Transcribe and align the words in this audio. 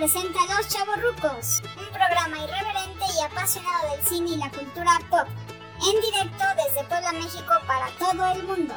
presenta 0.00 0.40
Los 0.56 0.66
Chavorrucos, 0.68 1.62
un 1.76 1.84
programa 1.92 2.38
irreverente 2.38 3.04
y 3.14 3.22
apasionado 3.22 3.90
del 3.90 4.02
cine 4.06 4.30
y 4.30 4.36
la 4.38 4.50
cultura 4.50 4.98
pop, 5.10 5.28
en 5.76 6.00
directo 6.00 6.42
desde 6.56 6.88
Puebla, 6.88 7.12
México 7.12 7.52
para 7.66 7.86
todo 7.98 8.32
el 8.32 8.42
mundo. 8.44 8.74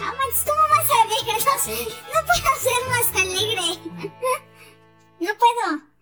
Ah, 0.00 0.14
Max, 0.16 0.46
¿cómo 0.46 0.62
vas 0.70 0.88
a 0.90 1.04
no 2.14 2.20
puedo 2.24 2.50
ser 2.58 2.88
más 2.88 3.22
alegre. 3.22 4.12
No 5.18 5.30
puedo. 5.34 5.95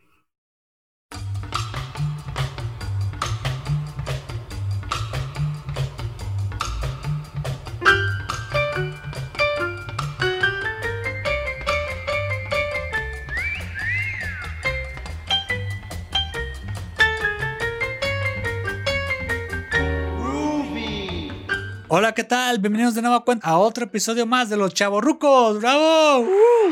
Hola, 21.97 22.12
¿qué 22.12 22.25
tal? 22.25 22.59
Bienvenidos 22.59 22.97
de 22.97 23.03
nuevo 23.03 23.25
a, 23.41 23.57
otro 23.57 23.84
episodio 23.84 24.27
más 24.27 24.51
de 24.51 24.57
Los 24.57 24.75
Chavorrucos. 24.75 25.61
¡Bravo! 25.61 26.23
¡Uh! 26.23 26.70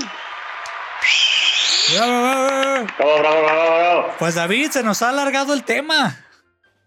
¡Bravo, 1.95 2.23
bravo, 2.23 2.45
bravo! 2.45 2.87
Bravo, 3.05 3.19
bravo, 3.21 3.43
bravo. 3.45 4.07
Pues 4.19 4.35
David, 4.35 4.71
se 4.73 4.83
nos 4.83 5.01
ha 5.01 5.11
alargado 5.11 5.55
el 5.55 5.62
tema. 5.62 6.19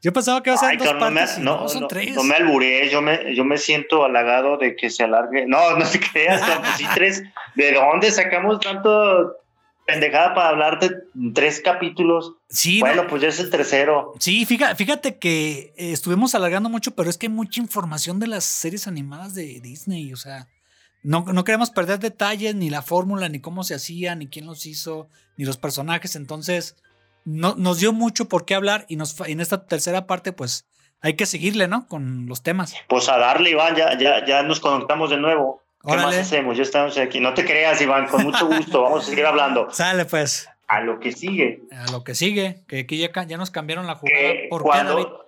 Yo 0.02 0.12
pensaba 0.12 0.44
que 0.44 0.50
iba 0.50 0.58
a 0.58 0.60
ser 0.60 0.72
Ay, 0.72 0.76
dos 0.76 0.94
no, 0.94 1.00
partes. 1.00 1.38
no, 1.40 1.62
no, 1.62 1.70
son 1.70 1.82
no- 1.84 1.88
tres. 1.88 2.14
no 2.14 2.26
me 2.26 2.36
alburé, 2.36 2.90
yo 2.90 3.02
me, 3.02 3.34
yo 3.34 3.46
me 3.46 3.58
siento 3.58 4.04
halagado 4.04 4.58
de 4.58 4.76
que 4.76 4.90
se 4.90 5.06
alargue. 5.06 5.46
No, 5.48 5.72
no 5.78 5.86
te 5.86 6.02
creas, 6.02 6.42
no, 6.42 6.62
pues 6.62 6.76
sí, 6.76 6.86
tres. 6.94 7.24
¿De 7.54 7.72
dónde 7.72 8.12
sacamos 8.12 8.60
tanto 8.60 9.38
pendejada 9.86 10.34
para 10.34 10.50
hablar 10.50 10.80
de 10.80 10.92
tres 11.34 11.62
capítulos? 11.64 12.34
sí, 12.50 12.80
bueno, 12.80 13.04
no- 13.04 13.10
pues 13.10 13.22
ya 13.22 13.28
es 13.30 13.40
el 13.40 13.50
tercero. 13.50 14.14
sí 14.20 14.46
fíjate, 14.46 14.76
fíjate 14.76 15.18
que 15.18 15.74
eh, 15.78 15.92
estuvimos 15.92 16.36
alargando 16.36 16.70
mucho, 16.70 16.92
pero 16.96 17.10
es 17.10 17.18
que 17.18 17.28
hay 17.28 17.34
mucha 17.34 17.62
información 17.62 18.20
de 18.20 18.28
las 18.28 18.44
series 18.46 18.88
animadas 18.88 19.36
de 19.36 19.60
Disney. 19.62 20.12
O 20.14 20.18
sea, 20.18 20.48
no, 21.04 21.24
no 21.32 21.44
queremos 21.44 21.70
perder 21.70 22.00
detalles, 22.00 22.56
ni 22.56 22.70
la 22.70 22.82
fórmula, 22.82 23.30
ni 23.30 23.40
cómo 23.40 23.64
se 23.64 23.76
hacía, 23.76 24.16
ni 24.16 24.28
quién 24.28 24.46
los 24.48 24.66
hizo, 24.66 25.08
ni 25.38 25.46
los 25.46 25.58
personajes. 25.58 26.16
Entonces, 26.16 26.76
no, 27.26 27.56
nos 27.56 27.80
dio 27.80 27.94
mucho 27.94 28.28
por 28.28 28.46
qué 28.46 28.56
hablar 28.56 28.86
y 28.90 28.96
nos, 28.96 29.20
en 29.22 29.40
esta 29.40 29.66
tercera 29.68 30.08
parte, 30.08 30.32
pues 30.34 30.66
hay 31.02 31.16
que 31.16 31.26
seguirle, 31.28 31.68
¿no? 31.68 31.88
Con 31.88 32.26
los 32.28 32.42
temas. 32.42 32.74
Pues 32.90 33.10
a 33.10 33.18
darle, 33.18 33.52
Iván, 33.52 33.76
ya, 33.76 33.96
ya, 34.00 34.26
ya 34.26 34.42
nos 34.42 34.60
conectamos 34.60 35.12
de 35.12 35.18
nuevo. 35.18 35.62
¿Qué 35.88 35.96
más 35.96 36.16
hacemos? 36.18 36.58
Ya 36.58 36.64
estamos 36.64 36.98
aquí. 36.98 37.20
No 37.20 37.34
te 37.34 37.46
creas, 37.46 37.82
Iván, 37.82 38.08
con 38.08 38.24
mucho 38.24 38.46
gusto. 38.48 38.82
Vamos 38.84 39.04
a 39.04 39.10
seguir 39.10 39.26
hablando. 39.26 39.70
Sale, 39.72 40.06
pues, 40.06 40.50
A 40.68 40.82
lo 40.82 41.00
que 41.00 41.12
sigue. 41.12 41.62
a 41.72 41.92
lo 41.92 42.04
que 42.04 42.16
sigue, 42.16 42.64
que 42.68 42.80
aquí 42.80 42.98
ya, 42.98 43.38
nos 43.38 43.52
cambiaron 43.52 43.86
la 43.88 43.96
jugada. 43.96 44.18
que 44.20 44.48
¿Por 44.50 44.64
qué, 44.64 44.70
David? 44.70 44.88
cuando 45.04 45.26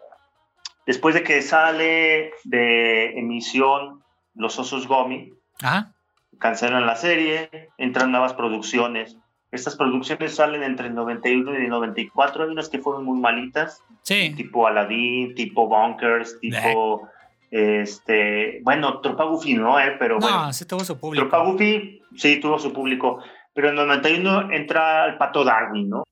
después 0.86 1.16
de 1.16 1.24
que 1.24 1.42
sale 1.42 2.32
de 2.44 3.18
emisión 3.20 4.04
Los 4.36 4.58
Osos 4.60 4.88
Gomi, 4.88 5.34
Ajá, 5.62 5.94
cancelan 6.40 6.86
la 6.86 6.96
serie, 6.96 7.50
entran 7.78 8.12
nuevas 8.12 8.34
producciones. 8.34 9.18
Estas 9.52 9.76
producciones 9.76 10.36
salen 10.36 10.62
entre 10.64 10.88
el 10.88 10.94
91 10.96 11.54
y 11.54 11.64
el 11.64 11.70
94. 11.70 12.44
Hay 12.44 12.50
unas 12.50 12.68
que 12.70 12.80
fueron 12.80 13.06
muy 13.06 13.18
malitas, 13.20 13.82
sí. 14.04 14.34
tipo 14.36 14.68
Aladdin, 14.68 15.34
tipo 15.36 15.68
Bunkers, 15.68 16.40
tipo. 16.42 17.08
Este, 17.50 18.60
bueno, 18.64 19.00
Tropa 19.02 19.24
Goofy 19.26 19.54
no, 19.54 19.80
eh, 19.80 19.96
pero 20.00 20.16
No, 20.20 20.28
bueno. 20.28 20.54
sí 20.54 20.66
tuvo 20.66 20.84
su 20.84 20.98
público. 21.00 21.28
Tropa 21.28 21.46
Goofy 21.46 22.02
sí 22.16 22.40
tuvo 22.40 22.60
su 22.60 22.74
público. 22.74 23.20
Pero 23.54 23.70
en 23.70 23.78
el 23.80 23.88
91 23.88 24.52
entra 24.52 25.06
el 25.06 25.18
pato 25.18 25.44
Darwin, 25.44 25.90
¿no? 25.90 26.04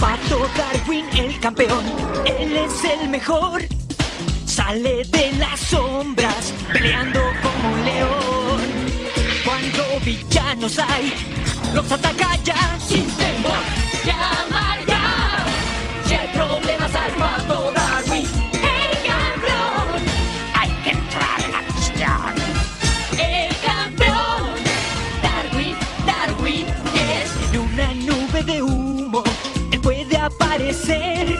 Pato 0.00 0.38
Darwin, 0.56 1.04
el 1.16 1.38
campeón, 1.40 1.84
él 2.24 2.56
es 2.56 2.84
el 2.84 3.08
mejor. 3.08 3.62
Sale 4.46 5.02
de 5.04 5.32
las 5.38 5.58
sombras, 5.60 6.54
peleando 6.72 7.20
como 7.42 7.74
un 7.74 7.84
león. 7.84 8.60
Cuando 9.44 9.82
villanos 10.04 10.78
hay, 10.78 11.12
los 11.74 11.90
ataca 11.90 12.36
ya 12.44 12.78
sin 12.78 13.04
temor. 13.16 13.58
Llama 14.04 14.76
ya, 14.86 14.93
puede 30.54 30.70
aparecer. 30.70 31.38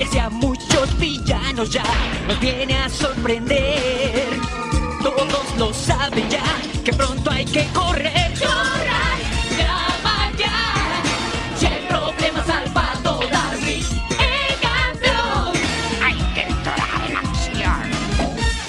Ese 0.00 0.20
a 0.20 0.28
muchos 0.28 0.98
villanos 0.98 1.70
ya 1.70 1.84
nos 2.26 2.38
viene 2.40 2.74
a 2.76 2.88
sorprender. 2.88 4.28
Todos 5.02 5.56
lo 5.58 5.72
saben 5.72 6.28
ya 6.28 6.42
que 6.84 6.92
pronto 6.92 7.30
hay 7.30 7.44
que 7.44 7.66
correr. 7.72 8.32
Corran, 8.38 9.20
ya. 10.38 10.96
Si 11.56 11.66
hay 11.66 11.86
problemas 11.88 12.48
al 12.48 12.72
pato 12.72 13.20
Darwin, 13.30 13.84
el 14.18 14.60
campeón. 14.60 15.52
Hay 16.02 16.18
que 16.34 16.42
entrar 16.42 16.78
en 17.08 17.16
acción. 17.16 17.90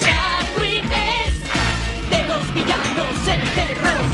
Darwin 0.00 0.84
es 0.92 2.10
de 2.10 2.28
los 2.28 2.54
villanos 2.54 3.28
el 3.28 3.50
terror. 3.54 4.04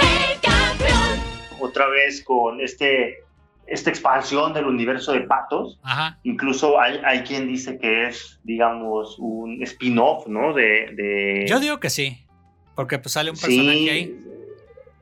El 0.00 0.40
campeón. 0.40 1.20
Otra 1.60 1.88
vez 1.88 2.22
con 2.24 2.60
este, 2.60 3.27
esta 3.70 3.90
expansión 3.90 4.52
del 4.54 4.66
universo 4.66 5.12
de 5.12 5.20
patos. 5.22 5.78
Ajá. 5.82 6.18
Incluso 6.22 6.80
hay, 6.80 7.00
hay 7.04 7.20
quien 7.22 7.46
dice 7.48 7.78
que 7.78 8.06
es, 8.08 8.40
digamos, 8.44 9.18
un 9.18 9.62
spin-off, 9.62 10.26
¿no? 10.26 10.52
De, 10.54 10.90
de- 10.94 11.46
Yo 11.48 11.60
digo 11.60 11.78
que 11.78 11.90
sí, 11.90 12.24
porque 12.74 12.98
pues 12.98 13.12
sale 13.12 13.30
un 13.30 13.36
personaje 13.36 13.78
sí, 13.78 13.88
ahí. 13.90 14.24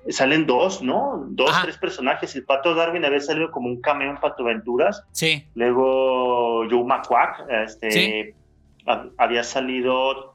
Salen 0.09 0.47
dos, 0.47 0.83
¿no? 0.83 1.25
Dos, 1.31 1.51
Ajá. 1.51 1.63
tres 1.65 1.79
personajes. 1.79 2.35
El 2.37 2.45
Pato 2.45 2.75
Darwin 2.77 3.05
había 3.05 3.21
salido 3.21 3.51
como 3.51 3.69
un 3.69 3.81
cameo 3.81 4.11
en 4.11 4.17
Pato 4.19 4.45
Aventuras. 4.45 5.03
Sí, 5.11 5.45
Luego 5.55 6.65
Joe 6.71 6.85
McQuack 6.85 7.45
este, 7.65 7.91
Sí. 7.91 8.35
había 9.19 9.43
salido 9.43 10.35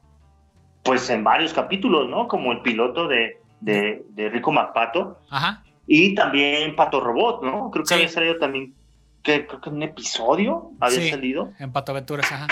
pues 0.84 1.08
en 1.10 1.24
varios 1.24 1.52
capítulos, 1.54 2.08
¿no? 2.08 2.28
Como 2.28 2.52
el 2.52 2.60
piloto 2.60 3.08
de, 3.08 3.38
de, 3.60 4.04
de 4.10 4.28
Rico 4.28 4.52
McPato. 4.52 5.18
ajá. 5.30 5.61
Y 5.86 6.14
también 6.14 6.76
Pato 6.76 7.00
Robot, 7.00 7.42
¿no? 7.42 7.70
Creo 7.70 7.82
que 7.84 7.88
Sí. 7.88 7.94
había 7.94 8.08
salido 8.08 8.36
también, 8.38 8.74
que, 9.22 9.46
creo 9.46 9.60
que 9.60 9.70
un 9.70 9.82
episodio 9.82 10.70
había 10.80 11.00
Sí. 11.00 11.10
salido. 11.10 11.52
En 11.58 11.72
Pato 11.72 11.92
Aventuras, 11.92 12.30
ajá. 12.32 12.46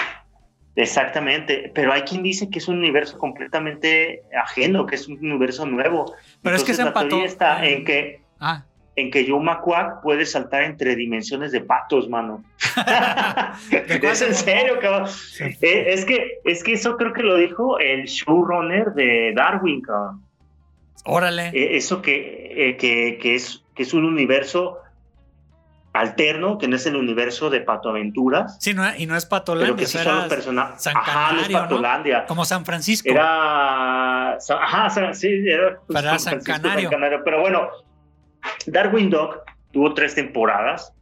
Exactamente, 0.76 1.70
pero 1.74 1.92
hay 1.92 2.02
quien 2.02 2.22
dice 2.22 2.48
que 2.48 2.58
es 2.60 2.68
un 2.68 2.78
universo 2.78 3.18
completamente 3.18 4.22
ajeno, 4.41 4.86
que 4.86 4.94
es 4.94 5.08
un 5.08 5.18
universo 5.18 5.66
nuevo. 5.66 6.14
Pero 6.42 6.56
es 6.56 6.64
que 6.64 6.74
se 6.74 6.82
la 6.82 6.88
empató. 6.88 7.08
teoría 7.08 7.26
está 7.26 7.66
en 7.66 7.84
que, 7.84 8.22
Ah, 8.38 8.64
en 8.96 9.10
que 9.10 9.28
Joe 9.28 9.41
McQuack 9.42 10.00
puede 10.02 10.24
saltar 10.24 10.62
entre 10.62 10.94
dimensiones 10.97 11.52
de 11.52 11.60
patos, 11.60 12.08
mano. 12.08 12.42
es 14.02 14.22
en 14.22 14.34
serio, 14.34 14.78
cabrón. 14.80 15.08
Eh, 15.41 15.84
es, 15.88 16.04
que, 16.04 16.38
es 16.44 16.62
que 16.62 16.72
eso 16.74 16.97
creo 16.97 17.12
que 17.12 17.22
lo 17.22 17.36
dijo 17.36 17.78
el 17.78 18.04
showrunner 18.04 18.92
de 18.94 19.32
Darwin, 19.34 19.80
cabrón. 19.82 20.22
Órale. 21.05 21.49
Eh, 21.49 21.77
eso 21.77 22.03
que, 22.03 22.71
eh, 22.71 22.77
que, 22.77 23.19
que 23.21 23.34
es, 23.34 23.62
que 23.75 23.83
es 23.83 23.94
un 23.94 24.05
universo 24.05 24.78
alterno, 25.93 26.56
que 26.59 26.69
no 26.69 26.77
es 26.77 26.87
el 26.87 26.94
universo 26.94 27.50
de 27.50 27.62
Pato 27.62 27.88
Aventuras, 27.88 28.56
Sí, 28.61 28.75
no, 28.75 28.84
y 28.97 29.06
no 29.06 29.16
es 29.16 29.27
pero 29.27 29.41
Patolandia, 29.41 29.77
que 29.77 29.87
sí 29.87 29.99
son 29.99 30.16
los 30.19 30.27
personajes. 30.28 30.83
San 30.83 30.97
Ajá, 30.97 31.33
no 31.33 31.41
es 31.41 31.49
Canario, 31.49 31.56
¿no? 31.59 31.62
Patolandia. 31.69 32.27
como 32.27 32.44
San 32.44 32.65
Francisco. 32.65 33.09
Era. 33.10 34.34
Ajá, 34.34 34.91
San- 34.91 35.15
sí, 35.16 35.28
era. 35.48 35.80
pues, 35.86 35.86
Pero 35.89 35.98
era 36.01 36.19
San 36.21 36.41
Canario. 36.42 36.91
Pero 37.24 37.41
bueno, 37.41 37.69
Darwin 38.66 39.10
Dog 39.10 39.42
tuvo 39.72 39.92
tres 39.95 40.15
temporadas. 40.15 40.95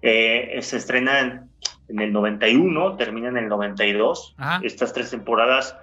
Eh, 0.00 0.58
se 0.62 0.78
estrena 0.78 1.20
en, 1.20 1.50
en 1.88 2.00
el 2.00 2.12
91, 2.12 2.96
termina 2.96 3.28
en 3.28 3.36
el 3.36 3.48
92. 3.48 4.34
Ajá. 4.38 4.60
Estas 4.64 4.94
tres 4.94 5.10
temporadas, 5.10 5.76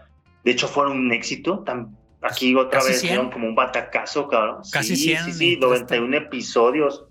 de 0.44 0.51
hecho, 0.51 0.68
fueron 0.68 0.98
un 0.98 1.12
éxito. 1.13 1.60
Tan, 1.60 1.95
aquí 2.21 2.56
otra 2.56 2.80
Casi 2.80 2.92
vez 2.92 3.00
100. 3.01 3.12
dieron 3.13 3.31
como 3.31 3.48
un 3.48 3.56
batacazo, 3.56 4.27
cabrón. 4.27 4.62
Casi 4.71 4.95
sí, 4.95 5.04
100 5.10 5.25
Sí, 5.25 5.33
sí, 5.33 5.57
todo 5.60 5.71
91 5.71 6.18
episodios. 6.18 7.06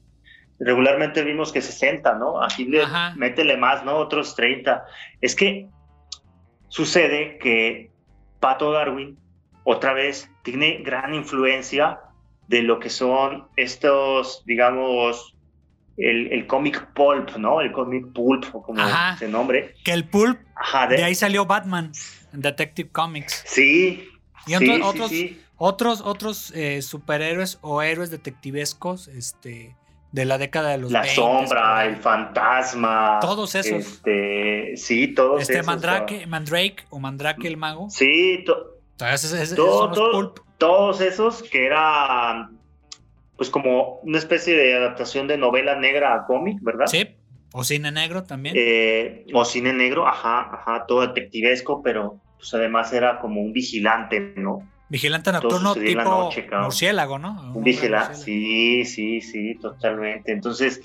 Regularmente 0.61 1.23
vimos 1.23 1.53
que 1.53 1.61
60, 1.63 2.15
¿no? 2.15 2.43
Aquí 2.43 2.65
le, 2.65 2.83
Ajá. 2.83 3.15
métele 3.17 3.57
más, 3.57 3.85
¿no? 3.85 3.97
Otros 3.97 4.35
30. 4.35 4.85
Es 5.21 5.35
que 5.37 5.69
sucede 6.69 7.39
que 7.39 7.91
Pato 8.41 8.73
Darwin, 8.73 9.19
otra 9.65 9.93
vez, 9.93 10.31
tiene 10.43 10.79
gran 10.83 11.15
influencia 11.15 12.01
de 12.49 12.63
lo 12.63 12.79
que 12.81 12.91
son 12.91 13.47
estos, 13.57 14.43
digamos, 14.47 15.37
el, 15.97 16.33
el 16.33 16.47
cómic 16.47 16.93
pulp, 16.95 17.37
¿no? 17.37 17.61
El 17.61 17.73
cómic 17.73 18.13
pulp, 18.13 18.45
como 18.51 18.81
Ajá. 18.81 19.17
se 19.19 19.29
nombre. 19.29 19.75
Que 19.85 19.93
el 19.93 20.09
Pulp, 20.09 20.39
Ajá, 20.57 20.87
de, 20.87 20.97
de 20.97 21.05
ahí 21.05 21.15
salió 21.15 21.45
Batman 21.45 21.93
Detective 22.33 22.89
Comics. 22.91 23.43
Sí. 23.47 24.09
Y 24.47 24.55
sí, 24.55 24.57
otro- 24.57 24.75
sí, 24.77 24.83
otros, 24.83 25.09
sí. 25.11 25.43
Otros, 25.61 26.01
otros 26.03 26.53
eh, 26.55 26.83
superhéroes 26.83 27.59
o 27.63 27.83
héroes 27.83 28.11
detectivescos, 28.11 29.09
este, 29.09 29.75
de 30.13 30.25
la 30.25 30.39
década 30.39 30.71
de 30.71 30.79
los 30.79 30.93
La 30.93 31.01
20, 31.01 31.15
sombra, 31.17 31.85
el 31.85 31.97
fantasma. 31.97 33.19
Todos 33.21 33.55
esos. 33.55 33.73
Este, 33.79 34.77
sí, 34.77 35.09
todos 35.15 35.43
Este 35.43 35.55
esos. 35.55 35.67
Mandrake, 35.67 36.27
Mandrake 36.27 36.85
o 36.91 36.99
Mandrake 36.99 37.47
el 37.49 37.57
mago. 37.57 37.91
Sí, 37.91 38.43
to- 38.47 38.77
Todos 38.97 39.25
esos- 39.25 39.39
esos 39.39 39.57
todo- 39.57 40.35
todos 40.59 41.01
esos 41.01 41.43
que 41.43 41.67
eran 41.67 42.57
pues 43.37 43.51
como 43.51 44.01
una 44.03 44.19
especie 44.19 44.57
de 44.57 44.75
adaptación 44.75 45.29
de 45.29 45.39
novela 45.39 45.77
negra 45.77 46.13
a 46.15 46.27
cómic, 46.27 46.59
¿verdad? 46.61 46.87
Sí. 46.87 47.09
O 47.53 47.63
cine 47.63 47.93
negro 47.93 48.25
también. 48.25 48.55
Eh, 48.59 49.25
o 49.33 49.45
cine 49.45 49.73
negro, 49.73 50.09
ajá, 50.09 50.51
ajá, 50.53 50.87
todo 50.87 51.03
detectivesco, 51.07 51.81
pero 51.83 52.21
pues 52.39 52.55
además 52.55 52.93
era 52.93 53.19
como 53.21 53.41
un 53.43 53.53
vigilante, 53.53 54.33
¿no? 54.37 54.67
Vigilante 54.89 55.33
nocturno 55.33 55.75
tipo 55.75 56.03
noche, 56.03 56.49
murciélago, 56.51 57.19
¿no? 57.19 57.53
Un 57.55 57.63
vigilante, 57.63 58.15
sí, 58.15 58.85
sí, 58.87 59.21
sí, 59.21 59.55
totalmente. 59.57 60.33
Entonces, 60.33 60.81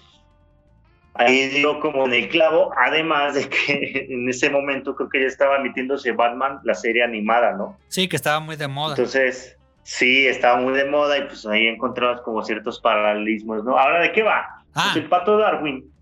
ahí 1.13 1.47
dio 1.49 1.79
como 1.79 2.05
en 2.05 2.13
el 2.13 2.29
clavo, 2.29 2.73
además 2.77 3.35
de 3.35 3.47
que 3.47 4.07
en 4.09 4.27
ese 4.27 4.49
momento 4.49 4.95
creo 4.95 5.09
que 5.09 5.21
ya 5.21 5.27
estaba 5.27 5.57
emitiéndose 5.57 6.11
Batman, 6.11 6.59
la 6.63 6.73
serie 6.73 7.03
animada, 7.03 7.53
¿no? 7.53 7.77
Sí, 7.87 8.09
que 8.09 8.17
estaba 8.17 8.39
muy 8.41 8.57
de 8.57 8.67
moda. 8.67 8.95
Entonces, 8.95 9.57
sí, 9.83 10.27
estaba 10.27 10.59
muy 10.59 10.73
de 10.73 10.85
moda 10.85 11.17
y 11.17 11.21
pues 11.21 11.45
ahí 11.45 11.67
encontrabas 11.67 12.19
como 12.21 12.43
ciertos 12.43 12.81
paralelismos, 12.81 13.63
¿no? 13.63 13.77
Ahora, 13.77 14.01
¿de 14.01 14.11
qué 14.11 14.23
va? 14.23 14.63
ah, 14.73 14.89
Pues 14.91 14.97
el 14.97 15.07
pato 15.09 15.37
Darwin. 15.37 15.92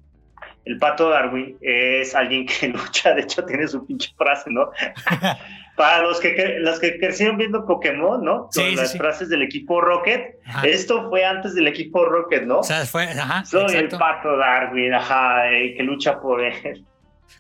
El 0.65 0.77
pato 0.77 1.09
Darwin 1.09 1.57
es 1.61 2.13
alguien 2.15 2.45
que 2.45 2.67
lucha, 2.69 3.13
de 3.13 3.21
hecho 3.21 3.43
tiene 3.45 3.67
su 3.67 3.85
pinche 3.85 4.13
frase, 4.17 4.49
¿no? 4.51 4.69
Para 5.77 6.01
los 6.03 6.19
que, 6.19 6.57
los 6.59 6.79
que 6.79 6.99
crecieron 6.99 7.37
viendo 7.37 7.65
Pokémon, 7.65 8.23
¿no? 8.23 8.43
Con 8.43 8.51
Sí, 8.51 8.75
las 8.75 8.91
sí. 8.91 8.97
frases 8.97 9.29
del 9.29 9.41
equipo 9.41 9.81
Rocket. 9.81 10.35
ajá. 10.45 10.67
Esto 10.67 11.09
fue 11.09 11.23
antes 11.25 11.55
del 11.55 11.67
equipo 11.67 12.05
Rocket, 12.05 12.43
¿no? 12.43 12.59
O 12.59 12.63
sea, 12.63 12.85
fue, 12.85 13.03
ajá, 13.05 13.43
Soy 13.45 13.63
exacto. 13.63 13.95
el 13.95 13.99
pato 13.99 14.37
Darwin, 14.37 14.93
ajá, 14.93 15.43
que 15.75 15.81
lucha 15.83 16.19
por 16.19 16.41
él. 16.41 16.85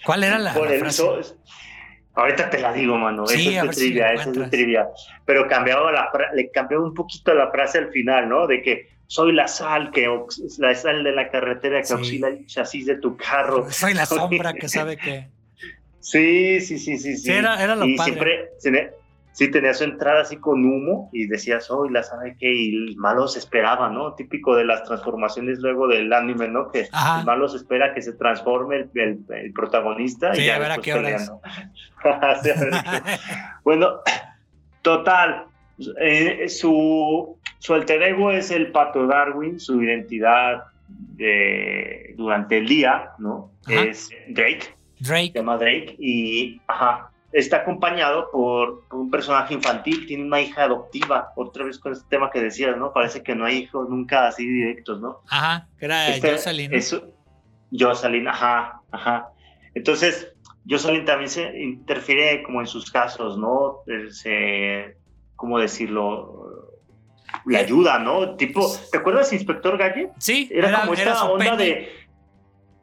¿Cuál 0.05 0.23
era 0.23 0.39
la, 0.39 0.53
por 0.53 0.67
la 0.69 0.73
el 0.75 0.79
frase? 0.79 0.97
so- 0.97 1.21
Ahorita 2.13 2.49
te 2.49 2.59
la 2.59 2.73
digo, 2.73 2.97
mano. 2.97 3.21
A 3.23 3.25
es 3.25 3.31
si 3.31 3.37
trivia, 3.69 4.11
esa 4.13 4.31
es 4.31 4.49
trivia. 4.49 4.87
Pero 5.25 5.47
cambiaba 5.47 5.91
la 5.91 6.09
le 6.33 6.49
cambiaba 6.51 6.83
un 6.83 6.93
poquito 6.93 7.33
la 7.33 7.49
frase 7.51 7.77
al 7.77 7.89
final, 7.91 8.27
¿no? 8.27 8.47
De 8.47 8.61
que 8.61 8.89
soy 9.11 9.33
la 9.33 9.49
sal 9.49 9.91
que 9.91 10.07
la 10.59 10.73
sal 10.73 11.03
de 11.03 11.11
la 11.11 11.29
carretera 11.29 11.79
que 11.79 11.85
Sí. 11.87 11.93
auxilia 11.93 12.29
el 12.29 12.45
chasis 12.45 12.85
de 12.85 12.95
tu 12.95 13.17
carro. 13.17 13.69
Soy 13.69 13.93
la 13.93 14.05
sombra 14.05 14.53
que 14.53 14.69
sabe 14.69 14.95
que. 14.95 15.27
Sí, 15.99 16.61
sí, 16.61 16.79
sí, 16.79 16.97
sí, 16.97 17.17
sí. 17.17 17.17
Sí, 17.17 17.31
era- 17.31 17.61
era 17.61 17.75
lo 17.75 17.83
y 17.85 17.97
padre. 17.97 18.13
siempre 18.61 18.93
sí 19.33 19.51
tenía 19.51 19.73
su 19.73 19.83
entrada 19.83 20.21
así 20.21 20.37
con 20.37 20.63
humo 20.63 21.09
y 21.11 21.27
decía 21.27 21.59
soy 21.59 21.89
la 21.89 22.03
sabe 22.03 22.37
que 22.39 22.53
y 22.53 22.69
el 22.89 22.95
malo 22.95 23.27
se 23.27 23.39
esperaba, 23.39 23.89
¿no? 23.89 24.13
Típico 24.15 24.55
de 24.55 24.63
las 24.63 24.83
transformaciones 24.85 25.59
luego 25.59 25.89
del 25.89 26.11
anime, 26.13 26.47
¿no? 26.47 26.71
Que 26.71 26.87
Ajá. 26.93 27.19
el 27.19 27.25
malo 27.25 27.49
se 27.49 27.57
espera 27.57 27.93
que 27.93 28.01
se 28.01 28.13
transforme 28.13 28.77
el, 28.77 28.89
el- 28.95 29.25
el 29.29 29.51
protagonista 29.51 30.33
Sí, 30.35 30.43
y 30.43 30.45
ya 30.45 30.55
a 30.55 30.59
ver 30.59 30.71
a 30.71 30.77
qué 30.77 30.93
horas. 30.93 31.03
peleando. 31.03 31.41
Sí, 32.43 32.49
a 32.49 32.59
ver 32.63 32.73
a 32.75 32.83
qué- 32.83 33.19
bueno, 33.65 33.99
total. 34.81 35.45
eh, 35.99 36.47
su, 36.47 37.37
su 37.61 37.73
alter 37.75 38.01
ego 38.01 38.31
es 38.31 38.49
el 38.49 38.71
pato 38.71 39.05
Darwin, 39.05 39.59
su 39.59 39.81
identidad 39.83 40.63
de- 41.15 42.13
durante 42.17 42.57
el 42.57 42.67
día, 42.67 43.11
¿no? 43.19 43.51
Ajá. 43.67 43.81
Es 43.83 44.09
Drake, 44.29 44.61
se 45.01 45.07
Drake. 45.07 45.31
llama 45.35 45.57
Drake, 45.57 45.95
y 45.99 46.59
ajá, 46.67 47.11
está 47.31 47.57
acompañado 47.57 48.29
por, 48.31 48.87
por 48.87 48.99
un 48.99 49.11
personaje 49.11 49.53
infantil, 49.53 50.05
tiene 50.07 50.23
una 50.23 50.41
hija 50.41 50.63
adoptiva, 50.63 51.31
otra 51.35 51.63
vez 51.65 51.77
con 51.79 51.93
este 51.93 52.05
tema 52.09 52.31
que 52.31 52.41
decías, 52.41 52.75
¿no? 52.77 52.91
Parece 52.93 53.21
que 53.23 53.35
no 53.35 53.45
hay 53.45 53.57
hijos 53.59 53.87
nunca 53.89 54.27
así 54.27 54.45
directos, 54.45 54.99
¿no? 54.99 55.19
Ajá, 55.29 55.67
que 55.77 55.85
era 55.85 56.09
Este- 56.09 56.31
Jocelyn. 56.31 56.71
Jocelyn, 57.77 58.27
ajá, 58.27 58.81
ajá. 58.91 59.29
Entonces, 59.75 60.33
Jocelyn 60.69 61.05
también 61.05 61.29
se 61.29 61.57
interfiere 61.61 62.43
como 62.43 62.59
en 62.61 62.67
sus 62.67 62.91
casos, 62.91 63.37
¿no? 63.37 63.77
Eh, 63.87 64.11
Se, 64.11 64.97
¿cómo 65.35 65.57
decirlo? 65.59 66.60
Le 67.45 67.57
ayuda, 67.57 67.99
¿no? 67.99 68.35
Tipo, 68.35 68.71
¿te 68.91 68.97
acuerdas 68.99 69.31
Inspector 69.33 69.77
Gadget? 69.77 70.11
Sí, 70.17 70.49
Era, 70.51 70.81
como 70.81 70.93
esta 70.93 71.23
onda 71.25 71.57
Penny. 71.57 71.69
de... 71.69 71.89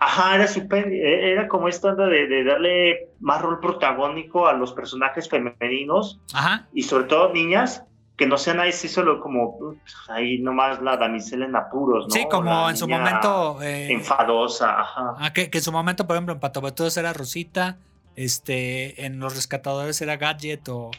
Ajá, 0.01 0.37
era 0.37 0.47
su 0.47 0.69
pen- 0.69 0.93
eh, 0.93 1.33
era 1.33 1.49
como 1.49 1.67
esta 1.69 1.89
onda 1.89 2.07
de, 2.07 2.29
de 2.29 2.45
darle 2.45 3.09
más 3.21 3.43
rol 3.43 3.59
protagónico 3.61 4.47
a 4.47 4.53
los 4.53 4.73
personajes 4.73 5.29
femeninos 5.29 6.21
Ajá, 6.33 6.69
y 6.73 6.85
sobre 6.85 7.05
todo 7.05 7.33
niñas, 7.33 7.83
que 8.17 8.27
no 8.27 8.39
sean 8.39 8.61
ahí 8.61 8.71
sí 8.73 8.87
solo 8.89 9.21
como 9.21 9.59
pues, 9.59 9.81
ahí 10.09 10.39
nomás 10.39 10.81
la 10.83 10.97
damisela 10.97 11.47
en 11.47 11.57
apuros, 11.57 12.07
¿no? 12.07 12.11
sí, 12.15 12.27
como 12.31 12.51
La 12.51 12.71
en 12.71 12.77
su 12.77 12.87
momento. 12.89 13.61
eh, 13.63 13.93
Enfadosa, 13.93 14.81
ajá. 14.81 15.15
ah, 15.19 15.33
que, 15.33 15.51
que 15.51 15.59
en 15.59 15.65
su 15.65 15.73
momento, 15.73 16.07
por 16.07 16.15
ejemplo, 16.15 16.33
en 16.35 16.41
Patobetudos 16.41 16.97
era 16.97 17.13
Rosita. 17.13 17.79
Este, 18.15 19.05
en 19.05 19.21
Los 19.21 19.37
Rescatadores 19.37 20.01
era 20.03 20.17
Gadget. 20.17 20.69
O, 20.69 20.91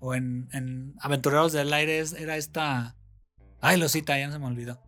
o 0.00 0.14
en, 0.14 0.48
en 0.52 0.94
Aventureros 1.00 1.52
del 1.52 1.72
Aire 1.72 2.02
era 2.18 2.36
esta. 2.36 2.94
Ay, 3.60 3.78
Losita, 3.78 4.18
ya 4.18 4.26
no 4.26 4.32
se 4.32 4.38
me 4.38 4.46
olvidó. 4.46 4.78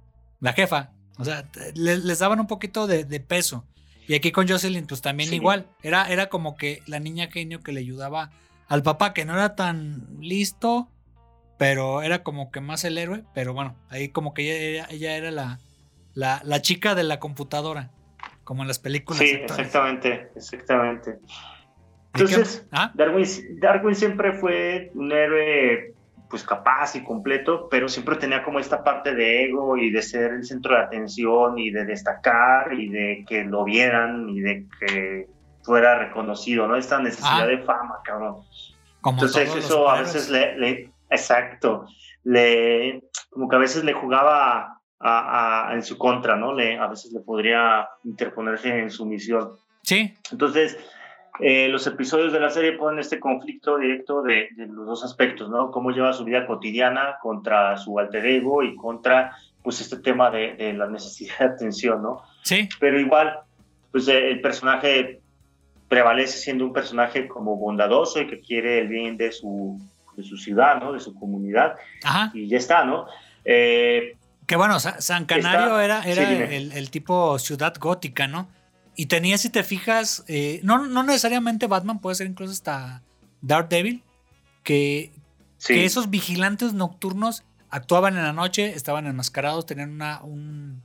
La 0.40 0.52
jefa. 0.52 0.90
O 1.18 1.24
sea, 1.24 1.48
les, 1.74 2.18
daban 2.18 2.40
un 2.40 2.46
poquito 2.46 2.86
de, 2.86 3.04
de 3.04 3.20
peso. 3.20 3.66
Y 4.08 4.14
aquí 4.14 4.32
con 4.32 4.48
Jocelyn, 4.48 4.86
pues 4.86 5.02
también 5.02 5.28
Sí. 5.30 5.36
igual. 5.36 5.66
Era, 5.82 6.08
era 6.10 6.28
como 6.28 6.56
que 6.56 6.82
la 6.86 6.98
niña 6.98 7.28
genio 7.30 7.60
que 7.60 7.72
le 7.72 7.80
ayudaba 7.80 8.30
al 8.68 8.82
papá, 8.82 9.12
que 9.12 9.24
no 9.24 9.34
era 9.34 9.54
tan 9.54 10.06
listo, 10.20 10.88
pero 11.58 12.02
era 12.02 12.22
como 12.22 12.50
que 12.50 12.60
más 12.60 12.84
el 12.84 12.96
héroe. 12.98 13.24
Pero 13.34 13.52
bueno, 13.54 13.76
ahí 13.90 14.08
como 14.08 14.32
que 14.34 14.42
ella, 14.42 14.84
era- 14.84 14.90
ella 14.94 15.16
era 15.16 15.30
la, 15.30 15.58
la, 16.14 16.40
la 16.44 16.62
chica 16.62 16.94
de 16.94 17.02
la 17.04 17.18
computadora, 17.20 17.90
como 18.44 18.62
en 18.62 18.68
las 18.68 18.78
películas. 18.78 19.20
Sí, 19.20 19.30
exactamente, 19.30 20.30
exactamente. 20.34 21.18
¿Y 22.14 22.18
qué- 22.18 22.22
Entonces, 22.24 22.66
¿Ah? 22.72 22.90
Darwin, 22.94 23.26
Darwin 23.60 23.94
siempre 23.94 24.32
fue 24.32 24.90
un 24.94 25.12
héroe 25.12 25.94
pues 26.30 26.44
capaz 26.44 26.94
y 26.94 27.02
completo, 27.02 27.68
pero 27.68 27.88
siempre 27.88 28.14
tenía 28.16 28.42
como 28.44 28.60
esta 28.60 28.84
parte 28.84 29.14
de 29.14 29.44
ego 29.46 29.76
y 29.76 29.90
de 29.90 30.00
ser 30.00 30.30
el 30.32 30.44
centro 30.44 30.76
de 30.76 30.82
atención 30.82 31.58
y 31.58 31.70
de 31.70 31.84
destacar 31.84 32.72
y 32.72 32.88
de 32.88 33.24
que 33.28 33.44
lo 33.44 33.64
vieran 33.64 34.28
y 34.30 34.40
de 34.40 34.66
que 34.78 35.26
fuera 35.64 35.98
reconocido, 35.98 36.68
¿no? 36.68 36.76
Esta 36.76 37.00
necesidad 37.00 37.42
Ah. 37.42 37.46
de 37.46 37.58
fama, 37.58 37.96
cabrón. 38.04 38.36
Como 39.00 39.16
Entonces 39.18 39.54
eso 39.56 39.90
a 39.90 40.00
veces 40.00 40.30
le, 40.30 40.56
le- 40.58 40.92
exacto, 41.10 41.86
le, 42.24 43.02
como 43.30 43.48
que 43.48 43.56
a 43.56 43.58
veces 43.58 43.82
le 43.84 43.92
jugaba 43.92 44.80
a- 45.00 45.68
a- 45.70 45.74
en 45.74 45.82
su 45.82 45.98
contra, 45.98 46.36
¿no? 46.36 46.54
Le, 46.54 46.78
a 46.78 46.86
veces 46.86 47.12
le 47.12 47.20
podría 47.20 47.88
interponerse 48.04 48.68
en 48.78 48.90
su 48.90 49.04
misión. 49.04 49.52
Sí, 49.82 50.14
Entonces, 50.30 50.78
eh, 51.42 51.68
los 51.68 51.86
episodios 51.86 52.32
de 52.32 52.40
la 52.40 52.50
serie 52.50 52.72
ponen 52.72 52.98
este 53.00 53.18
conflicto 53.20 53.78
directo 53.78 54.22
de, 54.22 54.48
de 54.56 54.66
los 54.66 54.86
dos 54.86 55.04
aspectos, 55.04 55.48
¿no? 55.50 55.70
Cómo 55.70 55.90
lleva 55.90 56.12
su 56.12 56.24
vida 56.24 56.46
cotidiana 56.46 57.16
contra 57.22 57.76
su 57.76 57.98
alter 57.98 58.24
ego 58.26 58.62
y 58.62 58.74
contra, 58.76 59.36
pues, 59.62 59.80
este 59.80 59.98
tema 59.98 60.30
de, 60.30 60.54
de 60.54 60.72
la 60.72 60.86
necesidad 60.88 61.38
de 61.38 61.44
atención, 61.46 62.02
¿no? 62.02 62.22
sí, 62.42 62.68
Pero 62.78 62.98
igual, 63.00 63.38
pues, 63.92 64.08
eh, 64.08 64.30
el 64.30 64.40
personaje 64.40 65.20
prevalece 65.88 66.38
siendo 66.38 66.64
un 66.64 66.72
personaje 66.72 67.26
como 67.26 67.56
bondadoso 67.56 68.20
y 68.20 68.26
que 68.28 68.40
quiere 68.40 68.78
el 68.78 68.88
bien 68.88 69.16
de 69.16 69.32
su, 69.32 69.80
de 70.16 70.22
su 70.22 70.36
ciudad, 70.36 70.80
¿no? 70.80 70.92
De 70.92 71.00
su 71.00 71.14
comunidad. 71.14 71.74
ajá. 72.04 72.30
Y 72.34 72.48
ya 72.48 72.58
está, 72.58 72.84
¿no? 72.84 73.06
Eh, 73.44 74.16
Que 74.46 74.56
bueno, 74.56 74.78
Sa- 74.80 75.00
San 75.00 75.24
Canario 75.24 75.80
Está- 75.80 76.04
era, 76.08 76.22
era 76.22 76.54
el 76.54 76.90
tipo 76.90 77.38
ciudad 77.38 77.74
gótica, 77.80 78.26
¿no? 78.28 78.48
Y 78.96 79.06
tenía, 79.06 79.38
si 79.38 79.50
te 79.50 79.62
fijas, 79.62 80.24
eh, 80.28 80.60
no, 80.62 80.86
no 80.86 81.02
necesariamente 81.02 81.66
Batman, 81.66 82.00
puede 82.00 82.16
ser 82.16 82.26
incluso 82.26 82.52
hasta 82.52 83.02
Daredevil, 83.40 84.02
que, 84.62 85.12
sí. 85.58 85.74
que 85.74 85.84
esos 85.84 86.10
vigilantes 86.10 86.74
nocturnos 86.74 87.44
actuaban 87.70 88.16
en 88.16 88.24
la 88.24 88.32
noche, 88.32 88.74
estaban 88.74 89.06
enmascarados, 89.06 89.64
tenían 89.64 89.90
una, 89.90 90.20
un, 90.22 90.82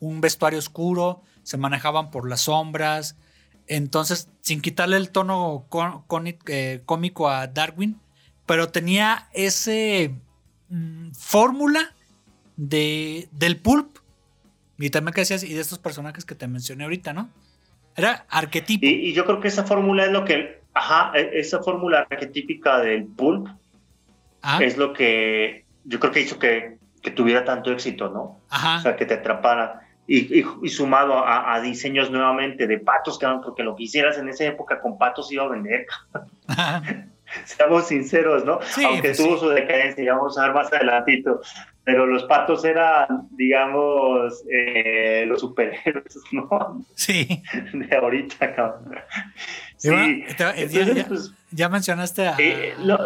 un 0.00 0.20
vestuario 0.20 0.58
oscuro, 0.58 1.22
se 1.42 1.56
manejaban 1.56 2.10
por 2.10 2.28
las 2.28 2.42
sombras. 2.42 3.16
Entonces, 3.66 4.28
sin 4.40 4.60
quitarle 4.62 4.96
el 4.96 5.10
tono 5.10 5.66
eh, 6.46 6.82
cómico 6.86 7.28
a 7.28 7.46
Darwin, 7.48 8.00
pero 8.46 8.70
tenía 8.70 9.28
ese 9.32 10.14
mm, 10.70 11.10
fórmula 11.10 11.94
de, 12.56 13.28
del 13.32 13.58
pulp. 13.58 13.98
Y 14.78 14.90
también 14.90 15.12
que 15.12 15.22
decías, 15.22 15.42
y 15.42 15.52
de 15.52 15.60
estos 15.60 15.78
personajes 15.78 16.24
que 16.24 16.34
te 16.34 16.46
mencioné 16.46 16.84
ahorita, 16.84 17.12
¿no? 17.12 17.30
Era 17.98 18.24
arquetipo. 18.30 18.86
Y, 18.86 18.88
y 19.10 19.12
yo 19.12 19.24
creo 19.24 19.40
que 19.40 19.48
esa 19.48 19.64
fórmula 19.64 20.04
es 20.06 20.12
lo 20.12 20.24
que, 20.24 20.60
ajá, 20.74 21.12
e- 21.14 21.30
esa 21.40 21.62
fórmula 21.62 22.06
arquetípica 22.10 22.78
del 22.78 23.04
pulp 23.06 23.48
Ah, 24.40 24.60
es 24.62 24.76
lo 24.78 24.92
que 24.92 25.64
yo 25.84 25.98
creo 25.98 26.12
que 26.12 26.20
hizo 26.20 26.38
que, 26.38 26.78
que 27.02 27.10
tuviera 27.10 27.44
tanto 27.44 27.72
éxito, 27.72 28.08
¿no? 28.08 28.20
O 28.20 28.40
ajá. 28.50 28.80
sea, 28.80 28.96
que 28.96 29.04
te 29.04 29.14
atrapara. 29.14 29.80
Y, 30.06 30.40
y- 30.40 30.44
y 30.62 30.68
sumado 30.68 31.18
a, 31.18 31.52
a 31.54 31.60
diseños 31.60 32.10
nuevamente 32.10 32.66
de 32.68 32.78
patos, 32.78 33.18
cabrón, 33.18 33.42
porque 33.42 33.62
lo 33.64 33.74
que 33.76 33.82
hicieras 33.82 34.16
en 34.16 34.28
esa 34.28 34.44
época 34.44 34.80
con 34.80 34.96
patos 34.96 35.30
iba 35.32 35.44
a 35.44 35.48
vender. 35.48 35.86
ajá. 36.46 36.82
seamos 37.44 37.86
sinceros, 37.88 38.44
¿no? 38.44 38.60
Sí, 38.62 38.84
Aunque 38.84 39.08
pues 39.08 39.16
tuvo 39.18 39.34
sí. 39.34 39.40
su 39.40 39.48
decadencia, 39.50 40.04
ya 40.04 40.14
vamos 40.14 40.38
a 40.38 40.42
ver 40.46 40.54
más 40.54 40.72
adelantito. 40.72 41.40
Pero 41.84 42.06
los 42.06 42.24
patos 42.24 42.64
eran, 42.66 43.06
digamos, 43.30 44.44
eh, 44.50 45.24
los 45.26 45.40
superhéroes, 45.40 46.18
¿no? 46.32 46.84
Sí. 46.94 47.42
De 47.72 47.96
ahorita, 47.96 48.54
cabrón. 48.54 48.96
Sí. 49.76 49.88
bueno, 49.90 50.24
te- 50.28 50.34
ya- 50.36 50.50
Entonces, 50.56 50.94
ya- 50.96 51.06
pues, 51.08 51.32
Ya 51.50 51.68
mencionaste 51.68 52.28
a. 52.28 52.36
eh, 52.38 52.74
lo- 52.78 52.98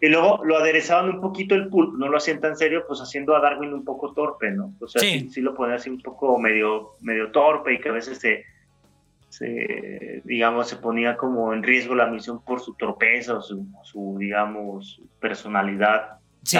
y 0.00 0.08
luego 0.08 0.44
lo 0.44 0.56
aderezaban 0.58 1.08
un 1.10 1.20
poquito 1.20 1.54
el 1.56 1.68
pulp, 1.68 1.94
no 1.98 2.08
lo 2.08 2.18
hacían 2.18 2.38
tan 2.40 2.56
serio, 2.56 2.84
pues 2.86 3.00
haciendo 3.00 3.34
a 3.34 3.40
Darwin 3.40 3.72
un 3.74 3.84
poco 3.84 4.12
torpe, 4.12 4.50
¿no? 4.50 4.72
O 4.80 4.86
sea, 4.86 5.00
Sí. 5.00 5.20
sí, 5.20 5.30
sí 5.30 5.40
lo 5.40 5.54
ponían 5.54 5.76
así 5.76 5.90
un 5.90 6.00
poco 6.00 6.38
medio, 6.38 6.90
medio 7.00 7.32
torpe 7.32 7.74
y 7.74 7.80
que 7.80 7.88
a 7.88 7.92
veces 7.92 8.18
se, 8.18 8.44
se, 9.38 10.22
digamos, 10.24 10.68
se 10.68 10.76
ponía 10.76 11.16
como 11.16 11.52
en 11.52 11.62
riesgo 11.62 11.94
la 11.94 12.06
misión 12.06 12.42
por 12.42 12.60
su 12.60 12.74
torpeza 12.74 13.34
o 13.36 13.42
su, 13.42 13.66
su, 13.84 14.16
digamos, 14.18 15.00
personalidad. 15.20 16.18
sí. 16.42 16.58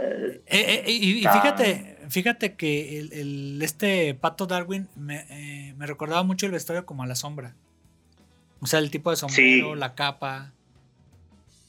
Eh, 0.00 0.40
eh, 0.46 0.84
y, 0.86 1.18
y 1.18 1.20
fíjate, 1.22 1.96
fíjate 2.08 2.54
que 2.54 2.98
el, 3.00 3.12
el- 3.12 3.62
este 3.62 4.14
pato 4.14 4.46
Darwin 4.46 4.86
me, 4.94 5.26
eh, 5.30 5.74
me 5.76 5.84
recordaba 5.86 6.22
mucho 6.22 6.46
el 6.46 6.52
vestuario 6.52 6.86
como 6.86 7.02
a 7.02 7.06
la 7.06 7.16
sombra. 7.16 7.54
O 8.60 8.66
sea, 8.66 8.78
el 8.78 8.90
tipo 8.90 9.10
de 9.10 9.16
sombrero, 9.16 9.74
Sí. 9.74 9.78
la 9.80 9.94
capa. 9.96 10.52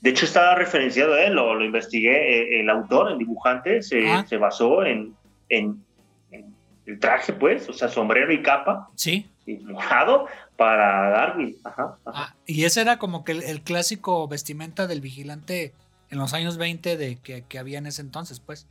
De 0.02 0.12
hecho, 0.12 0.26
estaba 0.26 0.54
referenciado 0.56 1.18
él, 1.18 1.34
lo, 1.34 1.56
lo 1.56 1.66
investigué, 1.66 2.58
eh, 2.58 2.60
el 2.62 2.70
autor, 2.70 3.12
el 3.12 3.18
dibujante, 3.18 3.82
se, 3.82 4.08
Ah. 4.08 4.24
se 4.28 4.38
basó 4.38 4.86
en, 4.86 5.16
en, 5.50 5.84
en 6.32 6.54
el 6.86 7.00
traje, 7.00 7.34
pues, 7.34 7.68
o 7.70 7.74
sea, 7.74 7.88
sombrero 7.90 8.32
y 8.32 8.42
capa, 8.44 8.90
Sí. 8.96 9.28
Mojado 9.58 10.28
para 10.58 11.10
Darwin. 11.10 11.58
Ajá, 11.64 11.96
ajá. 12.06 12.12
Ah, 12.32 12.36
y 12.46 12.66
ese 12.66 12.82
era 12.82 12.98
como 13.00 13.24
que 13.24 13.32
el, 13.34 13.44
el 13.44 13.62
clásico 13.62 14.28
vestimenta 14.28 14.88
del 14.88 15.02
vigilante 15.02 15.74
en 16.10 16.18
los 16.20 16.34
años 16.34 16.58
20 16.58 16.98
de 16.98 17.18
que, 17.18 17.44
que 17.44 17.60
había 17.60 17.78
en 17.80 17.86
ese 17.88 18.02
entonces, 18.02 18.40
pues. 18.40 18.68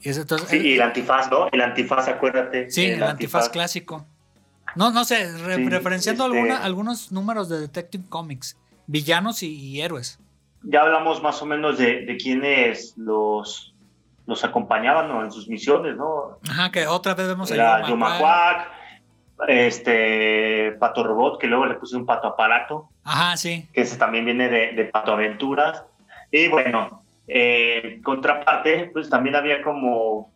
Y 0.00 0.08
ese 0.08 0.22
entonces, 0.22 0.48
Sí, 0.48 0.56
eh, 0.56 0.62
y 0.66 0.72
el 0.74 0.82
antifaz, 0.82 1.30
¿no? 1.30 1.48
El 1.52 1.60
antifaz, 1.60 2.08
acuérdate. 2.08 2.70
Sí, 2.70 2.86
el, 2.86 3.02
antifaz 3.02 3.48
clásico. 3.50 4.06
No, 4.76 4.90
no 4.92 5.04
sé, 5.04 5.30
re- 5.38 5.56
Sí, 5.56 5.68
referenciando 5.68 6.26
este- 6.26 6.38
alguna- 6.38 6.62
algunos 6.64 7.12
números 7.12 7.48
de 7.48 7.60
Detective 7.60 8.04
Comics, 8.08 8.56
villanos 8.86 9.42
y, 9.42 9.48
y 9.54 9.82
héroes. 9.82 10.18
Ya 10.62 10.82
hablamos 10.82 11.22
más 11.22 11.40
o 11.42 11.46
menos 11.46 11.76
de, 11.78 12.04
de 12.06 12.16
quiénes 12.16 12.94
los, 12.96 13.74
los 14.26 14.44
acompañaban 14.44 15.08
¿no? 15.08 15.24
en 15.24 15.32
sus 15.32 15.48
misiones, 15.48 15.96
¿no? 15.96 16.38
Ajá, 16.48 16.70
que 16.70 16.86
otra 16.86 17.14
vez 17.14 17.26
vemos 17.26 17.50
a 17.50 17.54
Era 17.54 17.80
Joe 17.80 17.90
Yoma 17.90 18.10
McQuarrie. 18.10 18.66
Este, 19.48 20.72
Pato 20.78 21.02
Robot, 21.04 21.38
que 21.40 21.46
luego 21.46 21.66
le 21.66 21.74
puse 21.74 21.96
un 21.96 22.06
Pato 22.06 22.28
Aparato, 22.28 22.88
Ajá, 23.04 23.36
sí. 23.36 23.68
que 23.72 23.82
ese 23.82 23.96
también 23.96 24.24
viene 24.24 24.48
de, 24.48 24.72
de 24.72 24.84
Pato 24.84 25.12
Aventuras. 25.12 25.84
Y 26.30 26.48
bueno, 26.48 27.02
eh, 27.26 28.00
contraparte, 28.04 28.90
pues 28.92 29.08
también 29.10 29.36
había 29.36 29.62
como 29.62 30.30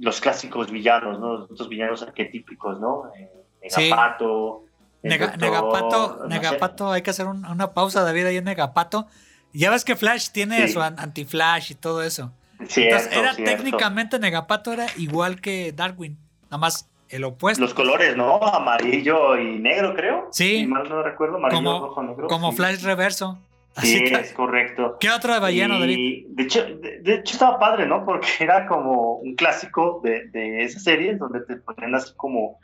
los 0.00 0.20
clásicos 0.20 0.70
villanos, 0.70 1.20
¿no? 1.20 1.44
Estos 1.44 1.68
villanos 1.68 2.02
arquetípicos, 2.02 2.80
¿no? 2.80 3.10
Eh, 3.16 3.30
Sí. 3.68 3.82
Negapato. 3.84 4.62
el 5.02 5.10
Nega- 5.12 5.36
Negapato, 5.36 6.18
no. 6.20 6.26
Negapato, 6.26 6.92
hay 6.92 7.02
que 7.02 7.10
hacer 7.10 7.26
un- 7.26 7.44
una 7.46 7.72
pausa, 7.72 8.02
David, 8.04 8.26
ahí 8.26 8.36
en 8.36 8.44
Negapato. 8.44 9.06
Ya 9.52 9.70
ves 9.70 9.84
que 9.84 9.96
Flash 9.96 10.28
tiene 10.30 10.66
Sí. 10.68 10.74
su 10.74 10.80
an- 10.82 10.98
anti-Flash 11.00 11.72
y 11.72 11.74
todo 11.74 12.02
eso. 12.02 12.32
Cierto, 12.68 12.96
Entonces, 12.96 13.18
era 13.18 13.34
cierto. 13.34 13.56
técnicamente 13.56 14.18
Negapato 14.20 14.72
era 14.72 14.86
igual 14.98 15.40
que 15.40 15.72
Darwin, 15.72 16.16
nada 16.44 16.58
más 16.58 16.88
el 17.08 17.24
opuesto. 17.24 17.62
Los 17.62 17.74
colores, 17.74 18.16
¿no? 18.16 18.36
Amarillo 18.42 19.38
y 19.38 19.58
negro, 19.58 19.94
creo. 19.94 20.28
Sí. 20.32 20.58
Si 20.60 20.66
mal 20.66 20.88
no 20.88 21.02
recuerdo, 21.02 21.36
amarillo, 21.36 21.56
como 21.62 21.80
rojo, 21.86 22.02
negro. 22.02 22.26
como 22.28 22.50
sí. 22.50 22.56
Flash 22.56 22.82
reverso. 22.82 23.38
Sí, 23.82 24.02
que- 24.04 24.14
es 24.14 24.32
correcto. 24.32 24.96
¿Qué 24.98 25.10
otro 25.10 25.34
de 25.34 25.38
balleno, 25.40 25.78
David? 25.78 26.26
De 26.28 26.42
hecho, 26.44 26.64
de, 26.64 27.00
de 27.02 27.14
hecho 27.16 27.34
estaba 27.34 27.58
padre, 27.58 27.86
¿no? 27.86 28.04
Porque 28.06 28.26
era 28.40 28.66
como 28.66 29.16
un 29.16 29.34
clásico 29.34 30.00
de, 30.02 30.28
de 30.28 30.64
esa 30.64 30.80
serie 30.80 31.14
donde 31.16 31.40
te 31.42 31.56
ponían 31.56 31.94
así 31.94 32.12
como 32.16 32.58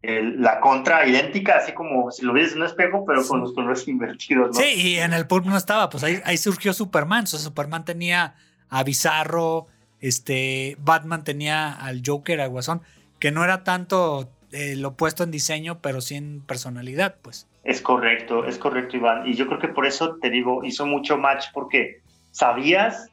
el- 0.00 0.40
la 0.40 0.60
contra 0.60 1.06
idéntica, 1.06 1.56
así 1.58 1.72
como 1.72 2.10
si 2.10 2.24
lo 2.24 2.32
vieras 2.32 2.52
en 2.52 2.60
un 2.60 2.66
espejo, 2.66 3.04
pero 3.06 3.26
con 3.26 3.40
los 3.40 3.52
colores 3.52 3.86
invertidos, 3.88 4.48
¿no? 4.48 4.60
Sí, 4.60 4.72
y 4.74 4.98
en 4.98 5.12
el 5.12 5.26
pulp 5.26 5.44
no 5.44 5.56
estaba, 5.56 5.90
pues 5.90 6.02
ahí, 6.02 6.18
ahí 6.24 6.38
surgió 6.38 6.72
Superman. 6.72 7.24
O 7.24 7.26
sea, 7.26 7.38
Superman 7.40 7.84
tenía 7.84 8.34
a 8.70 8.84
Bizarro, 8.84 9.66
este, 10.00 10.76
Batman 10.80 11.24
tenía 11.24 11.72
al 11.72 12.00
Joker, 12.06 12.40
a 12.40 12.46
Guasón, 12.46 12.80
que 13.20 13.30
no 13.32 13.44
era 13.44 13.64
tanto 13.64 14.30
eh, 14.52 14.76
lo 14.76 14.88
opuesto 14.88 15.24
en 15.24 15.30
diseño, 15.30 15.80
pero 15.82 16.00
sí 16.00 16.14
en 16.14 16.40
personalidad, 16.42 17.16
pues. 17.22 17.46
Es 17.64 17.82
correcto, 17.82 18.46
es 18.46 18.56
correcto, 18.58 18.96
Iván. 18.96 19.26
Y 19.26 19.34
yo 19.34 19.46
creo 19.46 19.58
que 19.58 19.68
por 19.68 19.84
eso 19.86 20.16
te 20.22 20.30
digo, 20.30 20.64
hizo 20.64 20.86
mucho 20.86 21.18
match 21.18 21.46
porque 21.52 22.00
sabías, 22.30 23.10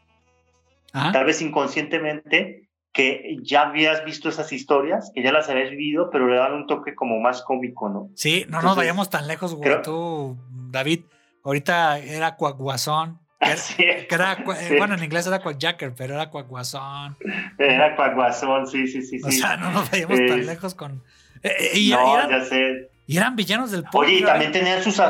Ajá. 0.94 1.12
tal 1.12 1.26
vez 1.26 1.42
inconscientemente, 1.42 2.70
que 2.94 3.38
ya 3.44 3.64
habías 3.64 4.06
visto 4.06 4.30
esas 4.30 4.54
historias, 4.54 5.12
que 5.14 5.22
ya 5.22 5.34
las 5.34 5.50
habías 5.50 5.72
vivido, 5.72 6.10
pero 6.10 6.28
le 6.30 6.38
dan 6.38 6.54
un 6.54 6.68
toque 6.68 6.96
como 6.96 7.20
más 7.20 7.42
cómico, 7.42 7.90
¿no? 7.90 8.10
Sí, 8.16 8.46
no 8.48 8.62
nos 8.62 8.78
vayamos 8.78 9.10
tan 9.10 9.28
lejos, 9.28 9.54
güey. 9.54 9.70
creo- 9.70 9.82
Tú, 9.82 10.38
David, 10.70 11.02
ahorita 11.44 12.00
era 12.00 12.38
Cuaguasón. 12.38 13.20
Que 13.78 14.08
era, 14.10 14.36
que 14.38 14.52
eh, 14.52 14.56
sí. 14.70 14.76
Bueno, 14.78 14.96
en 14.96 15.04
inglés 15.04 15.28
era 15.28 15.40
Quackjacker, 15.40 15.94
pero 15.96 16.16
era 16.16 16.30
Cuaguasón. 16.30 17.18
Era 17.60 17.96
Cuaguazón, 17.96 18.66
sí, 18.68 18.88
sí, 18.88 19.02
sí. 19.02 19.20
O 19.24 19.30
sí. 19.30 19.40
sea, 19.40 19.58
no 19.58 19.72
nos 19.72 19.92
vayamos 19.92 20.20
Eh, 20.20 20.28
tan 20.28 20.46
lejos 20.46 20.74
con. 20.74 21.04
eh, 21.44 21.52
eh, 21.60 21.72
y, 21.80 21.90
no, 21.92 22.12
y 22.12 22.16
eran, 22.16 22.30
ya 22.30 22.46
sé. 22.46 22.90
y 23.06 23.18
eran 23.18 23.36
villanos 23.36 23.72
del 23.72 23.84
pulp. 23.84 24.06
Oye, 24.06 24.20
y 24.20 24.24
también 24.24 24.52
tenían 24.52 24.82
sus, 24.82 25.02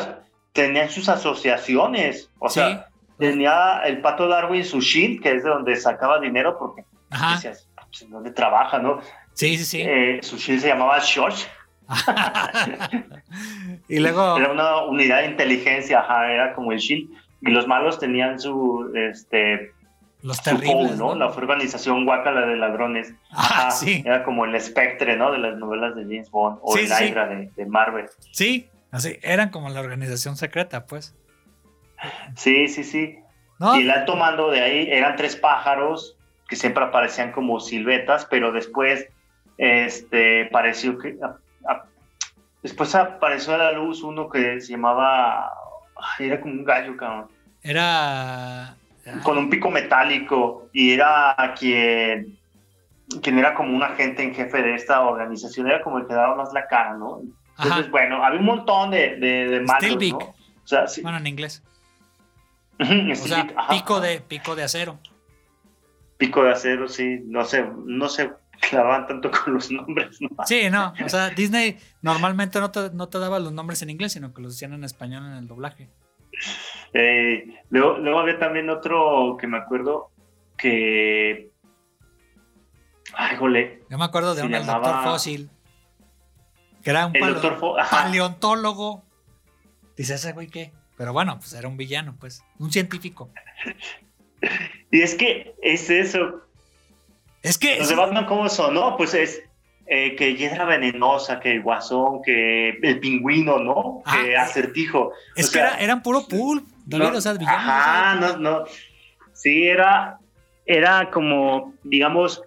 tenían 0.53 0.89
sus 0.89 1.08
asociaciones. 1.08 2.29
O 2.39 2.50
Sí. 2.50 2.60
sea, 2.62 2.88
tenía 3.20 3.82
el 3.86 4.01
pato 4.01 4.27
Darwin 4.27 4.65
su 4.65 4.82
shield, 4.82 5.22
que 5.22 5.34
es 5.36 5.44
de 5.44 5.50
donde 5.50 5.75
sacaba 5.75 6.20
dinero, 6.20 6.58
porque 6.58 6.84
Ajá. 7.12 7.36
decías, 7.36 7.70
pues, 7.75 8.01
¿en 8.01 8.10
dónde 8.10 8.32
trabaja, 8.32 8.79
no? 8.79 9.00
Sí, 9.34 9.55
sí, 9.58 9.65
sí. 9.65 9.82
Eh, 9.82 10.20
su 10.24 10.38
shield 10.38 10.62
se 10.62 10.67
llamaba 10.70 10.98
Shosh. 11.00 11.44
y 13.88 14.00
luego. 14.00 14.38
Era 14.38 14.51
una 14.51 14.77
unidad 14.86 15.20
de 15.22 15.27
inteligencia, 15.27 16.00
ajá, 16.00 16.32
era 16.32 16.53
como 16.55 16.72
el 16.72 16.79
shield. 16.79 17.12
Y 17.46 17.52
los 17.52 17.68
malos 17.68 18.00
tenían 18.00 18.40
su, 18.40 18.92
este, 18.96 19.72
Los 20.24 20.42
terribles. 20.42 20.98
¿no? 20.98 21.10
¿no? 21.10 21.16
La 21.16 21.28
organización 21.28 22.06
Guacala 22.06 22.46
de 22.48 22.56
ladrones. 22.58 23.14
Ah, 23.32 23.70
sí. 23.72 24.02
Era 24.06 24.24
como 24.24 24.46
el 24.46 24.56
espectre, 24.56 25.16
¿no? 25.16 25.32
De 25.32 25.38
las 25.38 25.56
novelas 25.58 25.96
de 25.96 26.04
James 26.04 26.32
Bond 26.32 26.60
o 26.64 26.74
Sí, 26.74 26.82
el 26.82 26.88
sí, 26.88 27.12
de, 27.12 27.52
de 27.56 27.66
Marvel. 27.68 28.08
Sí, 28.32 28.70
así. 28.92 29.20
Eran 29.22 29.50
como 29.50 29.70
la 29.70 29.80
organización 29.82 30.36
secreta, 30.38 30.86
pues. 30.88 31.16
Sí, 32.36 32.68
sí, 32.68 32.84
sí. 32.84 33.20
¿No? 33.60 33.78
Y 33.78 33.84
el 33.84 33.92
alto 33.92 34.16
mando 34.16 34.50
de 34.52 34.62
ahí 34.62 34.88
eran 34.92 35.16
tres 35.16 35.36
pájaros 35.36 36.18
que 36.50 36.56
siempre 36.56 36.84
aparecían 36.84 37.32
como 37.32 37.60
silvetas, 37.60 38.25
pero 38.25 38.52
después 38.52 39.08
este, 39.58 40.46
pareció 40.52 40.98
que. 40.98 41.16
a- 41.24 41.38
a- 41.72 41.86
después 42.64 42.94
apareció 42.96 43.54
a 43.54 43.58
la 43.58 43.72
luz 43.72 44.04
uno 44.04 44.30
que 44.30 44.60
se 44.62 44.72
llamaba. 44.74 45.52
Era 46.20 46.42
como 46.42 46.54
un 46.54 46.66
gallo, 46.66 46.98
cabrón. 46.98 47.28
Era. 47.65 48.75
Con 49.24 49.38
un 49.38 49.50
pico 49.50 49.72
metálico. 49.72 50.69
Y 50.72 50.93
era 50.93 51.36
quien. 51.57 52.38
Quien 53.22 53.39
era 53.39 53.53
como 53.53 53.75
un 53.75 53.84
agente 53.84 54.24
en 54.24 54.34
jefe 54.34 54.62
de 54.62 54.75
esta 54.75 55.01
organización. 55.01 55.67
Era 55.67 55.81
como 55.81 55.98
el 55.98 56.07
que 56.07 56.13
daba 56.13 56.36
más 56.36 56.53
la 56.53 56.67
cara, 56.67 56.93
¿no? 56.93 57.22
Entonces, 57.57 57.84
Ajá. 57.84 57.91
bueno, 57.91 58.24
había 58.24 58.39
un 58.39 58.45
montón 58.45 58.91
de, 58.91 59.15
de, 59.15 59.48
de 59.48 59.62
malos. 59.62 59.98
¿no? 60.12 60.17
O 60.17 60.36
sea, 60.67 60.88
sí. 60.88 61.01
Bueno, 61.01 61.17
en 61.17 61.27
inglés. 61.27 61.63
O 62.79 63.15
sea, 63.15 63.48
pico 63.69 64.00
de, 64.01 64.19
pico 64.19 64.55
de 64.55 64.63
acero. 64.63 65.00
Pico 66.17 66.43
de 66.43 66.51
acero, 66.51 66.88
sí, 66.88 67.22
no 67.25 67.45
sé, 67.45 67.65
no 67.86 68.10
se 68.10 68.31
clavan 68.69 69.07
tanto 69.07 69.31
con 69.43 69.53
los 69.53 69.72
nombres, 69.72 70.17
¿no? 70.19 70.29
Sí, 70.45 70.69
no. 70.69 70.93
O 71.03 71.10
sea, 71.10 71.29
Disney 71.29 71.77
normalmente 72.01 72.60
no 72.60 72.72
te, 72.72 72.89
no 72.91 73.07
te 73.07 73.19
daba 73.19 73.39
los 73.39 73.53
nombres 73.53 73.81
en 73.81 73.89
inglés, 73.89 74.13
sino 74.13 74.34
que 74.34 74.41
los 74.41 74.53
decían 74.53 74.74
en 74.74 74.84
español 74.84 75.25
en 75.25 75.34
el 75.34 75.48
doblaje. 75.48 75.89
Eh, 76.94 77.60
luego, 77.70 77.98
luego 77.98 78.20
había 78.20 78.39
también 78.39 78.70
otro 78.70 79.38
que 79.39 79.48
me 79.48 79.58
acuerdo 79.58 80.12
que. 80.58 81.51
Ay, 83.13 83.36
jole. 83.38 83.84
Yo 83.89 83.98
me 83.98 84.06
acuerdo 84.06 84.34
de 84.36 84.42
Se 84.42 84.48
un 84.48 84.54
el 84.54 84.62
llamaba- 84.62 84.88
doctor 84.88 85.04
Fósil. 85.12 85.50
Que 86.84 86.89
era 86.92 87.08
un 87.08 87.13
paleontólogo. 87.89 89.04
Dice 89.98 90.15
ese 90.15 90.34
güey 90.34 90.48
qué. 90.48 90.72
Pero 90.98 91.13
bueno, 91.13 91.38
pues 91.39 91.54
era 91.54 91.68
un 91.68 91.77
villano, 91.77 92.15
pues. 92.20 92.44
Un 92.60 92.72
científico. 92.72 93.30
Y 94.92 95.01
es 95.01 95.15
que 95.15 95.56
es 95.62 95.89
eso. 95.89 96.42
Es 97.42 97.58
que. 97.58 97.80
Los 97.80 97.89
de 97.89 97.96
Batman, 97.96 98.25
¿cómo 98.27 98.48
son? 98.48 98.75
No, 98.75 98.96
pues 98.96 99.13
es 99.15 99.42
eh, 99.88 100.15
que 100.15 100.36
Hiedra 100.36 100.65
Venenosa, 100.65 101.39
que 101.39 101.51
el 101.54 101.63
Guasón, 101.63 102.22
que 102.24 102.70
el 102.82 103.00
pingüino, 103.00 103.58
¿no? 103.60 104.04
Ah, 104.06 104.18
que 104.24 104.38
Acertijo. 104.38 105.12
Es 105.36 105.48
O 105.48 105.51
que 105.51 105.58
sea, 105.60 105.68
era, 105.70 105.80
eran 105.80 106.04
puro 106.04 106.27
pulp. 106.27 106.68
David, 106.86 107.12
no, 107.12 107.18
o 107.18 107.22
sea, 107.22 107.34
villanos. 107.34 107.60
Ajá, 107.60 108.15
o 108.15 108.20
sea, 108.27 108.38
no, 108.38 108.60
no. 108.60 108.63
Sí, 109.34 109.63
era, 109.68 110.18
era 110.65 111.10
como, 111.12 111.74
digamos, 111.84 112.42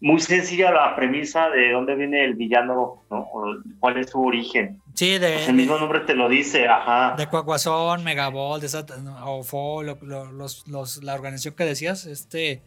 muy 0.00 0.20
sencilla 0.20 0.70
la 0.70 0.94
premisa 0.94 1.48
de 1.50 1.72
dónde 1.72 1.94
viene 1.96 2.24
el 2.24 2.34
villano, 2.34 3.02
¿no? 3.10 3.18
O 3.32 3.56
cuál 3.80 3.96
es 3.98 4.10
su 4.10 4.20
origen. 4.22 4.80
Sí, 4.94 5.18
de, 5.18 5.32
Pues 5.32 5.48
el 5.48 5.54
mismo 5.56 5.76
nombre 5.78 6.00
te 6.00 6.14
lo 6.14 6.28
dice, 6.28 6.68
ajá. 6.68 7.14
de 7.16 7.26
Cuacuazón, 7.26 8.04
Megaball, 8.04 8.60
de 8.60 8.66
esa, 8.66 8.84
o 9.24 9.42
FO, 9.42 9.82
lo- 9.82 9.98
lo- 10.02 10.30
los, 10.32 10.66
los- 10.68 11.02
la 11.02 11.14
organización 11.14 11.54
que 11.54 11.64
decías, 11.64 12.06
este. 12.06 12.62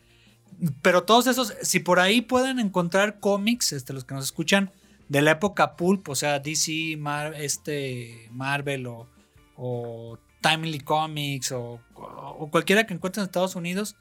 Pero 0.82 1.04
todos 1.04 1.28
esos, 1.28 1.56
si 1.62 1.80
por 1.80 2.00
ahí 2.02 2.22
pueden 2.22 2.60
encontrar 2.60 3.20
cómics, 3.22 3.72
este, 3.72 3.94
los 3.94 4.04
que 4.04 4.14
nos 4.14 4.26
escuchan, 4.26 4.72
de 5.08 5.22
la 5.22 5.32
época 5.32 5.76
Pulp, 5.78 6.10
o 6.10 6.16
sea, 6.16 6.40
DC, 6.40 6.98
Mar- 6.98 7.34
este, 7.36 8.28
Marvel 8.32 8.88
o, 8.88 9.08
o 9.56 10.18
Timely 10.42 10.80
Comics 10.80 11.52
o, 11.52 11.80
o 11.96 12.50
cualquiera 12.52 12.86
que 12.86 12.94
encuentren 12.94 13.22
en 13.24 13.28
Estados 13.28 13.56
Unidos, 13.56 13.96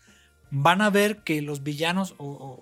van 0.50 0.82
a 0.82 0.90
ver 0.90 1.18
que 1.22 1.42
los 1.42 1.62
villanos 1.62 2.14
o, 2.18 2.60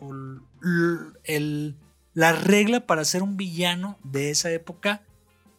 el- 1.24 1.76
la 2.14 2.32
regla 2.32 2.80
para 2.86 3.04
ser 3.04 3.22
un 3.22 3.36
villano 3.36 3.98
de 4.02 4.30
esa 4.30 4.50
época 4.50 5.02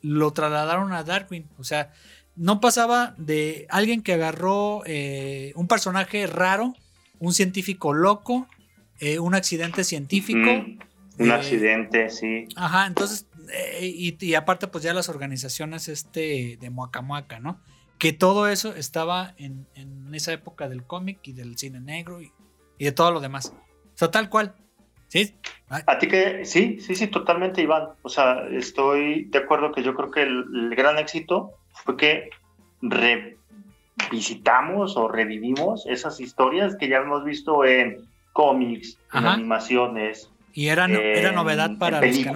lo 0.02 0.32
trasladaron 0.32 0.92
a 0.94 1.04
Darwin. 1.04 1.48
O 1.58 1.64
sea, 1.64 1.94
no 2.36 2.60
pasaba 2.60 3.16
de 3.18 3.66
alguien 3.70 4.02
que 4.02 4.14
agarró 4.14 4.82
eh, 4.86 5.54
un 5.56 5.68
personaje 5.68 6.28
raro, 6.28 6.74
un 7.20 7.34
científico 7.34 7.94
loco, 7.94 8.48
eh, 9.00 9.20
un 9.20 9.36
accidente 9.36 9.84
científico. 9.84 10.40
Mm, 10.40 10.80
un 11.22 11.30
eh, 11.30 11.34
accidente, 11.34 12.10
sí. 12.10 12.48
Ajá, 12.56 12.88
entonces, 12.88 13.26
y, 13.82 14.18
y 14.26 14.36
aparte, 14.36 14.68
pues 14.68 14.84
ya 14.84 14.94
las 14.94 15.08
organizaciones 15.10 15.88
este 15.88 16.58
de 16.60 16.70
Muacamuaca, 16.70 17.40
¿no? 17.40 17.62
Que 18.00 18.14
todo 18.14 18.48
eso 18.48 18.74
estaba 18.76 19.34
en, 19.38 19.68
en 19.76 20.16
esa 20.16 20.32
época 20.34 20.68
del 20.70 20.84
cómic 20.86 21.20
y 21.24 21.34
del 21.34 21.58
cine 21.58 21.80
negro 21.82 22.22
y, 22.22 22.32
y 22.78 22.86
de 22.86 22.92
todo 22.94 23.12
lo 23.12 23.20
demás. 23.20 23.54
O 23.94 23.98
sea, 23.98 24.10
tal 24.10 24.30
cual. 24.30 24.56
¿Sí? 25.10 25.36
A 25.70 25.98
ti 26.00 26.08
que 26.08 26.46
sí, 26.46 26.80
sí, 26.80 26.96
sí, 26.96 27.08
totalmente, 27.08 27.62
Iván. 27.62 27.90
O 28.04 28.10
sea, 28.10 28.48
estoy 28.52 29.26
de 29.26 29.40
acuerdo 29.40 29.72
que 29.72 29.84
yo 29.84 29.94
creo 29.96 30.12
que 30.12 30.22
el, 30.24 30.46
el 30.54 30.76
gran 30.76 30.98
éxito 30.98 31.52
fue 31.84 31.98
que 31.98 32.30
revisitamos 33.98 34.96
o 34.98 35.08
revivimos 35.08 35.86
esas 35.88 36.20
historias 36.20 36.76
que 36.76 36.88
ya 36.90 36.98
hemos 36.98 37.24
visto 37.24 37.66
en 37.66 38.08
cómics, 38.34 38.98
en 39.14 39.20
Ajá. 39.20 39.34
animaciones, 39.34 40.32
Y 40.54 40.68
era, 40.68 40.88
no- 40.88 41.00
era 41.00 41.32
novedad 41.32 41.72
para 41.78 42.00
en 42.00 42.08
los 42.08 42.18
que 42.18 42.26
no. 42.26 42.34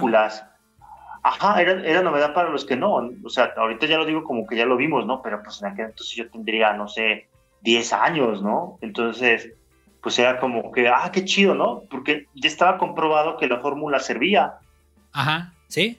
Ajá, 1.26 1.58
era, 1.58 1.72
era 1.88 2.02
novedad 2.02 2.34
para 2.34 2.50
los 2.50 2.66
que 2.66 2.76
no. 2.76 3.10
O 3.24 3.30
sea, 3.30 3.54
ahorita 3.56 3.86
ya 3.86 3.96
lo 3.96 4.04
digo 4.04 4.24
como 4.24 4.46
que 4.46 4.56
ya 4.56 4.66
lo 4.66 4.76
vimos, 4.76 5.06
¿no? 5.06 5.22
Pero 5.22 5.42
pues 5.42 5.60
en 5.62 5.68
aquel 5.68 5.86
entonces 5.86 6.14
yo 6.14 6.30
tendría, 6.30 6.74
no 6.74 6.86
sé, 6.86 7.28
10 7.62 7.92
años, 7.94 8.42
¿no? 8.42 8.78
Entonces, 8.82 9.54
pues 10.02 10.18
era 10.18 10.38
como 10.38 10.70
que, 10.70 10.86
ah, 10.86 11.10
qué 11.10 11.24
chido, 11.24 11.54
¿no? 11.54 11.84
Porque 11.90 12.26
ya 12.34 12.46
estaba 12.46 12.76
comprobado 12.76 13.38
que 13.38 13.48
la 13.48 13.60
fórmula 13.60 14.00
servía. 14.00 14.58
Ajá, 15.14 15.54
¿sí? 15.68 15.98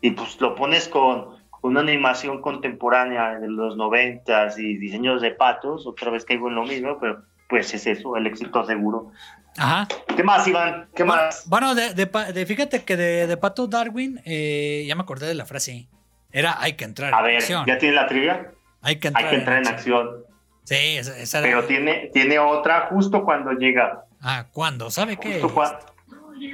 Y 0.00 0.10
pues 0.10 0.40
lo 0.40 0.56
pones 0.56 0.88
con, 0.88 1.36
con 1.50 1.70
una 1.70 1.80
animación 1.80 2.42
contemporánea 2.42 3.38
de 3.38 3.46
los 3.46 3.76
noventas 3.76 4.58
y 4.58 4.76
diseños 4.76 5.22
de 5.22 5.30
patos, 5.30 5.86
otra 5.86 6.10
vez 6.10 6.24
caigo 6.24 6.48
en 6.48 6.56
lo 6.56 6.64
mismo, 6.64 6.98
pero 7.00 7.22
pues 7.54 7.72
es 7.72 7.86
eso, 7.86 8.16
el 8.16 8.26
éxito 8.26 8.64
seguro. 8.66 9.12
Ajá. 9.56 9.86
¿Qué 10.16 10.24
más, 10.24 10.44
Iván? 10.48 10.88
¿Qué 10.92 11.04
más? 11.04 11.44
Bueno, 11.46 11.76
de, 11.76 11.94
de 11.94 12.06
de- 12.32 12.46
fíjate 12.46 12.82
que 12.82 12.96
de, 12.96 13.28
de 13.28 13.36
Pato 13.36 13.68
Darwin, 13.68 14.20
eh, 14.24 14.84
ya 14.88 14.96
me 14.96 15.02
acordé 15.02 15.28
de 15.28 15.34
la 15.34 15.46
frase. 15.46 15.86
Era 16.32 16.60
hay 16.60 16.72
que 16.72 16.84
entrar 16.84 17.14
A 17.14 17.18
en 17.20 17.24
ver, 17.26 17.36
acción. 17.36 17.64
¿ya 17.64 17.78
tiene 17.78 17.94
la 17.94 18.08
trivia? 18.08 18.50
Hay 18.82 18.96
que 18.96 19.06
entrar, 19.06 19.24
Hay 19.24 19.30
que 19.30 19.36
entrar 19.36 19.58
en 19.58 19.68
acción. 19.68 20.24
Sí, 20.64 20.96
esa, 20.96 21.16
esa 21.16 21.38
era- 21.38 21.46
Pero 21.46 21.64
tiene, 21.68 22.10
tiene 22.12 22.40
otra 22.40 22.88
justo 22.90 23.22
cuando 23.24 23.52
llega. 23.52 24.02
Ah, 24.20 24.46
¿cuándo? 24.52 24.90
¿Sabe 24.90 25.16
qué? 25.16 25.34
Justo 25.40 25.54
cuando... 25.54 25.78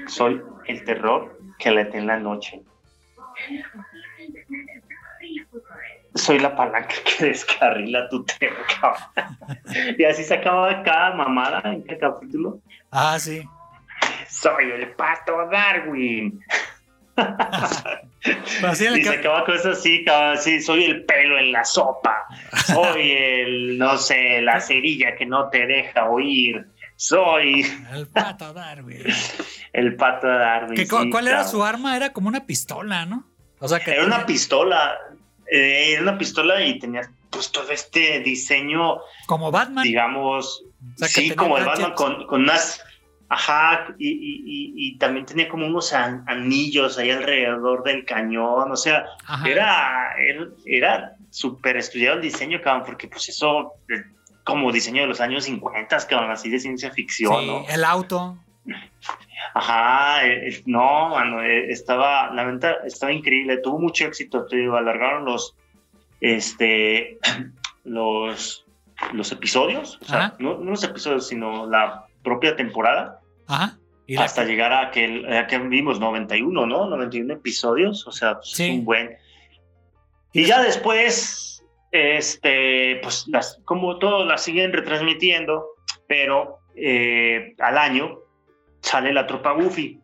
Soy 0.09 0.42
el 0.66 0.85
terror 0.85 1.40
que 1.59 1.71
late 1.71 1.97
en 1.97 2.07
la 2.09 2.19
noche. 2.19 2.62
Soy 6.14 6.38
la 6.40 6.55
palanca 6.57 6.95
que 7.05 7.25
descarrila 7.26 8.09
tu 8.09 8.25
tema, 8.25 8.57
cabrón. 8.81 9.38
Y 9.99 10.05
así 10.05 10.25
se 10.25 10.35
acaba 10.35 10.83
cada 10.83 11.14
mamada 11.14 11.62
en 11.64 11.83
cada 11.83 12.14
capítulo. 12.14 12.61
Ah, 12.90 13.19
sí. 13.19 13.43
Soy 14.29 14.71
el 14.71 14.90
pato 14.93 15.32
Darwin. 15.50 16.41
Así 18.65 18.87
Y 18.87 19.02
se 19.02 19.15
acaba 19.17 19.45
cosas 19.45 19.78
así, 19.78 20.04
cabrón, 20.04 20.39
sí, 20.39 20.61
soy 20.61 20.84
el 20.84 21.04
pelo 21.04 21.39
en 21.39 21.52
la 21.52 21.65
sopa. 21.65 22.26
Soy 22.67 23.13
el, 23.13 23.78
no 23.78 23.97
sé, 23.99 24.41
la 24.43 24.61
cerilla 24.61 25.15
que 25.17 25.26
no 25.26 25.49
te 25.49 25.67
deja 25.67 26.08
oír. 26.08 26.67
Soy 26.97 27.63
El 27.93 28.06
Pato 28.08 28.52
Darwin. 28.52 29.04
el 29.73 29.97
pato 29.97 30.26
Darwin. 30.28 30.75
¿Qué 30.76 30.87
co- 30.87 31.02
sí, 31.02 31.11
¿Cuál 31.11 31.28
era 31.28 31.45
su 31.45 31.65
arma? 31.65 31.97
Era 31.97 32.13
como 32.13 32.28
una 32.28 32.45
pistola, 32.47 33.06
¿no? 33.06 33.25
O 33.58 33.69
sea 33.69 33.80
que 33.80 33.93
Era 33.93 34.04
una 34.04 34.26
pistola. 34.26 34.99
Eh, 35.50 35.93
era 35.93 36.02
una 36.02 36.19
pistola 36.19 36.65
y 36.65 36.78
tenía 36.78 37.02
pues 37.30 37.50
todo 37.52 37.71
este 37.71 38.21
diseño, 38.21 38.99
como 39.26 39.50
Batman. 39.50 39.84
digamos, 39.84 40.63
O 40.95 40.99
sea, 40.99 41.08
que 41.08 41.15
sí, 41.28 41.30
como 41.34 41.58
el 41.58 41.65
Batman 41.65 41.93
con, 41.95 42.26
con 42.26 42.43
unas. 42.43 42.82
Ajá, 43.32 43.95
y, 43.97 44.08
y- 44.08 44.43
y- 44.45 44.73
y 44.89 44.99
también 44.99 45.25
tenía 45.25 45.49
como 45.49 45.65
unos 45.65 45.93
an- 45.93 46.25
anillos 46.26 46.99
ahí 46.99 47.13
alrededor 47.13 47.84
del 47.84 48.04
cañón, 48.04 48.73
o 48.73 48.76
sea, 48.76 49.04
Ajá. 49.25 49.49
era, 49.49 50.10
era, 50.19 50.47
era 50.67 51.13
súper 51.30 51.76
estudiado 51.76 52.17
el 52.17 52.23
diseño, 52.23 52.60
cabrón, 52.60 52.82
porque 52.84 53.06
pues 53.06 53.28
eso, 53.28 53.75
eh, 53.89 54.02
como 54.43 54.73
diseño 54.73 55.02
de 55.02 55.06
los 55.08 55.21
años 55.21 55.45
50, 55.45 55.97
cabrón, 56.08 56.32
así 56.32 56.50
de 56.50 56.58
ciencia 56.58 56.91
ficción, 56.91 57.39
Sí, 57.41 57.47
¿no? 57.47 57.65
el 57.69 57.84
auto. 57.84 58.36
Ajá, 59.55 60.26
eh, 60.26 60.63
no, 60.67 61.09
mano, 61.11 61.43
eh, 61.43 61.71
estaba, 61.71 62.31
la 62.33 62.45
venta 62.45 62.79
estaba 62.85 63.13
increíble, 63.13 63.59
tuvo 63.59 63.79
mucho 63.79 64.05
éxito, 64.07 64.47
te 64.47 64.57
digo, 64.57 64.76
alargaron 64.76 65.25
los, 65.25 65.57
este, 66.21 67.19
los, 67.85 68.65
los 69.13 69.33
episodios, 69.33 69.99
o 70.03 70.05
sea, 70.05 70.19
Ajá. 70.26 70.37
no, 70.39 70.59
no 70.59 70.71
los 70.71 70.85
episodios, 70.85 71.26
sino 71.29 71.67
la 71.67 72.07
propia 72.23 72.55
temporada, 72.57 73.21
Ajá. 73.47 73.76
Y 74.07 74.15
la- 74.15 74.25
hasta 74.25 74.45
llegar 74.45 74.73
a 74.73 74.91
que, 74.91 75.25
a 75.39 75.47
que 75.47 75.59
vimos 75.59 76.00
91, 76.00 76.67
¿no? 76.67 76.87
91 76.87 77.33
episodios, 77.35 78.07
o 78.07 78.13
sea, 78.13 78.35
pues, 78.37 78.50
Sí. 78.50 78.65
es 78.65 78.71
un 78.71 78.85
buen. 78.85 79.17
Y 80.33 80.45
ya 80.45 80.61
después, 80.63 81.65
este, 81.93 83.00
pues, 83.03 83.26
las, 83.29 83.61
como 83.65 83.99
todos 83.99 84.26
las 84.26 84.43
siguen 84.43 84.73
retransmitiendo, 84.73 85.65
pero 86.07 86.59
eh, 86.76 87.55
al 87.59 87.79
año 87.79 88.20
sale 88.91 89.13
la 89.13 89.25
tropa 89.25 89.53
Goofy. 89.53 90.00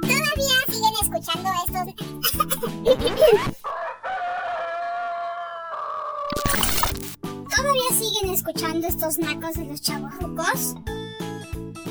¿Todavía 0.00 0.56
siguen 0.68 0.94
escuchando 1.02 1.50
estos? 1.66 1.94
¿Todavía 7.56 7.90
siguen 7.90 8.30
escuchando 8.30 8.86
estos 8.86 9.18
nacos 9.18 9.54
de 9.54 9.64
los 9.64 9.82
chavorrucos? 9.82 10.76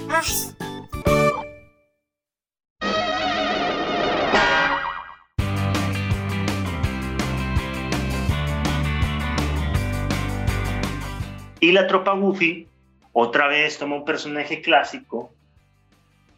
Ay, 0.10 0.54
Y 11.60 11.73
la 11.73 11.88
tropa 11.88 12.13
Goofy 12.13 12.69
otra 13.19 13.47
vez 13.47 13.80
toma 13.80 13.95
un 13.95 14.06
personaje 14.06 14.62
clásico, 14.62 15.34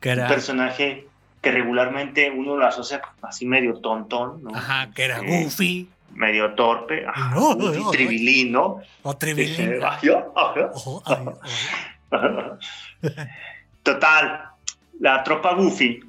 un 0.01 0.27
personaje 0.29 1.07
que 1.41 1.51
regularmente 1.51 2.31
uno 2.31 2.55
lo 2.55 2.65
asocia 2.65 3.01
así 3.21 3.45
medio 3.45 3.81
tontón, 3.81 4.43
¿no? 4.43 4.55
ajá, 4.55 4.89
que 4.95 5.03
era 5.03 5.19
Sí. 5.19 5.25
Goofy 5.25 5.89
medio 6.13 6.53
torpe, 6.53 7.05
ajá, 7.05 7.35
No, 7.35 7.55
Goofy, 7.55 7.79
no, 8.49 8.81
o 9.03 9.17
Tribilín. 9.17 9.73
Este. 9.73 9.79
Total, 13.83 14.49
la 15.01 15.23
tropa 15.25 15.55
Goofy 15.55 15.99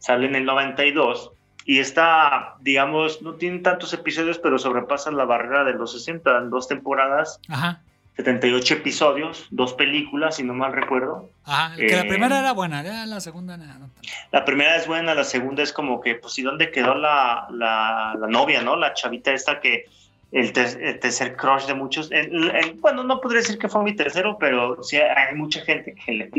sale 0.00 0.26
en 0.26 0.34
el 0.34 0.44
92 0.44 1.30
y 1.64 1.78
está, 1.78 2.56
digamos, 2.58 3.22
no 3.22 3.34
tiene 3.34 3.60
tantos 3.60 3.92
episodios, 3.92 4.40
pero 4.40 4.58
sobrepasa 4.58 5.12
la 5.12 5.26
barrera 5.26 5.62
de 5.62 5.74
los 5.74 5.92
60 5.92 6.38
en 6.38 6.50
dos 6.50 6.66
temporadas, 6.66 7.40
Ajá. 7.48 7.82
78 8.16 8.74
episodios, 8.74 9.46
dos 9.50 9.72
películas, 9.72 10.36
si 10.36 10.42
no 10.42 10.52
mal 10.54 10.72
recuerdo. 10.72 11.30
Ajá. 11.44 11.74
Que 11.76 11.96
la 11.96 12.02
Eh, 12.02 12.08
primera 12.08 12.38
era 12.38 12.52
buena, 12.52 12.82
ya 12.82 13.06
la 13.06 13.20
segunda 13.20 13.56
no, 13.56 13.64
no. 13.78 13.90
La 14.32 14.44
primera 14.44 14.76
es 14.76 14.86
buena, 14.86 15.14
la 15.14 15.24
segunda 15.24 15.62
es 15.62 15.72
como 15.72 16.00
que, 16.00 16.16
pues, 16.16 16.38
¿y 16.38 16.42
dónde 16.42 16.70
quedó 16.70 16.94
la, 16.94 17.46
la, 17.50 18.14
la 18.20 18.26
novia, 18.26 18.60
no? 18.62 18.76
La 18.76 18.92
chavita 18.94 19.32
esta 19.32 19.60
que 19.60 19.86
el, 20.30 20.52
ter- 20.52 20.78
el 20.82 20.98
tercer 21.00 21.36
crush 21.36 21.64
de 21.66 21.74
muchos. 21.74 22.10
en- 22.12 22.54
en- 22.54 22.80
bueno, 22.80 23.02
no 23.02 23.20
podría 23.20 23.40
decir 23.40 23.58
que 23.58 23.68
fue 23.68 23.82
mi 23.82 23.94
tercero, 23.96 24.36
pero 24.38 24.82
sí 24.82 24.96
hay 24.98 25.34
mucha 25.34 25.62
gente 25.62 25.94
que 25.94 26.12
le. 26.12 26.30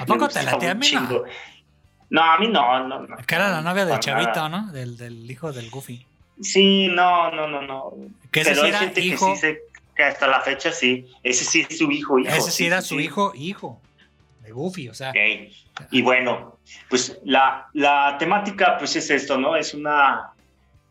¿A 0.00 0.04
poco 0.04 0.28
te 0.28 0.42
late 0.42 0.68
a 0.68 0.74
mí? 0.74 0.86
No. 0.92 1.22
No, 2.10 2.22
a 2.22 2.38
mí 2.38 2.48
no, 2.48 2.86
no. 2.88 3.06
no 3.06 3.16
Que 3.26 3.34
era 3.36 3.48
la 3.50 3.62
novia 3.62 3.84
del 3.86 4.00
chavito, 4.00 4.32
nada. 4.34 4.48
¿no? 4.48 4.72
Del, 4.72 4.96
del 4.96 5.30
hijo 5.30 5.52
del 5.52 5.70
Goofy. 5.70 6.04
Sí, 6.42 6.88
no, 6.88 7.30
no, 7.30 7.46
no, 7.46 7.62
no. 7.62 7.92
Que 8.30 8.42
Pero 8.42 8.62
hay 8.64 8.72
gente 8.72 9.00
hijo, 9.00 9.28
que 9.30 9.34
sí 9.36 9.40
se. 9.40 9.62
Que 9.94 10.04
hasta 10.04 10.26
la 10.26 10.40
fecha 10.40 10.72
sí, 10.72 11.06
ese 11.22 11.44
sí 11.44 11.66
es 11.68 11.78
su 11.78 11.90
hijo, 11.90 12.18
hijo. 12.18 12.30
Ese 12.30 12.50
sí, 12.50 12.66
era 12.66 12.82
su 12.82 13.00
hijo, 13.00 13.32
hijo, 13.34 13.80
de 14.42 14.52
Goofy, 14.52 14.88
o 14.88 14.94
sea. 14.94 15.10
Okay. 15.10 15.52
Y 15.90 16.02
bueno, 16.02 16.58
pues 16.88 17.18
la, 17.24 17.68
la 17.72 18.16
temática 18.18 18.76
pues 18.78 18.96
es 18.96 19.10
esto, 19.10 19.38
¿no? 19.38 19.56
Es 19.56 19.74
una, 19.74 20.32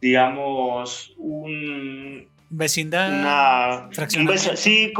digamos, 0.02 1.14
un... 1.18 2.28
Vecindad. 2.52 3.12
Una, 3.12 3.90
un 3.90 4.38
sí, 4.58 4.92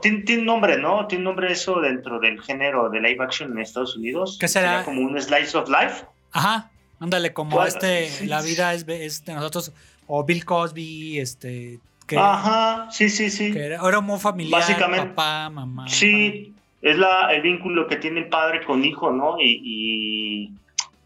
tiene, 0.00 0.22
tiene, 0.22 0.40
un 0.40 0.46
nombre, 0.46 0.78
¿no? 0.78 1.06
Tiene 1.06 1.20
un 1.20 1.24
nombre 1.24 1.52
eso 1.52 1.80
dentro 1.80 2.18
del 2.18 2.40
género 2.40 2.88
de 2.88 3.00
live 3.00 3.22
action 3.22 3.52
en 3.52 3.58
Estados 3.58 3.96
Unidos. 3.96 4.38
¿Qué 4.40 4.48
será? 4.48 4.84
como 4.84 5.02
un 5.02 5.20
slice 5.20 5.56
of 5.56 5.68
life. 5.68 6.06
Ajá, 6.32 6.70
ándale, 7.00 7.34
como 7.34 7.62
este, 7.62 8.26
la 8.26 8.40
vida 8.40 8.72
es, 8.72 8.86
es, 8.88 9.24
de 9.24 9.34
nosotros, 9.34 9.72
o 10.06 10.24
Bill 10.24 10.44
Cosby, 10.44 11.18
este... 11.18 11.80
Que, 12.06 12.18
Ajá, 12.18 12.88
sí, 12.90 13.08
sí, 13.08 13.30
sí. 13.30 13.52
Que 13.52 13.64
era, 13.64 13.88
era 13.88 14.00
muy 14.00 14.18
familiar, 14.18 14.60
Básicamente, 14.60 15.08
papá, 15.08 15.48
mamá. 15.50 15.88
Sí, 15.88 16.54
es 16.82 16.98
la, 16.98 17.32
el 17.32 17.40
vínculo 17.42 17.86
que 17.86 17.96
tiene 17.96 18.20
el 18.20 18.28
padre 18.28 18.62
con 18.64 18.84
hijo, 18.84 19.10
¿no? 19.10 19.40
Y, 19.40 19.60
y, 19.64 20.52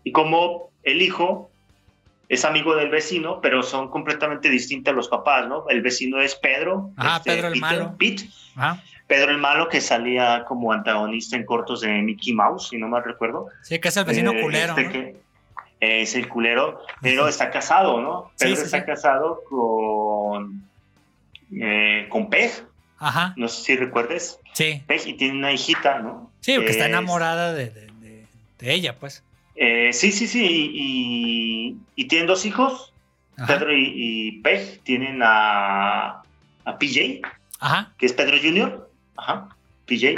y 0.03 0.13
como 0.13 0.71
el 0.83 1.01
hijo 1.03 1.51
es 2.29 2.45
amigo 2.45 2.75
del 2.75 2.91
vecino, 2.91 3.41
pero 3.41 3.63
son 3.63 3.89
completamente 3.89 4.51
distintos 4.51 4.95
los 4.95 5.09
papás, 5.09 5.49
¿no? 5.49 5.69
El 5.69 5.81
vecino 5.81 6.21
es 6.21 6.35
Pedro. 6.35 6.91
Ah, 6.97 7.17
este, 7.17 7.33
Pedro 7.33 7.49
el 7.49 7.61
malo. 7.61 7.95
Pete. 7.99 8.29
Pedro 9.07 9.31
el 9.31 9.39
malo 9.39 9.69
que 9.69 9.81
salía 9.81 10.45
como 10.47 10.73
antagonista 10.73 11.37
en 11.37 11.47
cortos 11.47 11.81
de 11.81 12.03
Mickey 12.03 12.35
Mouse, 12.35 12.69
si 12.69 12.77
no 12.77 12.89
mal 12.89 13.03
recuerdo. 13.05 13.47
Sí, 13.63 13.79
que 13.79 13.89
es 13.89 13.97
el 13.97 14.05
vecino 14.05 14.33
eh, 14.33 14.43
culero. 14.43 14.77
Este 14.77 14.91
que 14.91 15.17
es 15.81 16.15
el 16.15 16.29
culero, 16.29 16.83
pero 17.01 17.29
está 17.29 17.51
casado, 17.51 18.01
¿no? 18.03 18.31
Pedro 18.39 18.57
sí, 18.57 18.63
está 18.63 18.85
casado 18.85 19.41
con, 19.49 20.68
eh, 21.53 22.07
con 22.09 22.31
Peg. 22.31 22.51
Ajá. 22.99 23.35
No 23.37 23.49
sé 23.49 23.63
si 23.63 23.77
recuerdes. 23.77 24.39
Sí. 24.53 24.83
Peg 24.87 25.07
y 25.07 25.15
tiene 25.15 25.39
una 25.39 25.53
hijita, 25.53 26.01
¿no? 26.01 26.33
Sí, 26.41 26.55
porque 26.57 26.71
está 26.71 26.87
enamorada 26.87 27.53
de, 27.53 27.71
de, 27.71 28.27
de 28.59 28.73
ella, 28.73 28.97
pues. 28.99 29.23
Eh, 29.61 29.93
sí, 29.93 30.13
sí, 30.13 30.29
sí, 30.29 30.71
y, 31.97 32.05
tienen 32.07 32.29
dos 32.29 32.47
hijos, 32.47 32.93
Pedro 33.47 33.77
y, 33.77 34.41
Peg, 34.43 34.81
tienen 34.85 35.21
a, 35.23 36.23
a 36.65 36.79
PJ, 36.79 37.21
Ajá. 37.59 37.93
que 37.99 38.07
es 38.07 38.13
Pedro 38.13 38.37
Jr., 38.41 38.89
Ajá, 39.17 39.49
PJ, 39.87 40.15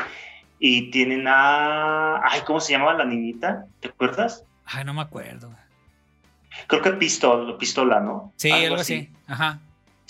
y 0.59 0.90
tienen 0.90 1.27
a... 1.27 2.21
Ay, 2.23 2.43
¿cómo 2.47 2.61
se 2.61 2.73
llamaba 2.73 2.93
la 2.93 3.07
niñita? 3.07 3.64
¿Te 3.81 3.88
acuerdas? 3.88 4.45
Ay, 4.66 4.85
no 4.85 4.93
me 4.93 5.01
acuerdo. 5.01 5.51
Creo 6.66 6.83
que 6.83 6.93
Pistol, 6.93 7.57
Pistola, 7.57 7.99
¿no? 8.01 8.35
Sí, 8.37 8.51
algo, 8.53 8.77
así. 8.77 9.09
Ajá. 9.27 9.61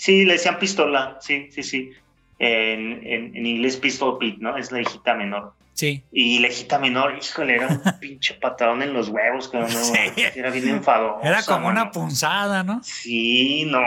Sí, 0.01 0.25
le 0.25 0.33
decían 0.33 0.57
Pistola, 0.57 1.19
sí, 1.21 1.49
sí, 1.51 1.61
sí. 1.61 1.91
En, 2.39 3.05
en, 3.05 3.45
inglés 3.45 3.77
Pistol 3.77 4.17
Pete, 4.17 4.37
¿no? 4.39 4.57
Es 4.57 4.71
la 4.71 4.81
hijita 4.81 5.13
menor. 5.13 5.53
Sí. 5.73 6.03
Y 6.11 6.39
Lejita 6.39 6.79
Menor, 6.79 7.19
híjole, 7.21 7.53
era 7.53 7.67
un 7.67 7.81
pinche 7.99 8.33
patadón 8.33 8.81
en 8.81 8.93
los 8.93 9.09
huevos, 9.09 9.47
que 9.47 9.59
no, 9.59 9.67
era 10.35 10.49
bien 10.49 10.69
enfadado. 10.69 11.19
Era 11.21 11.43
como 11.43 11.67
una 11.67 11.91
punzada, 11.91 12.63
¿no? 12.63 12.81
Sí, 12.83 13.65
no, 13.65 13.79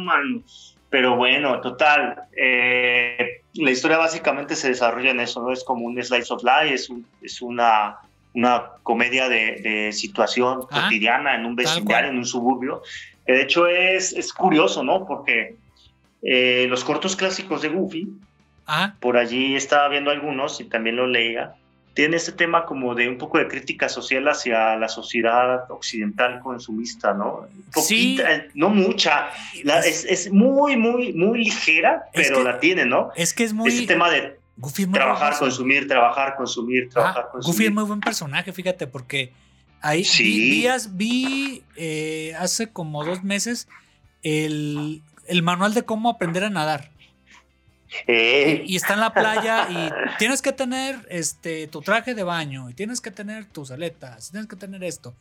man. 0.00 0.44
Pero 0.90 1.16
bueno, 1.16 1.58
total. 1.62 2.24
Eh, 2.36 3.40
la 3.54 3.70
historia 3.70 3.96
básicamente 3.96 4.56
se 4.56 4.68
desarrolla 4.68 5.12
en 5.12 5.20
eso, 5.20 5.40
¿no? 5.40 5.52
Es 5.52 5.64
como 5.64 5.86
un 5.86 6.02
slice 6.04 6.34
of 6.34 6.42
life, 6.44 6.74
es, 6.74 6.92
es 7.22 7.40
una, 7.40 7.96
una 8.34 8.72
comedia 8.82 9.30
de, 9.30 9.90
situación 9.94 10.66
ah, 10.70 10.82
cotidiana 10.82 11.34
en 11.34 11.46
un 11.46 11.56
vecindario, 11.56 12.10
en 12.10 12.18
un 12.18 12.26
suburbio. 12.26 12.82
de 13.26 13.40
hecho 13.40 13.66
es, 13.66 14.12
es 14.12 14.34
curioso, 14.34 14.82
¿no? 14.82 15.06
Porque 15.06 15.56
eh, 16.22 16.66
los 16.68 16.84
cortos 16.84 17.16
clásicos 17.16 17.62
de 17.62 17.68
Goofy 17.68 18.08
por 19.00 19.16
allí 19.16 19.54
estaba 19.54 19.88
viendo 19.88 20.10
algunos 20.10 20.60
y 20.60 20.64
también 20.64 20.96
lo 20.96 21.06
leía. 21.06 21.54
Tiene 21.94 22.16
este 22.16 22.32
tema 22.32 22.64
como 22.64 22.94
de 22.94 23.06
un 23.06 23.18
poco 23.18 23.36
de 23.36 23.48
crítica 23.48 23.88
social 23.88 24.26
hacia 24.28 24.76
la 24.76 24.88
sociedad 24.88 25.70
occidental 25.70 26.40
consumista, 26.40 27.12
¿no? 27.12 27.46
sí. 27.74 28.18
No 28.54 28.70
mucha. 28.70 29.28
es, 29.52 30.32
muy, 30.32 30.76
muy, 30.76 31.12
muy 31.12 31.44
ligera, 31.44 32.04
pero 32.14 32.42
la 32.42 32.58
tiene, 32.60 32.86
¿no? 32.86 33.10
Es 33.14 33.34
que 33.34 33.44
es 33.44 33.52
muy... 33.52 33.68
Ese 33.68 33.86
tema 33.86 34.10
de 34.10 34.38
trabajar, 34.90 35.38
consumir, 35.38 35.86
trabajar, 35.86 36.34
consumir, 36.36 36.88
trabajar, 36.88 37.28
consumir. 37.30 37.54
Goofy 37.54 37.66
es 37.66 37.72
muy 37.72 37.84
buen 37.84 38.00
personaje, 38.00 38.52
fíjate, 38.52 38.86
porque 38.86 39.32
ahí 39.82 40.06
vi, 40.18 40.66
vi 40.92 41.62
eh, 41.76 42.34
hace 42.38 42.72
como 42.72 43.04
dos 43.04 43.22
meses 43.22 43.68
el, 44.22 45.02
el 45.26 45.42
manual 45.42 45.74
de 45.74 45.84
cómo 45.84 46.08
aprender 46.08 46.44
a 46.44 46.50
nadar. 46.50 46.90
Y 48.08 48.74
está 48.74 48.94
en 48.94 49.00
la 49.00 49.12
playa 49.12 49.68
y 49.70 50.16
tienes 50.18 50.40
que 50.40 50.52
tener 50.52 51.06
este, 51.10 51.66
tu 51.66 51.82
traje 51.82 52.14
de 52.14 52.22
baño 52.22 52.70
y 52.70 52.74
tienes 52.74 53.00
que 53.00 53.10
tener 53.10 53.44
tus 53.44 53.70
aletas, 53.70 54.30
tienes 54.30 54.48
que 54.48 54.56
tener 54.56 54.82
esto. 54.82 55.14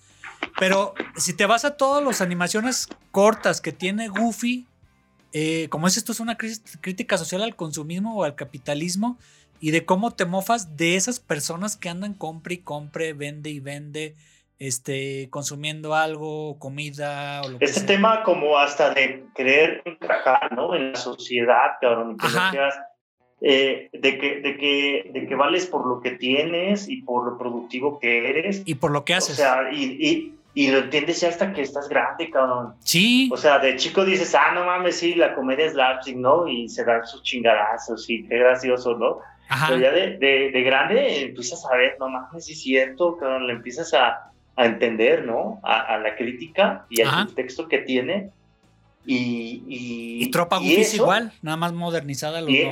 Pero 0.58 0.94
si 1.18 1.34
te 1.34 1.46
vas 1.46 1.66
a 1.66 1.76
todas 1.76 2.04
las 2.04 2.22
animaciones 2.22 2.88
cortas 3.12 3.60
que 3.60 3.74
tiene 3.74 4.08
Goofy, 4.08 4.68
eh, 5.34 5.68
como 5.70 5.88
es 5.88 5.98
esto, 5.98 6.12
es 6.12 6.20
una 6.20 6.38
crítica 6.38 7.18
social 7.18 7.42
al 7.44 7.56
consumismo 7.56 8.16
o 8.16 8.24
al 8.24 8.36
capitalismo 8.36 9.18
y 9.60 9.72
de 9.72 9.86
cómo 9.86 10.12
te 10.12 10.26
mofas 10.26 10.78
de 10.78 10.96
esas 10.96 11.20
personas 11.20 11.76
que 11.76 11.90
andan 11.90 12.14
compre 12.14 12.56
y 12.56 12.58
compre, 12.60 13.14
vende 13.14 13.50
y 13.50 13.60
vende 13.60 14.16
este, 14.62 15.28
consumiendo 15.32 15.96
algo, 15.96 16.60
comida 16.60 17.42
o 17.42 17.50
lo 17.50 17.58
este 17.62 17.82
tema 17.82 18.22
como 18.22 18.60
hasta 18.60 18.94
de 18.94 19.26
querer 19.34 19.82
encajar, 19.86 20.56
¿no? 20.56 20.76
En 20.76 20.92
la 20.92 20.98
sociedad, 20.98 21.80
cabrón, 21.82 22.16
que 22.16 22.28
eh, 23.42 23.90
de, 23.92 24.20
que, 24.20 24.40
de, 24.42 24.58
que, 24.58 25.12
de 25.12 25.26
que 25.26 25.34
vales 25.34 25.66
por 25.66 25.88
lo 25.88 26.00
que 26.00 26.12
tienes 26.12 26.88
y 26.88 27.02
por 27.02 27.26
lo 27.26 27.40
productivo 27.40 27.98
que 27.98 28.30
eres. 28.30 28.62
Y 28.64 28.76
por 28.76 28.92
lo 28.92 29.04
que 29.04 29.16
haces. 29.16 29.32
O 29.32 29.36
sea, 29.42 29.72
y, 29.72 29.98
y, 30.00 30.36
y 30.54 30.70
lo 30.70 30.78
entiendes 30.78 31.22
ya 31.22 31.30
hasta 31.30 31.54
que 31.54 31.64
estás 31.64 31.90
grande, 31.90 32.30
cabrón. 32.30 32.76
Sí. 32.82 33.32
O 33.34 33.38
sea, 33.38 33.58
de 33.58 33.78
chico 33.78 34.06
dices, 34.06 34.36
ah, 34.36 34.52
no 34.54 34.64
mames, 34.64 34.96
sí, 34.98 35.16
la 35.16 35.34
comedia 35.34 35.66
es 35.66 35.74
lapsing, 35.74 36.22
¿no? 36.22 36.48
Y 36.48 36.70
se 36.70 36.86
dan 36.86 37.04
sus 37.08 37.24
chingadazos 37.24 38.08
y 38.12 38.28
qué 38.28 38.38
gracioso, 38.38 38.96
¿no? 38.96 39.22
Ajá. 39.50 39.70
Pero 39.70 39.82
ya 39.82 39.92
de, 39.92 40.18
de, 40.20 40.52
de, 40.52 40.62
grande 40.62 41.24
empiezas 41.24 41.66
a 41.66 41.76
ver, 41.76 41.98
no 42.00 42.10
mames, 42.10 42.46
sí 42.46 42.54
es 42.54 42.62
cierto, 42.62 43.18
cabrón, 43.18 43.48
le 43.48 43.54
empiezas 43.54 43.92
a, 43.96 44.31
a 44.56 44.66
entender, 44.66 45.26
¿no? 45.26 45.60
A, 45.64 45.98
la 45.98 46.16
crítica 46.16 46.86
y 46.90 47.02
al 47.02 47.28
contexto 47.28 47.68
que 47.68 47.80
tiene. 47.80 48.30
Y, 49.06 49.64
y, 49.68 50.24
y 50.24 50.32
Tropa 50.32 50.58
Goofy 50.58 50.82
es 50.82 50.94
igual, 50.94 51.34
nada 51.42 51.58
más 51.58 51.74
modernizada 51.74 52.38
a 52.38 52.42
los 52.42 52.52
y, 52.52 52.70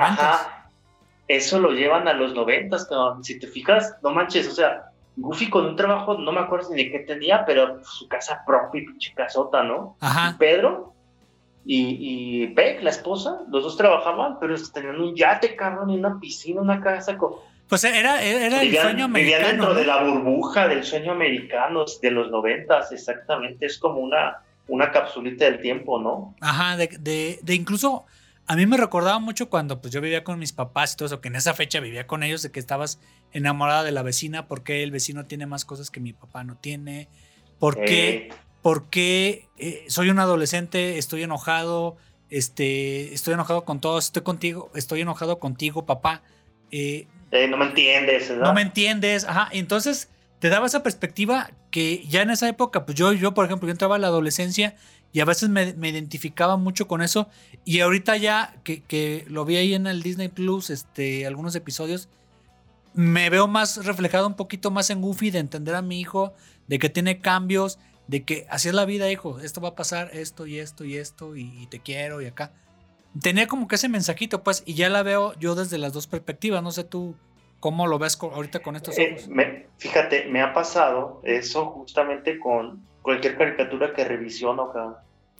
eso 1.27 1.59
lo 1.59 1.71
llevan 1.71 2.07
a 2.07 2.13
los 2.13 2.33
noventas, 2.33 2.89
si 3.21 3.39
te 3.39 3.47
fijas, 3.47 3.95
no 4.03 4.11
manches, 4.11 4.47
o 4.47 4.51
sea, 4.51 4.91
Goofy 5.15 5.49
con 5.49 5.65
un 5.65 5.75
trabajo, 5.75 6.17
no 6.17 6.31
me 6.31 6.39
acuerdo 6.39 6.69
ni 6.71 6.85
de 6.85 6.91
qué 6.91 6.99
tenía, 6.99 7.45
pero 7.45 7.83
su 7.83 8.07
casa 8.07 8.41
propia, 8.45 8.81
pinche 8.85 9.13
casota, 9.13 9.63
¿no? 9.63 9.95
Ajá. 9.99 10.35
Pedro 10.39 10.93
y, 11.65 11.97
y 12.43 12.47
Peck, 12.47 12.81
la 12.81 12.89
esposa, 12.89 13.41
los 13.49 13.63
dos 13.63 13.77
trabajaban, 13.77 14.39
pero 14.39 14.55
tenían 14.73 14.99
un 14.99 15.15
yate, 15.15 15.55
cabrón, 15.55 15.91
y 15.91 15.99
una 15.99 16.19
piscina, 16.19 16.61
una 16.61 16.81
casa 16.81 17.15
con 17.17 17.33
pues 17.69 17.83
era, 17.83 18.21
era 18.23 18.63
el 18.63 18.75
sueño 18.75 19.05
americano. 19.05 19.13
Vivían 19.13 19.57
dentro 19.57 19.73
de 19.75 19.85
la 19.85 20.03
burbuja 20.03 20.67
del 20.67 20.83
sueño 20.83 21.11
americano 21.11 21.85
de 22.01 22.11
los 22.11 22.31
noventas, 22.31 22.91
exactamente. 22.91 23.67
Es 23.67 23.77
como 23.77 23.99
una, 23.99 24.39
una 24.67 24.91
capsulita 24.91 25.45
del 25.45 25.61
tiempo, 25.61 25.99
¿no? 25.99 26.35
Ajá, 26.41 26.75
de, 26.75 26.87
de, 26.99 27.39
de, 27.43 27.53
incluso 27.53 28.05
a 28.47 28.55
mí 28.55 28.65
me 28.65 28.75
recordaba 28.75 29.19
mucho 29.19 29.47
cuando 29.51 29.79
pues 29.79 29.93
yo 29.93 30.01
vivía 30.01 30.23
con 30.23 30.39
mis 30.39 30.51
papás 30.51 30.93
y 30.93 30.97
todo 30.97 31.05
eso, 31.05 31.21
que 31.21 31.27
en 31.27 31.35
esa 31.35 31.53
fecha 31.53 31.79
vivía 31.79 32.07
con 32.07 32.23
ellos, 32.23 32.41
de 32.41 32.51
que 32.51 32.59
estabas 32.59 32.99
enamorada 33.31 33.83
de 33.83 33.91
la 33.91 34.01
vecina, 34.01 34.47
porque 34.47 34.81
el 34.81 34.89
vecino 34.89 35.27
tiene 35.27 35.45
más 35.45 35.63
cosas 35.63 35.91
que 35.91 35.99
mi 35.99 36.13
papá 36.13 36.43
no 36.43 36.55
tiene, 36.55 37.07
porque, 37.59 38.33
porque 38.63 39.47
eh, 39.59 39.85
soy 39.89 40.09
un 40.09 40.17
adolescente, 40.17 40.97
estoy 40.97 41.21
enojado, 41.21 41.97
este, 42.31 43.13
estoy 43.13 43.35
enojado 43.35 43.63
con 43.63 43.79
todos, 43.79 44.05
estoy 44.05 44.23
contigo, 44.23 44.71
estoy 44.73 45.01
enojado 45.01 45.37
contigo, 45.37 45.85
papá. 45.85 46.23
Eh, 46.71 47.05
eh, 47.31 47.47
no 47.47 47.57
me 47.57 47.65
entiendes, 47.65 48.29
¿no? 48.31 48.43
No 48.43 48.53
me 48.53 48.61
entiendes, 48.61 49.23
ajá. 49.25 49.49
Entonces 49.51 50.09
te 50.39 50.49
daba 50.49 50.67
esa 50.67 50.83
perspectiva 50.83 51.51
que 51.71 52.03
ya 52.07 52.21
en 52.21 52.31
esa 52.31 52.49
época, 52.49 52.85
pues 52.85 52.97
yo, 52.97 53.13
yo 53.13 53.33
por 53.33 53.45
ejemplo, 53.45 53.67
yo 53.67 53.71
entraba 53.71 53.97
a 53.97 53.99
la 53.99 54.07
adolescencia 54.07 54.75
y 55.11 55.19
a 55.19 55.25
veces 55.25 55.49
me, 55.49 55.63
identificaba 55.89 56.57
mucho 56.57 56.87
con 56.87 57.01
eso. 57.01 57.29
Y 57.65 57.81
ahorita 57.81 58.17
ya 58.17 58.55
que, 58.63 58.81
que, 58.81 59.25
lo 59.27 59.45
vi 59.45 59.57
ahí 59.57 59.73
en 59.73 59.87
el 59.87 60.01
Disney 60.01 60.29
Plus, 60.29 60.69
este, 60.69 61.25
algunos 61.27 61.55
episodios, 61.55 62.09
me 62.93 63.29
veo 63.29 63.47
más 63.47 63.85
reflejado 63.85 64.27
un 64.27 64.35
poquito 64.35 64.71
más 64.71 64.89
en 64.89 65.01
Goofy 65.01 65.29
de 65.29 65.39
entender 65.39 65.75
a 65.75 65.81
mi 65.81 65.99
hijo, 65.99 66.33
de 66.67 66.79
que 66.79 66.89
tiene 66.89 67.19
cambios, 67.19 67.77
de 68.07 68.23
que 68.23 68.47
así 68.49 68.69
es 68.69 68.73
la 68.73 68.85
vida, 68.85 69.11
hijo, 69.11 69.39
esto 69.39 69.61
va 69.61 69.69
a 69.69 69.75
pasar, 69.75 70.09
esto 70.13 70.47
y 70.47 70.57
esto 70.57 70.83
y 70.83 70.97
esto, 70.97 71.35
y 71.35 71.67
te 71.67 71.79
quiero 71.79 72.21
y 72.21 72.25
acá 72.25 72.51
tenía 73.21 73.47
como 73.47 73.67
que 73.67 73.75
ese 73.75 73.89
mensajito, 73.89 74.43
pues, 74.43 74.63
y 74.65 74.73
ya 74.75 74.89
la 74.89 75.03
veo 75.03 75.33
yo 75.39 75.55
desde 75.55 75.77
las 75.77 75.93
dos 75.93 76.07
perspectivas. 76.07 76.63
No 76.63 76.71
sé 76.71 76.83
tú 76.83 77.15
cómo 77.59 77.87
lo 77.87 77.99
ves 77.99 78.17
ahorita 78.21 78.59
con 78.59 78.75
estos 78.75 78.97
eh, 78.97 79.17
ojos. 79.17 79.29
fíjate, 79.77 80.25
me 80.25 80.41
ha 80.41 80.53
pasado 80.53 81.21
eso 81.23 81.65
justamente 81.67 82.39
con 82.39 82.81
cualquier 83.01 83.37
caricatura 83.37 83.93
que 83.93 84.03
revisiono, 84.05 84.71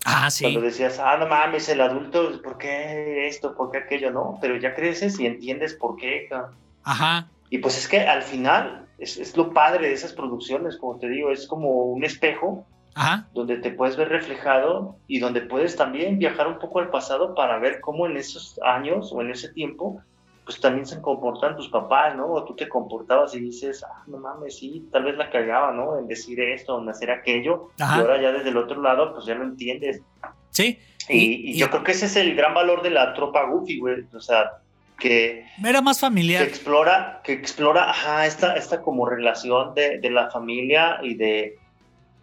Ah, 0.06 0.32
sí. 0.32 0.46
Cuando 0.46 0.62
decías, 0.62 0.98
ah, 1.00 1.18
no 1.18 1.28
mames, 1.28 1.68
el 1.68 1.82
adulto, 1.82 2.42
¿por 2.42 2.58
qué 2.58 3.28
esto? 3.28 3.54
¿Por 3.54 3.70
qué 3.70 3.80
aquello? 3.80 4.12
No, 4.12 4.38
pero 4.40 4.56
ya 4.56 4.74
creces 4.74 5.20
y 5.20 5.26
entiendes 5.26 5.74
por 5.74 5.98
qué. 5.98 6.28
cabrón. 6.30 6.56
Ajá. 6.84 7.28
Y 7.50 7.58
pues 7.58 7.78
es 7.78 7.88
que 7.88 8.00
al 8.00 8.24
final 8.24 8.88
es, 8.98 9.18
es 9.18 9.36
lo 9.36 9.54
padre 9.54 9.90
de 9.90 9.94
esas 9.94 10.14
producciones, 10.14 10.78
como 10.78 10.98
te 10.98 11.10
digo, 11.10 11.32
es 11.32 11.48
como 11.48 11.70
un 11.84 12.04
espejo 12.06 12.66
Ajá. 12.96 13.28
donde 13.34 13.58
te 13.58 13.72
puedes 13.72 13.96
ver 13.96 14.10
reflejado 14.10 14.98
y 15.08 15.20
donde 15.20 15.42
puedes 15.42 15.76
también 15.76 16.18
viajar 16.20 16.48
un 16.48 16.60
poco 16.60 16.80
al 16.80 16.90
pasado 16.90 17.36
para 17.36 17.58
ver 17.60 17.80
cómo 17.82 18.06
en 18.08 18.18
esos 18.18 18.60
años 18.64 19.12
o 19.14 19.22
en 19.22 19.32
ese 19.32 19.50
tiempo, 19.50 20.02
pues 20.46 20.60
también 20.60 20.86
se 20.86 21.00
comportan 21.00 21.56
tus 21.56 21.70
papás, 21.70 22.16
¿no? 22.16 22.26
O 22.28 22.44
tú 22.44 22.56
te 22.56 22.68
comportabas 22.68 23.36
y 23.36 23.40
dices, 23.40 23.84
ah, 23.84 24.04
no 24.08 24.18
mames, 24.18 24.58
sí, 24.58 24.88
tal 24.92 25.04
vez 25.04 25.16
la 25.16 25.30
cagaba, 25.30 25.72
¿no? 25.72 26.00
En 26.00 26.08
decir 26.08 26.40
esto, 26.42 26.82
en 26.82 26.90
hacer 26.90 27.12
aquello, 27.12 27.70
Ajá. 27.80 27.98
y 27.98 28.02
ahora 28.02 28.22
ya 28.22 28.32
desde 28.32 28.50
el 28.50 28.58
otro 28.58 28.82
lado, 28.82 29.14
pues 29.14 29.26
ya 29.26 29.36
lo 29.36 29.44
entiendes. 29.44 30.02
Sí. 30.50 30.80
Y, 31.08 31.52
y 31.52 31.58
yo 31.58 31.70
creo 31.70 31.84
que 31.84 31.92
ese 31.92 32.08
es 32.08 32.16
el 32.16 32.36
gran 32.36 32.54
valor 32.54 32.82
de 32.82 32.90
la 32.90 33.14
tropa 33.14 33.46
Goofy, 33.46 33.80
güey. 33.80 34.06
O 34.14 34.20
sea, 34.20 34.54
que, 35.00 35.46
Era 35.64 35.82
más 35.82 35.98
que 35.98 36.02
familiar. 36.08 36.44
explora, 36.44 37.22
que 37.24 37.34
explora, 37.34 37.90
ajá, 37.90 38.26
esta, 38.26 38.56
esta 38.56 38.82
como 38.82 39.08
relación 39.08 39.74
de, 39.74 40.00
de 40.00 40.10
la 40.10 40.30
familia 40.30 41.00
y 41.04 41.14
de, 41.16 41.58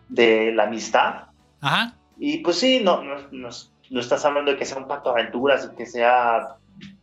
de 0.08 0.52
la 0.52 0.64
amistad. 0.64 1.24
Ajá. 1.60 1.94
Y 2.18 2.38
pues 2.38 2.58
sí, 2.58 2.80
no, 2.82 3.02
no, 3.02 3.16
no, 3.30 3.48
no 3.90 4.00
estás 4.00 4.24
hablando 4.24 4.52
de 4.52 4.56
que 4.58 4.64
sea 4.64 4.78
un 4.78 4.88
pacto 4.88 5.12
de 5.12 5.20
aventuras 5.20 5.68
y 5.70 5.76
que 5.76 5.86
sea 5.86 6.56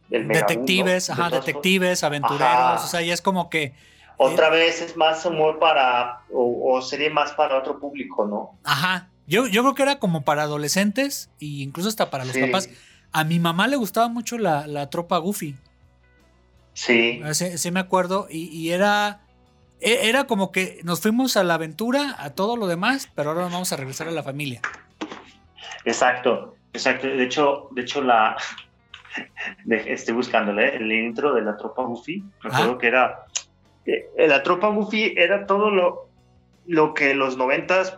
el. 0.09 0.27
Detectives, 0.27 1.07
De 1.07 1.13
ajá, 1.13 1.29
detectives, 1.29 2.03
aventureros. 2.03 2.41
Ajá. 2.47 2.83
O 2.83 2.87
sea, 2.87 3.01
ya 3.01 3.13
es 3.13 3.21
como 3.21 3.49
que. 3.49 3.73
Otra 4.17 4.49
vez 4.49 4.81
es 4.81 4.95
más 4.95 5.25
humor 5.25 5.57
para, 5.59 6.21
o, 6.31 6.73
o 6.75 6.81
serie 6.81 7.09
más 7.09 7.33
para 7.33 7.57
otro 7.57 7.79
público, 7.79 8.25
¿no? 8.25 8.57
Ajá. 8.63 9.09
Yo, 9.25 9.47
yo 9.47 9.63
creo 9.63 9.73
que 9.75 9.83
era 9.83 9.99
como 9.99 10.23
para 10.23 10.43
adolescentes 10.43 11.29
e 11.39 11.45
incluso 11.45 11.89
hasta 11.89 12.09
para 12.09 12.23
los 12.25 12.33
Sí. 12.33 12.41
papás. 12.41 12.69
A 13.11 13.23
mi 13.23 13.39
mamá 13.39 13.67
le 13.67 13.75
gustaba 13.75 14.07
mucho 14.09 14.37
la, 14.37 14.67
la 14.67 14.89
tropa 14.89 15.17
Goofy. 15.17 15.55
Sí, 16.73 17.21
Ah, 17.23 17.33
Sí, 17.33 17.57
sí 17.57 17.71
me 17.71 17.79
acuerdo. 17.79 18.27
Y, 18.29 18.47
y 18.49 18.71
era. 18.71 19.21
E- 19.83 20.09
Era 20.09 20.25
como 20.25 20.51
que 20.51 20.79
nos 20.83 21.01
fuimos 21.01 21.37
a 21.37 21.43
la 21.43 21.55
aventura, 21.55 22.15
a 22.17 22.31
todo 22.31 22.57
lo 22.57 22.67
demás, 22.67 23.09
pero 23.15 23.29
ahora 23.31 23.43
vamos 23.43 23.71
a 23.73 23.77
regresar 23.77 24.07
a 24.07 24.11
la 24.11 24.23
familia. 24.23 24.61
exacto, 25.85 26.55
exacto. 26.73 27.07
De 27.07 27.23
hecho, 27.23 27.67
de 27.71 27.81
hecho 27.81 28.01
la, 28.01 28.37
de- 29.65 29.93
estoy 29.93 30.13
buscándole 30.13 30.75
el 30.75 30.91
intro 30.91 31.33
de 31.33 31.41
la 31.41 31.57
tropa 31.57 31.83
Goofy. 31.83 32.23
Recuerdo 32.41 32.73
Ah. 32.73 32.77
que 32.79 32.87
era, 32.87 33.19
eh, 33.85 34.09
la 34.27 34.43
tropa 34.43 34.67
Goofy 34.69 35.13
era 35.17 35.45
todo 35.45 35.69
lo, 35.69 36.07
lo 36.67 36.93
que 36.93 37.11
en 37.11 37.19
los 37.19 37.37
noventas 37.37 37.97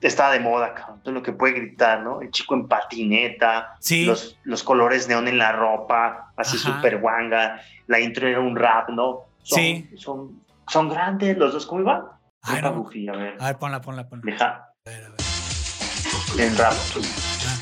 estaba 0.00 0.32
de 0.32 0.40
moda, 0.40 0.74
cabrón. 0.74 1.00
Todo 1.02 1.14
lo 1.14 1.22
que 1.22 1.32
puede 1.32 1.54
gritar, 1.54 2.02
¿no? 2.02 2.20
El 2.20 2.30
chico 2.30 2.54
en 2.54 2.68
patineta, 2.68 3.74
Sí. 3.80 4.04
los, 4.04 4.38
los 4.44 4.62
colores 4.62 5.08
neón 5.08 5.26
en 5.26 5.38
la 5.38 5.50
ropa, 5.52 6.32
así 6.36 6.56
súper 6.56 6.98
guanga. 6.98 7.60
La 7.88 7.98
intro 7.98 8.28
era 8.28 8.38
un 8.40 8.54
rap, 8.54 8.90
¿no? 8.90 9.22
Son, 9.42 9.58
Sí. 9.58 9.90
Son, 9.96 10.40
son 10.68 10.88
grandes 10.88 11.36
los 11.36 11.52
dos. 11.52 11.66
¿Cómo 11.66 11.80
iba? 11.82 12.20
Ay, 12.42 12.62
no. 12.62 12.68
A 12.68 13.16
ver. 13.16 13.36
A 13.40 13.46
ver, 13.46 13.58
ponla, 13.58 13.80
ponla, 13.80 14.08
ponla. 14.08 14.22
Deja 14.24 14.46
A 14.46 14.90
ver, 14.90 15.04
a 15.04 15.08
ver. 15.08 16.40
en 16.40 16.56
rap. 16.56 16.72
Ah. 16.72 17.56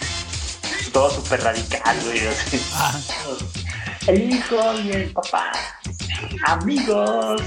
Todo 0.93 1.11
súper 1.11 1.43
radical, 1.43 1.97
güey. 2.05 2.21
Ah, 2.75 2.99
El 4.07 4.31
hijo 4.33 4.81
y 4.81 4.93
el 4.93 5.13
papá. 5.13 5.53
Amigos. 6.47 7.43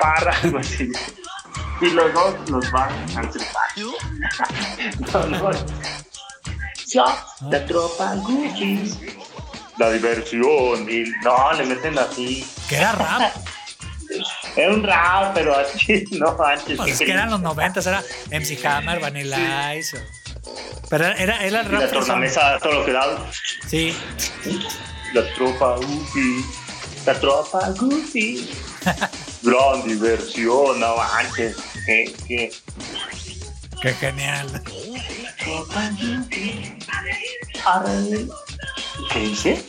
Para, 0.00 0.32
algo 0.42 0.58
así. 0.58 0.90
Y 1.80 1.90
los 1.90 2.12
dos 2.12 2.50
los 2.50 2.70
van 2.72 2.90
a 3.16 3.30
trepar. 3.30 3.68
No, 5.12 5.26
no. 5.26 5.50
Yo, 6.88 7.04
la 7.50 7.66
tropa 7.66 8.14
Gucci. 8.16 8.94
La 9.78 9.90
diversión. 9.90 10.90
Y 10.90 11.04
no, 11.22 11.52
le 11.52 11.66
meten 11.66 11.98
así. 11.98 12.44
que 12.68 12.76
era 12.76 12.92
rap. 12.92 13.32
Era 14.58 14.74
un 14.74 14.82
rap, 14.82 15.34
pero 15.34 15.56
así, 15.56 16.04
no 16.12 16.36
antes. 16.44 16.76
Pues 16.76 16.92
es 16.92 16.98
que 16.98 17.12
eran 17.12 17.30
los 17.30 17.40
noventas, 17.40 17.86
era 17.86 18.02
MC 18.30 18.64
Hammer, 18.66 18.98
Vanilla 19.00 19.74
Ice. 19.76 19.96
o- 19.96 20.00
Pero 20.90 21.06
era, 21.06 21.44
era, 21.44 21.46
Y 21.46 21.50
rap. 21.50 21.72
la 21.72 21.78
fresón. 21.88 21.90
tornamesa, 22.06 22.58
todo 22.58 22.72
lo 22.72 22.84
que 22.84 22.92
da. 22.92 23.30
Sí. 23.68 23.96
La 25.14 25.22
tropa 25.34 25.76
Goofy. 25.76 26.44
La 27.06 27.14
tropa 27.20 27.70
Goofy. 27.78 28.50
Gran 29.42 29.86
diversión, 29.86 30.80
no 30.80 30.96
manches. 30.96 31.56
Que, 31.86 32.12
que. 32.26 32.52
Qué 33.80 33.92
genial. 33.94 34.62
Tropa 35.44 35.90
Goofy. 36.00 36.76
¿Qué 39.12 39.18
dice? 39.20 39.64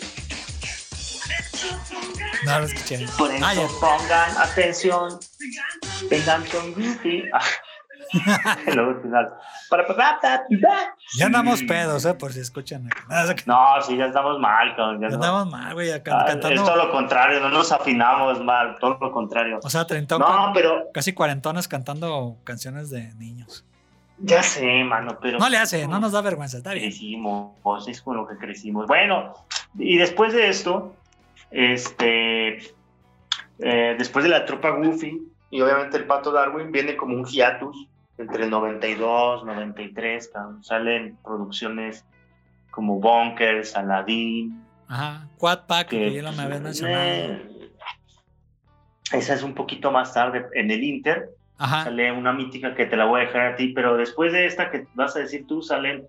No 2.49 2.59
lo 2.59 2.65
escuché. 2.65 3.05
Por 3.17 3.31
eso 3.31 3.45
Ah, 3.45 3.53
pongan 3.79 4.38
atención. 4.38 5.19
Vengan 6.09 6.43
con 6.45 6.73
para. 9.69 9.85
Ya 11.17 11.25
andamos 11.27 11.62
pedos, 11.63 12.05
¿eh? 12.05 12.13
Por 12.15 12.33
si 12.33 12.39
escuchan. 12.39 12.88
acá. 12.88 13.35
No, 13.45 13.81
sí, 13.81 13.97
ya 13.97 14.05
estamos 14.07 14.39
mal. 14.39 14.75
Ya 14.75 14.99
ya 14.99 15.09
no. 15.09 15.15
andamos 15.15 15.47
mal, 15.51 15.73
güey, 15.73 15.91
Ah, 15.91 16.01
cantando. 16.03 16.49
Es 16.49 16.55
todo 16.63 16.75
lo 16.75 16.91
contrario, 16.91 17.39
no 17.39 17.49
nos 17.49 17.71
afinamos 17.71 18.43
mal, 18.43 18.77
todo 18.79 18.97
lo 18.99 19.12
contrario. 19.12 19.59
O 19.63 19.69
sea, 19.69 19.85
treintón, 19.85 20.19
No, 20.21 20.51
pero 20.53 20.88
casi 20.93 21.13
cuarentones 21.13 21.67
cantando 21.67 22.38
canciones 22.43 22.89
de 22.89 23.13
niños. 23.15 23.63
ya 24.17 24.41
sé, 24.43 24.83
mano, 24.83 25.17
pero. 25.21 25.38
No 25.39 25.47
le 25.49 25.57
hace, 25.57 25.88
no 25.88 25.99
nos 25.99 26.12
da 26.13 26.21
vergüenza, 26.21 26.57
está 26.57 26.73
bien. 26.73 26.85
crecimos, 26.89 27.88
es 27.88 28.01
con 28.01 28.17
lo 28.17 28.27
que 28.27 28.38
crecimos. 28.38 28.88
Bueno, 28.88 29.33
y 29.77 29.97
después 29.97 30.33
de 30.33 30.49
esto, 30.49 30.95
este, 31.51 32.57
eh, 33.59 33.95
después 33.97 34.23
de 34.23 34.29
la 34.29 34.45
tropa 34.45 34.69
Goofy 34.71 35.21
y 35.51 35.62
obviamente 35.62 35.97
el 35.97 36.05
pato 36.05 36.31
Darwin, 36.31 36.71
viene 36.71 36.95
como 36.95 37.15
un 37.15 37.25
hiatus 37.25 37.88
entre 38.17 38.43
el 38.43 38.49
92, 38.49 39.45
93, 39.45 40.27
cabrón. 40.33 40.63
salen 40.63 41.17
producciones 41.23 42.05
como 42.71 42.99
Bunkers, 42.99 43.75
Aladdin. 43.75 44.63
Ajá. 44.88 45.27
Quad 45.38 45.65
Pack, 45.67 45.89
que 45.89 46.12
ya 46.13 46.21
lo 46.23 46.31
me 46.33 46.43
habías 46.43 46.62
mencionado. 46.62 47.03
eh, 47.03 47.71
esa 49.12 49.33
es 49.33 49.43
un 49.43 49.55
poquito 49.55 49.91
más 49.91 50.13
tarde 50.13 50.45
en 50.53 50.69
el 50.69 50.83
Inter. 50.83 51.29
Ajá. 51.57 51.85
Sale 51.85 52.12
una 52.12 52.31
mítica 52.31 52.75
que 52.75 52.85
te 52.85 52.95
la 52.95 53.05
voy 53.05 53.21
a 53.21 53.25
dejar 53.25 53.47
a 53.47 53.55
ti, 53.55 53.69
pero 53.69 53.97
después 53.97 54.31
de 54.31 54.45
esta 54.45 54.69
que 54.71 54.85
vas 54.93 55.15
a 55.15 55.19
decir 55.19 55.45
tú, 55.47 55.62
salen, 55.62 56.07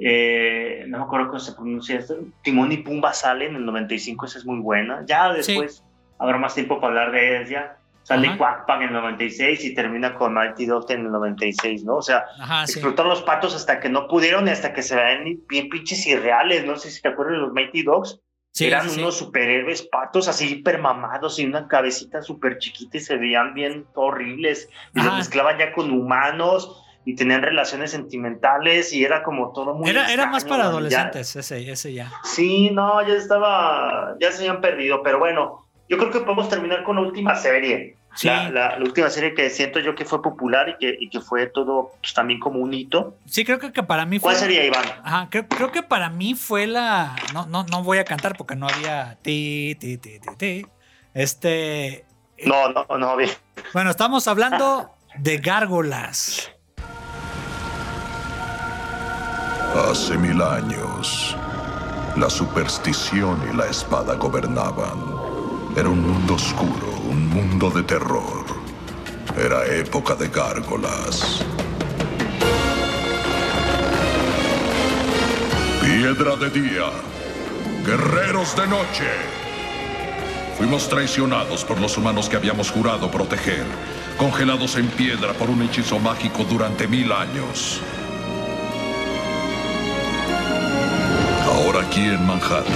eh, 0.00 0.84
no 0.88 0.98
me 0.98 1.04
acuerdo 1.04 1.28
cómo 1.28 1.40
se 1.40 1.52
pronuncia 1.52 1.98
esto, 1.98 2.16
Timón 2.42 2.72
y 2.72 2.78
Pumba 2.78 3.12
salen 3.12 3.50
en 3.50 3.56
el 3.56 3.66
95, 3.66 4.26
esa 4.26 4.38
es 4.38 4.46
muy 4.46 4.60
buena. 4.60 5.04
Ya 5.06 5.32
después 5.32 5.84
habrá 6.18 6.38
más 6.38 6.54
tiempo 6.54 6.80
para 6.80 6.88
hablar 6.88 7.12
de 7.12 7.42
ella. 7.42 7.74
Sale 8.04 8.28
Ajá. 8.28 8.38
Quack 8.38 8.66
Pack 8.66 8.80
en 8.80 8.88
el 8.88 8.94
96 8.94 9.64
y 9.66 9.74
termina 9.74 10.14
con 10.14 10.32
Mighty 10.32 10.64
Ducks 10.64 10.90
en 10.92 11.00
el 11.04 11.12
96, 11.12 11.84
¿no? 11.84 11.96
O 11.96 12.02
sea, 12.02 12.24
Ajá, 12.40 12.66
sí. 12.66 12.72
explotaron 12.72 13.10
los 13.10 13.20
patos 13.22 13.54
hasta 13.54 13.80
que 13.80 13.90
no 13.90 14.08
pudieron 14.08 14.48
y 14.48 14.50
hasta 14.50 14.72
que 14.72 14.82
se 14.82 14.96
ven 14.96 15.42
bien 15.46 15.68
pinches 15.68 16.06
irreales. 16.06 16.64
No 16.64 16.76
sé 16.76 16.90
si 16.90 17.02
te 17.02 17.08
acuerdas 17.08 17.34
de 17.34 17.40
los 17.40 17.52
Mighty 17.52 17.82
Dogs. 17.82 18.18
Sí, 18.52 18.64
Eran 18.66 18.88
sí, 18.88 18.98
unos 18.98 19.18
superhéroes 19.18 19.82
patos 19.82 20.26
así 20.26 20.48
hiper 20.48 20.78
mamados 20.78 21.38
y 21.38 21.44
una 21.44 21.68
cabecita 21.68 22.22
súper 22.22 22.56
chiquita 22.58 22.96
y 22.96 23.00
se 23.00 23.16
veían 23.18 23.52
bien 23.52 23.84
horribles. 23.94 24.70
Y 24.94 25.00
los 25.00 25.08
Ajá. 25.08 25.18
mezclaban 25.18 25.58
ya 25.58 25.72
con 25.74 25.90
humanos 25.92 26.82
y 27.10 27.14
tenían 27.16 27.40
relaciones 27.42 27.90
sentimentales 27.90 28.92
y 28.92 29.02
era 29.02 29.22
como 29.22 29.52
todo 29.52 29.74
muy. 29.74 29.88
Era, 29.88 30.12
era 30.12 30.26
más 30.26 30.44
para 30.44 30.64
adolescentes, 30.64 31.34
ese, 31.36 31.70
ese 31.70 31.94
ya. 31.94 32.12
sí, 32.22 32.68
no, 32.70 33.00
ya 33.06 33.14
estaba. 33.14 34.14
Ya 34.20 34.30
se 34.30 34.40
habían 34.40 34.60
perdido, 34.60 35.02
pero 35.02 35.18
bueno, 35.18 35.66
yo 35.88 35.96
creo 35.96 36.10
que 36.10 36.20
podemos 36.20 36.50
terminar 36.50 36.84
con 36.84 36.96
la 36.96 37.02
última 37.02 37.34
serie. 37.34 37.96
Sí. 38.14 38.26
La, 38.26 38.50
la- 38.50 38.78
la 38.78 38.84
última 38.84 39.08
serie 39.10 39.32
que 39.32 39.48
siento 39.48 39.78
yo 39.80 39.94
que 39.94 40.04
fue 40.04 40.20
popular 40.20 40.68
y 40.68 40.76
que, 40.76 40.96
y 41.00 41.08
que 41.08 41.20
fue 41.20 41.46
todo 41.46 41.92
pues, 42.02 42.12
también 42.14 42.40
como 42.40 42.58
un 42.58 42.74
hito. 42.74 43.16
Sí, 43.26 43.44
creo 43.44 43.58
que, 43.58 43.72
que 43.72 43.82
para 43.82 44.04
mí 44.06 44.18
fue. 44.18 44.32
¿Cuál 44.32 44.36
sería, 44.36 44.64
Iván? 44.66 44.84
Ajá, 45.04 45.28
creo, 45.30 45.46
creo 45.48 45.70
que 45.72 45.82
para 45.82 46.10
mí 46.10 46.34
fue 46.34 46.66
la. 46.66 47.16
No, 47.32 47.46
no, 47.46 47.64
no 47.64 47.82
voy 47.84 47.98
a 47.98 48.04
cantar 48.04 48.36
porque 48.36 48.54
no 48.56 48.66
había 48.68 49.16
ti, 49.22 49.76
ti, 49.80 49.96
ti, 49.98 50.18
ti, 50.20 50.28
ti. 50.36 50.66
Este. 51.14 52.04
No, 52.44 52.68
no, 52.70 52.84
no, 52.98 53.16
bien. 53.16 53.30
Bueno, 53.72 53.90
estamos 53.90 54.26
hablando 54.28 54.90
de 55.18 55.38
gárgolas. 55.38 56.50
Hace 59.76 60.16
mil 60.16 60.40
años, 60.40 61.36
la 62.16 62.30
superstición 62.30 63.38
y 63.52 63.56
la 63.56 63.66
espada 63.66 64.14
gobernaban. 64.14 64.98
Era 65.76 65.90
un 65.90 66.00
mundo 66.00 66.34
oscuro, 66.34 66.90
un 67.08 67.28
mundo 67.28 67.70
de 67.70 67.82
terror. 67.82 68.44
Era 69.36 69.66
época 69.66 70.14
de 70.14 70.28
gárgolas. 70.28 71.44
Piedra 75.82 76.36
de 76.36 76.50
día, 76.50 76.90
guerreros 77.84 78.56
de 78.56 78.66
noche. 78.66 79.10
Fuimos 80.56 80.88
traicionados 80.88 81.64
por 81.64 81.78
los 81.78 81.96
humanos 81.98 82.28
que 82.28 82.36
habíamos 82.36 82.70
jurado 82.70 83.10
proteger, 83.10 83.64
congelados 84.16 84.76
en 84.76 84.88
piedra 84.88 85.34
por 85.34 85.50
un 85.50 85.62
hechizo 85.62 85.98
mágico 85.98 86.44
durante 86.44 86.88
mil 86.88 87.12
años. 87.12 87.80
Aquí 91.78 92.00
en 92.06 92.26
Manhattan. 92.26 92.74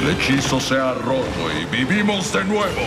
El 0.00 0.10
hechizo 0.10 0.60
se 0.60 0.78
ha 0.78 0.92
roto 0.94 1.26
y 1.60 1.64
vivimos 1.66 2.32
de 2.32 2.44
nuevo. 2.44 2.80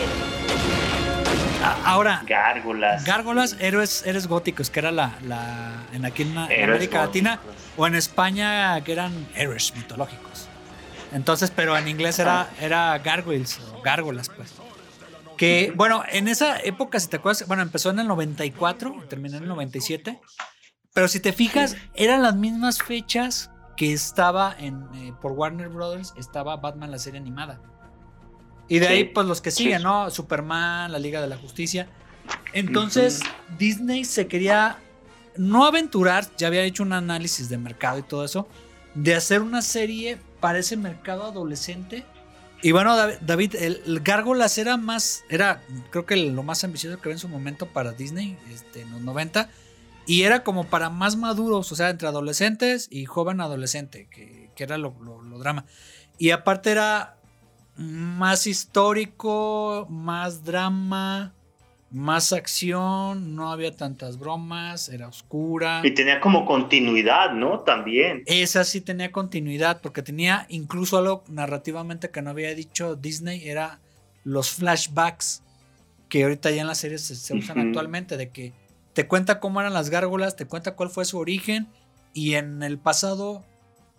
Ahora, 1.85 2.23
Gárgolas. 2.25 3.03
Gárgolas, 3.05 3.55
héroes, 3.59 4.03
héroes 4.05 4.27
góticos, 4.27 4.69
que 4.69 4.79
era 4.79 4.91
la, 4.91 5.13
la 5.27 5.83
en 5.93 6.05
aquí 6.05 6.23
en, 6.23 6.33
la- 6.35 6.45
en 6.45 6.51
Héroes 6.51 6.69
América 6.77 7.05
Latina, 7.05 7.39
o 7.77 7.85
en 7.85 7.95
España, 7.95 8.81
que 8.83 8.93
eran 8.93 9.27
héroes 9.35 9.73
mitológicos. 9.75 10.47
Entonces, 11.11 11.51
pero 11.53 11.77
en 11.77 11.87
inglés 11.87 12.17
era, 12.19 12.49
era 12.59 12.97
gargoyles, 12.99 13.59
o 13.75 13.81
gárgolas, 13.81 14.29
pues. 14.29 14.53
Que, 15.37 15.71
bueno, 15.75 16.03
en 16.09 16.27
esa 16.27 16.59
época, 16.59 16.99
si 16.99 17.07
te 17.07 17.17
acuerdas, 17.17 17.45
bueno, 17.47 17.61
empezó 17.63 17.89
en 17.91 17.99
el 17.99 18.07
94, 18.07 18.95
y 19.03 19.07
terminó 19.07 19.37
en 19.37 19.43
el 19.43 19.49
97. 19.49 20.19
Pero 20.93 21.07
si 21.07 21.19
te 21.19 21.31
fijas, 21.33 21.75
eran 21.93 22.21
las 22.23 22.35
mismas 22.35 22.79
fechas 22.79 23.50
que 23.77 23.93
estaba 23.93 24.55
en, 24.57 24.83
eh, 24.95 25.13
por 25.21 25.31
Warner 25.33 25.69
Brothers, 25.69 26.13
estaba 26.17 26.57
Batman 26.57 26.91
la 26.91 26.99
serie 26.99 27.19
animada. 27.19 27.59
Y 28.67 28.79
de 28.79 28.87
Sí. 28.87 28.93
ahí, 28.93 29.03
pues 29.05 29.27
los 29.27 29.41
que 29.41 29.51
Sí. 29.51 29.63
siguen, 29.63 29.83
¿no? 29.83 30.09
Superman, 30.09 30.91
la 30.91 30.99
Liga 30.99 31.19
de 31.21 31.27
la 31.27 31.37
Justicia. 31.37 31.87
Entonces, 32.53 33.21
Disney 33.57 34.05
se 34.05 34.27
quería 34.27 34.77
no 35.37 35.65
aventurar, 35.65 36.25
ya 36.37 36.47
había 36.47 36.63
hecho 36.63 36.83
un 36.83 36.93
análisis 36.93 37.49
de 37.49 37.57
mercado 37.57 37.99
y 37.99 38.03
todo 38.03 38.25
eso, 38.25 38.47
de 38.95 39.15
hacer 39.15 39.41
una 39.41 39.61
serie 39.61 40.17
para 40.39 40.59
ese 40.59 40.75
mercado 40.77 41.23
adolescente. 41.25 42.05
Y 42.61 42.71
bueno, 42.73 42.95
Dav- 42.95 43.19
David, 43.21 43.55
el, 43.55 43.81
el 43.85 43.99
Gárgolas 44.01 44.57
era 44.57 44.77
más, 44.77 45.23
era 45.29 45.63
creo 45.89 46.05
que 46.05 46.15
lo 46.17 46.43
más 46.43 46.63
ambicioso 46.63 46.97
que 46.97 47.09
había 47.09 47.15
en 47.15 47.19
su 47.19 47.27
momento 47.29 47.65
para 47.67 47.93
Disney, 47.93 48.37
este, 48.51 48.81
en 48.81 48.91
los 48.91 49.01
90. 49.01 49.49
Y 50.07 50.23
era 50.23 50.43
como 50.43 50.65
para 50.69 50.89
más 50.89 51.15
maduros, 51.15 51.71
o 51.71 51.75
sea, 51.75 51.89
entre 51.89 52.07
adolescentes 52.07 52.87
y 52.91 53.05
joven 53.05 53.39
adolescente, 53.41 54.07
que, 54.09 54.49
que 54.55 54.63
era 54.63 54.77
lo, 54.77 54.95
lo- 55.01 55.21
lo 55.21 55.37
drama. 55.37 55.65
Y 56.17 56.31
aparte 56.31 56.71
era 56.71 57.17
más 57.77 58.47
histórico, 58.47 59.87
más 59.89 60.43
drama, 60.43 61.33
más 61.91 62.33
acción, 62.33 63.35
no 63.35 63.51
había 63.51 63.75
tantas 63.75 64.17
bromas, 64.17 64.89
era 64.89 65.07
oscura. 65.07 65.81
Y 65.83 65.91
tenía 65.91 66.19
como 66.19 66.45
continuidad, 66.45 67.31
¿no? 67.33 67.59
También. 67.59 68.23
Esa 68.25 68.63
sí 68.63 68.81
tenía 68.81 69.11
continuidad, 69.11 69.81
porque 69.81 70.01
tenía 70.01 70.45
incluso 70.49 70.97
algo 70.97 71.23
narrativamente 71.27 72.09
que 72.11 72.21
no 72.21 72.29
había 72.31 72.53
dicho 72.55 72.95
Disney, 72.95 73.47
era 73.47 73.79
los 74.23 74.51
flashbacks, 74.51 75.43
que 76.09 76.23
ahorita 76.23 76.51
ya 76.51 76.61
en 76.61 76.67
las 76.67 76.77
series 76.79 77.01
se, 77.01 77.15
se 77.15 77.33
usan 77.35 77.59
Ujú. 77.59 77.67
actualmente, 77.67 78.17
de 78.17 78.29
que 78.29 78.53
te 78.93 79.07
cuenta 79.07 79.39
cómo 79.39 79.59
eran 79.61 79.73
las 79.73 79.89
gárgolas, 79.89 80.35
te 80.35 80.45
cuenta 80.45 80.75
cuál 80.75 80.89
fue 80.89 81.05
su 81.05 81.17
origen, 81.17 81.67
y 82.13 82.33
en 82.35 82.61
el 82.63 82.77
pasado, 82.77 83.43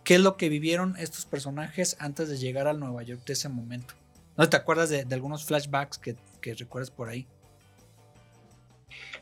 qué 0.05 0.17
es 0.17 0.21
lo 0.21 0.37
que 0.37 0.49
vivieron 0.49 0.97
estos 0.99 1.25
personajes 1.27 1.97
antes 2.01 2.29
de 2.29 2.37
llegar 2.39 2.67
al 2.67 2.79
Nueva 2.81 3.03
York 3.03 3.23
de 3.27 3.33
ese 3.33 3.49
momento. 3.49 3.95
¿No 4.37 4.49
te 4.49 4.57
acuerdas 4.57 4.89
de, 4.91 5.05
de 5.05 5.15
algunos 5.15 5.45
flashbacks 5.45 5.99
que, 5.99 6.17
que 6.41 6.55
recuerdas 6.55 6.91
por 6.91 7.09
ahí? 7.09 7.27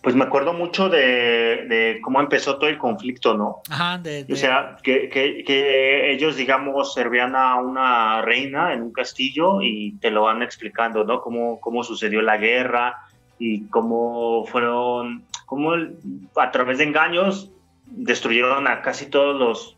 Pues 0.03 0.15
me 0.17 0.25
acuerdo 0.25 0.55
mucho 0.55 0.89
de, 0.89 1.67
de 1.69 1.99
cómo 2.03 2.21
empezó 2.21 2.57
todo 2.59 2.71
el 2.71 2.79
conflicto, 2.79 3.35
¿no? 3.37 3.61
Ajá, 3.69 3.99
de, 3.99 4.25
de- 4.25 4.33
O 4.33 4.37
sea, 4.37 4.79
que, 4.83 5.11
que- 5.11 5.45
que 5.45 6.13
ellos, 6.13 6.37
digamos, 6.37 6.95
servían 6.95 7.37
a 7.37 7.57
una 7.57 8.23
reina 8.23 8.73
en 8.73 8.81
un 8.83 8.93
castillo 8.93 9.61
y 9.61 9.99
te 10.01 10.11
lo 10.11 10.23
van 10.23 10.43
explicando, 10.43 11.05
¿no? 11.05 11.21
Cómo, 11.21 11.61
cómo 11.61 11.85
sucedió 11.85 12.23
la 12.23 12.39
guerra 12.39 12.97
y 13.39 13.67
cómo 13.69 14.47
fueron, 14.47 15.27
cómo 15.51 15.73
a 16.37 16.51
través 16.53 16.79
de 16.79 16.85
engaños 16.85 17.51
destruyeron 17.87 18.69
a 18.69 18.83
casi 18.83 19.07
todos 19.07 19.37
los, 19.37 19.77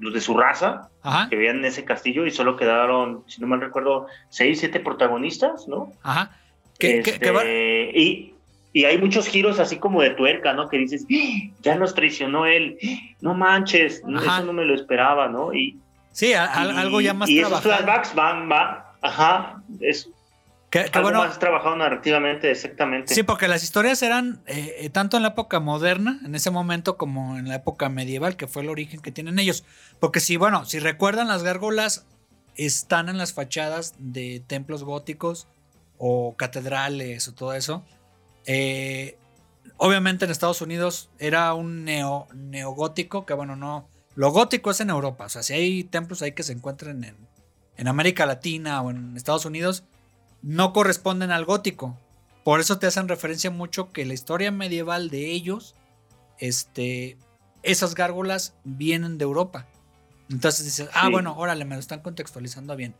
los 0.00 0.12
de 0.12 0.20
su 0.20 0.36
raza 0.36 0.90
ajá, 1.00 1.28
que 1.28 1.36
vivían 1.36 1.58
en 1.58 1.66
ese 1.66 1.84
castillo 1.84 2.26
y 2.26 2.32
solo 2.32 2.56
quedaron, 2.56 3.22
si 3.28 3.40
no 3.40 3.46
mal 3.46 3.60
recuerdo, 3.60 4.08
seis, 4.30 4.58
siete 4.58 4.80
protagonistas, 4.80 5.68
¿no? 5.68 5.92
ajá. 6.02 6.36
Que- 6.76 7.02
que 7.02 7.30
va- 7.30 7.42
Este, 7.42 7.92
y, 8.00 8.34
y 8.72 8.84
hay 8.86 8.98
muchos 8.98 9.28
giros 9.28 9.60
así 9.60 9.76
como 9.78 10.02
de 10.02 10.10
tuerca, 10.10 10.52
¿no? 10.54 10.68
Que 10.68 10.78
dices, 10.78 11.06
"¡Ah! 11.08 11.52
ya 11.62 11.76
nos 11.76 11.94
traicionó 11.94 12.46
él, 12.46 12.76
no 13.20 13.34
manches, 13.34 14.02
Ajá. 14.16 14.38
eso 14.38 14.46
no 14.46 14.52
me 14.52 14.64
lo 14.64 14.74
esperaba, 14.74 15.28
¿no? 15.28 15.54
Y, 15.54 15.78
sí, 16.10 16.32
a- 16.32 16.52
a- 16.52 16.66
y- 16.66 16.76
algo 16.76 17.00
ya 17.00 17.14
más 17.14 17.30
Y 17.30 17.38
esos 17.38 17.60
trabajado. 17.62 17.76
flashbacks 17.84 18.14
van, 18.16 18.48
van, 18.48 18.78
ajá, 19.02 19.62
es 19.78 20.10
Que- 20.72 20.86
que 20.90 21.00
bueno, 21.00 21.18
más 21.18 21.38
trabajado 21.38 21.76
narrativamente, 21.76 22.50
exactamente. 22.50 23.14
Sí, 23.14 23.22
porque 23.22 23.46
las 23.46 23.62
historias 23.62 24.02
eran 24.02 24.42
eh, 24.46 24.88
tanto 24.90 25.18
en 25.18 25.22
la 25.22 25.28
época 25.30 25.60
moderna, 25.60 26.18
en 26.24 26.34
ese 26.34 26.50
momento, 26.50 26.96
como 26.96 27.36
en 27.36 27.46
la 27.46 27.56
época 27.56 27.90
medieval, 27.90 28.36
que 28.36 28.46
fue 28.46 28.62
el 28.62 28.70
origen 28.70 29.00
que 29.00 29.12
tienen 29.12 29.38
ellos. 29.38 29.64
Porque 30.00 30.18
si, 30.18 30.38
bueno, 30.38 30.64
si 30.64 30.78
recuerdan, 30.78 31.28
las 31.28 31.42
gárgolas 31.42 32.06
están 32.56 33.10
en 33.10 33.18
las 33.18 33.34
fachadas 33.34 33.94
de 33.98 34.42
templos 34.46 34.82
góticos 34.82 35.46
o 35.98 36.36
catedrales 36.38 37.28
o 37.28 37.34
todo 37.34 37.52
eso. 37.52 37.84
Eh, 38.46 39.18
obviamente 39.76 40.24
en 40.24 40.30
Estados 40.30 40.62
Unidos 40.62 41.10
era 41.18 41.52
un 41.52 41.84
neo, 41.84 42.28
neogótico, 42.34 43.26
que 43.26 43.34
bueno, 43.34 43.56
no. 43.56 43.88
Lo 44.14 44.30
gótico 44.30 44.70
es 44.70 44.80
en 44.80 44.88
Europa. 44.88 45.26
O 45.26 45.28
sea, 45.28 45.42
si 45.42 45.52
hay 45.52 45.84
templos 45.84 46.22
ahí 46.22 46.32
que 46.32 46.42
se 46.42 46.52
encuentren 46.52 47.04
en, 47.04 47.16
en 47.76 47.88
América 47.88 48.24
Latina 48.24 48.80
o 48.80 48.90
en 48.90 49.16
Estados 49.18 49.44
Unidos, 49.44 49.84
no 50.42 50.72
corresponden 50.72 51.30
al 51.30 51.44
gótico. 51.44 51.98
Por 52.44 52.60
eso 52.60 52.78
te 52.78 52.86
hacen 52.86 53.08
referencia 53.08 53.50
mucho 53.50 53.92
que 53.92 54.04
la 54.04 54.14
historia 54.14 54.50
medieval 54.50 55.10
de 55.10 55.30
ellos, 55.30 55.74
este, 56.38 57.16
esas 57.62 57.94
gárgolas 57.94 58.54
vienen 58.64 59.18
de 59.18 59.24
Europa. 59.24 59.66
Entonces 60.30 60.64
dices, 60.64 60.88
ah, 60.94 61.06
Sí. 61.06 61.12
bueno, 61.12 61.36
órale, 61.36 61.64
me 61.64 61.74
lo 61.76 61.80
están 61.80 62.00
contextualizando 62.00 62.74
bien. 62.76 62.94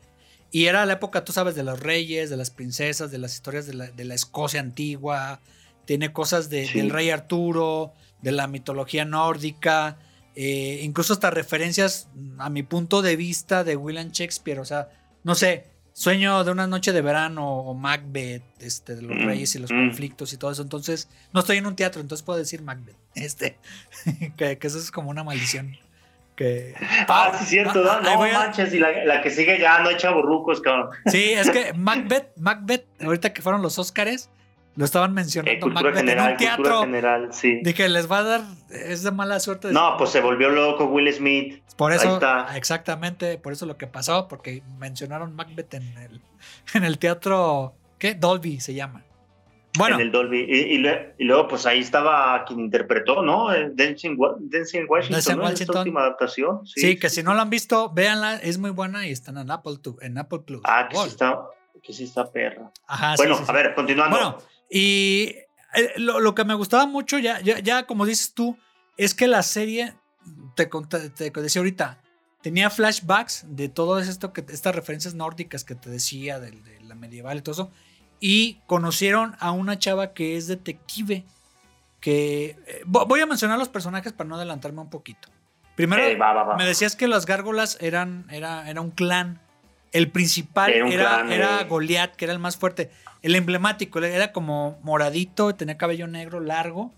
Y 0.50 0.66
era 0.66 0.84
la 0.84 0.92
época, 0.94 1.24
tú 1.24 1.32
sabes, 1.32 1.54
de 1.54 1.62
los 1.62 1.80
reyes, 1.80 2.28
de 2.30 2.36
las 2.36 2.50
princesas, 2.50 3.10
de 3.10 3.18
las 3.18 3.34
historias 3.34 3.66
de 3.66 3.74
la, 3.74 3.86
de 3.90 4.04
la 4.04 4.14
Escocia 4.14 4.60
antigua. 4.60 5.40
Tiene 5.86 6.12
cosas 6.12 6.50
de- 6.50 6.66
Sí. 6.68 6.78
del 6.78 6.90
rey 6.90 7.10
Arturo, 7.10 7.92
de 8.20 8.32
la 8.32 8.46
mitología 8.46 9.04
nórdica, 9.04 9.96
eh, 10.36 10.80
incluso 10.82 11.14
hasta 11.14 11.30
referencias, 11.30 12.08
a 12.38 12.50
mi 12.50 12.62
punto 12.62 13.02
de 13.02 13.16
vista, 13.16 13.64
de 13.64 13.76
William 13.76 14.10
Shakespeare. 14.10 14.60
O 14.60 14.64
sea, 14.64 14.88
no 15.24 15.34
sé, 15.34 15.66
Sueño 15.94 16.42
de 16.44 16.50
una 16.50 16.66
noche 16.66 16.92
de 16.92 17.02
verano 17.02 17.46
o 17.46 17.74
Macbeth, 17.74 18.42
este, 18.60 18.96
de 18.96 19.02
los 19.02 19.16
Mm, 19.16 19.26
reyes 19.26 19.54
y 19.54 19.58
los 19.58 19.70
mm. 19.70 19.88
conflictos 19.88 20.32
y 20.32 20.36
todo 20.38 20.50
eso. 20.50 20.62
Entonces, 20.62 21.08
no 21.32 21.40
estoy 21.40 21.58
en 21.58 21.66
un 21.66 21.76
teatro, 21.76 22.00
entonces 22.00 22.24
puedo 22.24 22.38
decir 22.38 22.62
Macbeth. 22.62 22.96
Este, 23.14 23.58
que, 24.36 24.58
que 24.58 24.66
eso 24.66 24.78
es 24.78 24.90
como 24.90 25.10
una 25.10 25.22
maldición. 25.24 25.76
Que, 26.34 26.74
Ah, 27.08 27.36
sí, 27.38 27.44
cierto, 27.44 27.82
Ah, 27.90 28.00
¿no? 28.02 28.10
No 28.12 28.16
voy 28.16 28.30
a- 28.30 28.38
manches, 28.38 28.72
y 28.72 28.78
la, 28.78 29.04
la 29.04 29.20
que 29.20 29.30
sigue 29.30 29.58
ya 29.60 29.80
no 29.80 29.90
echa 29.90 30.10
burrucos, 30.12 30.62
cabrón. 30.62 30.88
Sí, 31.06 31.32
es 31.32 31.50
que 31.50 31.74
Macbeth, 31.74 32.34
Macbeth, 32.38 32.86
ahorita 33.02 33.34
que 33.34 33.42
fueron 33.42 33.60
los 33.60 33.78
Óscares, 33.78 34.30
lo 34.76 34.84
estaban 34.84 35.10
Eh, 35.10 35.14
mencionando 35.14 35.60
cultura 35.60 35.90
Macbeth 35.90 36.00
en 36.02 36.08
general, 36.08 36.36
cultura 36.36 36.56
teatro. 36.56 36.80
general, 36.80 37.28
sí. 37.32 37.60
Dije, 37.62 37.88
les 37.88 38.10
va 38.10 38.18
a 38.18 38.22
dar, 38.22 38.40
es 38.70 39.02
de 39.02 39.10
mala 39.10 39.38
suerte. 39.40 39.72
No, 39.72 39.96
pues 39.98 40.10
se 40.10 40.20
volvió 40.20 40.48
loco 40.50 40.84
Will 40.86 41.12
Smith. 41.12 41.62
Por 41.76 41.92
ahí 41.92 41.98
eso, 41.98 42.14
está. 42.14 42.56
exactamente, 42.56 43.38
por 43.38 43.52
eso 43.52 43.66
lo 43.66 43.76
que 43.76 43.86
pasó, 43.86 44.28
porque 44.28 44.62
mencionaron 44.78 45.34
Macbeth 45.34 45.74
en 45.74 45.82
el, 45.98 46.20
en 46.74 46.84
el 46.84 46.98
teatro, 46.98 47.74
¿qué? 47.98 48.14
Dolby 48.14 48.60
se 48.60 48.74
llama. 48.74 49.04
Bueno, 49.78 49.94
en 49.96 50.02
el 50.02 50.12
Dolby. 50.12 50.44
Y, 50.46 50.74
y 50.74 50.78
lue- 50.78 51.14
y 51.16 51.24
luego, 51.24 51.48
pues 51.48 51.64
ahí 51.64 51.78
estaba 51.80 52.44
quien 52.44 52.60
interpretó, 52.60 53.22
¿no? 53.22 53.54
Eh, 53.54 53.72
Wa- 54.18 54.36
Denzel 54.38 54.84
Washington, 54.86 55.22
¿no? 55.24 55.32
En 55.32 55.40
Washington. 55.40 55.52
Esta 55.54 55.78
última 55.78 56.00
adaptación. 56.02 56.66
sí, 56.66 56.98
que 56.98 57.08
si 57.08 57.22
no 57.22 57.32
la 57.32 57.40
han 57.40 57.48
visto, 57.48 57.90
véanla, 57.90 58.36
es 58.36 58.58
muy 58.58 58.68
buena 58.68 59.06
y 59.06 59.12
están 59.12 59.38
en 59.38 59.50
Apple, 59.50 59.76
en 60.02 60.18
Apple 60.18 60.40
Plus. 60.46 60.60
Ah, 60.64 60.88
que 60.90 60.96
sí 60.98 61.08
está, 61.08 61.40
que 61.82 61.92
sí 61.94 62.04
está 62.04 62.30
perra. 62.30 62.70
Ajá, 62.86 63.16
sí, 63.16 63.22
bueno, 63.22 63.36
sí, 63.38 63.44
sí. 63.46 63.50
a 63.50 63.54
ver, 63.54 63.74
continuando. 63.74 64.14
Bueno, 64.14 64.38
y 64.72 65.34
eh, 65.74 65.92
lo, 65.96 66.20
lo 66.20 66.34
que 66.34 66.44
me 66.44 66.54
gustaba 66.54 66.86
mucho, 66.86 67.18
ya, 67.18 67.40
ya, 67.40 67.58
ya 67.58 67.86
como 67.86 68.06
dices 68.06 68.32
tú, 68.34 68.56
es 68.96 69.14
que 69.14 69.26
la 69.28 69.42
serie, 69.42 69.94
te, 70.56 70.70
conté- 70.70 71.10
te 71.12 71.30
decía 71.40 71.60
ahorita, 71.60 72.00
tenía 72.42 72.70
flashbacks 72.70 73.44
de 73.48 73.68
todo 73.68 73.98
esto, 73.98 74.32
que, 74.32 74.44
estas 74.48 74.74
referencias 74.74 75.14
nórdicas 75.14 75.64
que 75.64 75.74
te 75.74 75.90
decía, 75.90 76.40
de, 76.40 76.52
de 76.52 76.80
la 76.80 76.94
medieval 76.94 77.38
y 77.38 77.42
todo 77.42 77.52
eso, 77.52 77.70
y 78.20 78.60
conocieron 78.66 79.36
a 79.40 79.50
una 79.50 79.78
chava 79.78 80.12
que 80.14 80.36
es 80.36 80.46
detective, 80.46 81.24
que... 82.00 82.56
eh, 82.66 82.82
vo- 82.86 83.06
voy 83.06 83.20
a 83.20 83.26
mencionar 83.26 83.58
los 83.58 83.68
personajes 83.68 84.12
para 84.12 84.28
no 84.28 84.36
adelantarme 84.36 84.80
un 84.80 84.90
poquito. 84.90 85.28
Primero, 85.74 86.02
va, 86.18 86.32
va, 86.32 86.42
va. 86.44 86.56
me 86.56 86.64
decías 86.66 86.96
que 86.96 87.08
las 87.08 87.26
gárgolas 87.26 87.78
eran, 87.80 88.26
era, 88.30 88.68
era 88.70 88.80
un 88.80 88.90
clan. 88.90 89.40
El 89.92 90.10
principal 90.10 90.70
Era 90.72 90.88
era, 90.88 91.34
era. 91.34 91.64
Goliat, 91.64 92.16
que 92.16 92.24
era 92.24 92.32
el 92.32 92.38
más 92.40 92.56
fuerte. 92.56 92.90
El 93.22 93.34
emblemático 93.36 93.98
era 94.00 94.32
como 94.32 94.78
moradito, 94.82 95.54
tenía 95.54 95.76
cabello 95.78 96.06
negro 96.06 96.40
largo. 96.40 96.92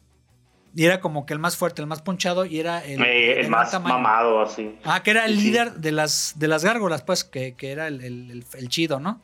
Y 0.77 0.85
era 0.87 1.01
como 1.01 1.25
que 1.27 1.33
el 1.35 1.39
más 1.39 1.57
fuerte, 1.57 1.83
el 1.83 1.87
más 1.87 2.03
ponchado. 2.03 2.45
Y 2.47 2.59
era 2.59 2.85
el, 2.85 3.01
Eh, 3.05 3.47
más 3.49 3.71
tamaño. 3.71 3.95
mamado, 3.95 4.41
así. 4.43 4.77
Ah, 4.85 5.03
que 5.03 5.11
era 5.13 5.25
el 5.27 5.37
Sí, 5.39 5.43
líder 5.45 5.75
de 5.75 5.93
las, 5.93 6.35
de 6.37 6.49
las 6.49 6.65
gárgolas, 6.65 7.03
pues, 7.03 7.23
que, 7.25 7.55
que 7.55 7.71
era 7.71 7.87
el, 7.87 8.03
el- 8.03 8.31
el- 8.31 8.45
el 8.55 8.69
chido, 8.69 8.99
¿no? 8.99 9.21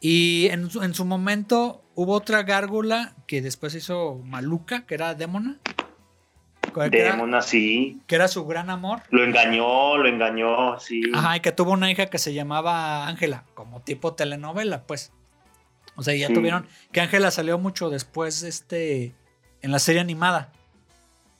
Y 0.00 0.46
en 0.50 0.70
su, 0.70 0.82
en 0.82 0.94
su 0.94 1.04
momento 1.04 1.84
hubo 1.94 2.14
otra 2.14 2.42
gárgola 2.44 3.14
que 3.26 3.42
después 3.42 3.74
hizo 3.74 4.20
Maluca, 4.24 4.86
que 4.86 4.94
era 4.94 5.14
Démona. 5.14 5.58
Que 6.72 6.98
era, 6.98 7.12
Demona, 7.12 7.42
sí. 7.42 8.00
que 8.06 8.14
era 8.14 8.28
su 8.28 8.46
gran 8.46 8.70
amor. 8.70 9.02
Lo 9.10 9.22
engañó, 9.24 9.96
lo 9.98 10.08
engañó, 10.08 10.78
sí. 10.80 11.02
Ajá, 11.14 11.36
y 11.36 11.40
que 11.40 11.52
tuvo 11.52 11.72
una 11.72 11.90
hija 11.90 12.06
que 12.06 12.18
se 12.18 12.32
llamaba 12.34 13.06
Ángela, 13.08 13.44
como 13.54 13.80
tipo 13.80 14.14
telenovela, 14.14 14.82
pues. 14.86 15.12
O 15.96 16.02
sea, 16.02 16.14
ya 16.14 16.28
Sí. 16.28 16.34
tuvieron. 16.34 16.66
Que 16.92 17.00
Ángela 17.00 17.30
salió 17.30 17.58
mucho 17.58 17.90
después, 17.90 18.42
este. 18.42 19.14
En 19.62 19.72
la 19.72 19.78
serie 19.78 20.00
animada. 20.00 20.52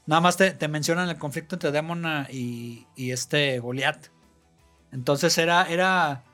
Nada 0.06 0.20
más 0.20 0.36
te, 0.36 0.50
te 0.50 0.68
mencionan 0.68 1.08
el 1.08 1.16
conflicto 1.18 1.54
entre 1.56 1.70
Demona 1.70 2.26
y, 2.30 2.86
y 2.96 3.12
este 3.12 3.58
Goliath. 3.60 4.08
Entonces 4.92 5.36
era. 5.38 5.64
era. 5.64 6.24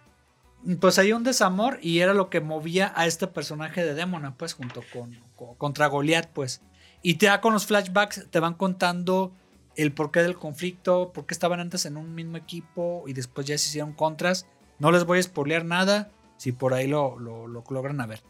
Pues 0.81 0.99
hay 0.99 1.13
un 1.13 1.23
desamor 1.23 1.79
y 1.81 2.01
era 2.01 2.13
lo 2.15 2.29
que 2.29 2.41
movía 2.41 2.93
a 2.97 3.07
este 3.07 3.29
personaje 3.29 3.85
de 3.85 3.95
Demona, 3.95 4.35
pues, 4.37 4.55
junto 4.55 4.83
con, 4.93 5.15
con- 5.37 5.55
contra 5.55 5.87
Goliath, 5.87 6.29
pues. 6.33 6.61
Y 7.03 7.15
te 7.15 7.27
da 7.27 7.41
con 7.41 7.53
los 7.53 7.67
flashbacks, 7.67 8.29
te 8.31 8.41
van 8.41 8.55
contando 8.55 9.33
el 9.77 9.93
porqué 9.93 10.23
del 10.23 10.37
conflicto, 10.37 11.13
por 11.13 11.27
qué 11.27 11.35
estaban 11.35 11.61
antes 11.61 11.87
en 11.87 11.97
un 11.97 12.15
mismo 12.15 12.37
equipo 12.37 13.05
y 13.07 13.13
después 13.13 13.47
ya 13.47 13.57
se 13.59 13.69
hicieron 13.69 13.93
contras. 13.93 14.47
No 14.79 14.91
les 14.91 15.05
voy 15.05 15.19
a 15.19 15.23
spoilear 15.23 15.65
nada, 15.65 16.11
si 16.37 16.53
por 16.53 16.75
ahí 16.75 16.87
lo, 16.87 17.19
lo, 17.19 17.47
lo 17.47 17.65
logran 17.69 18.01
a 18.01 18.07
ver. 18.07 18.23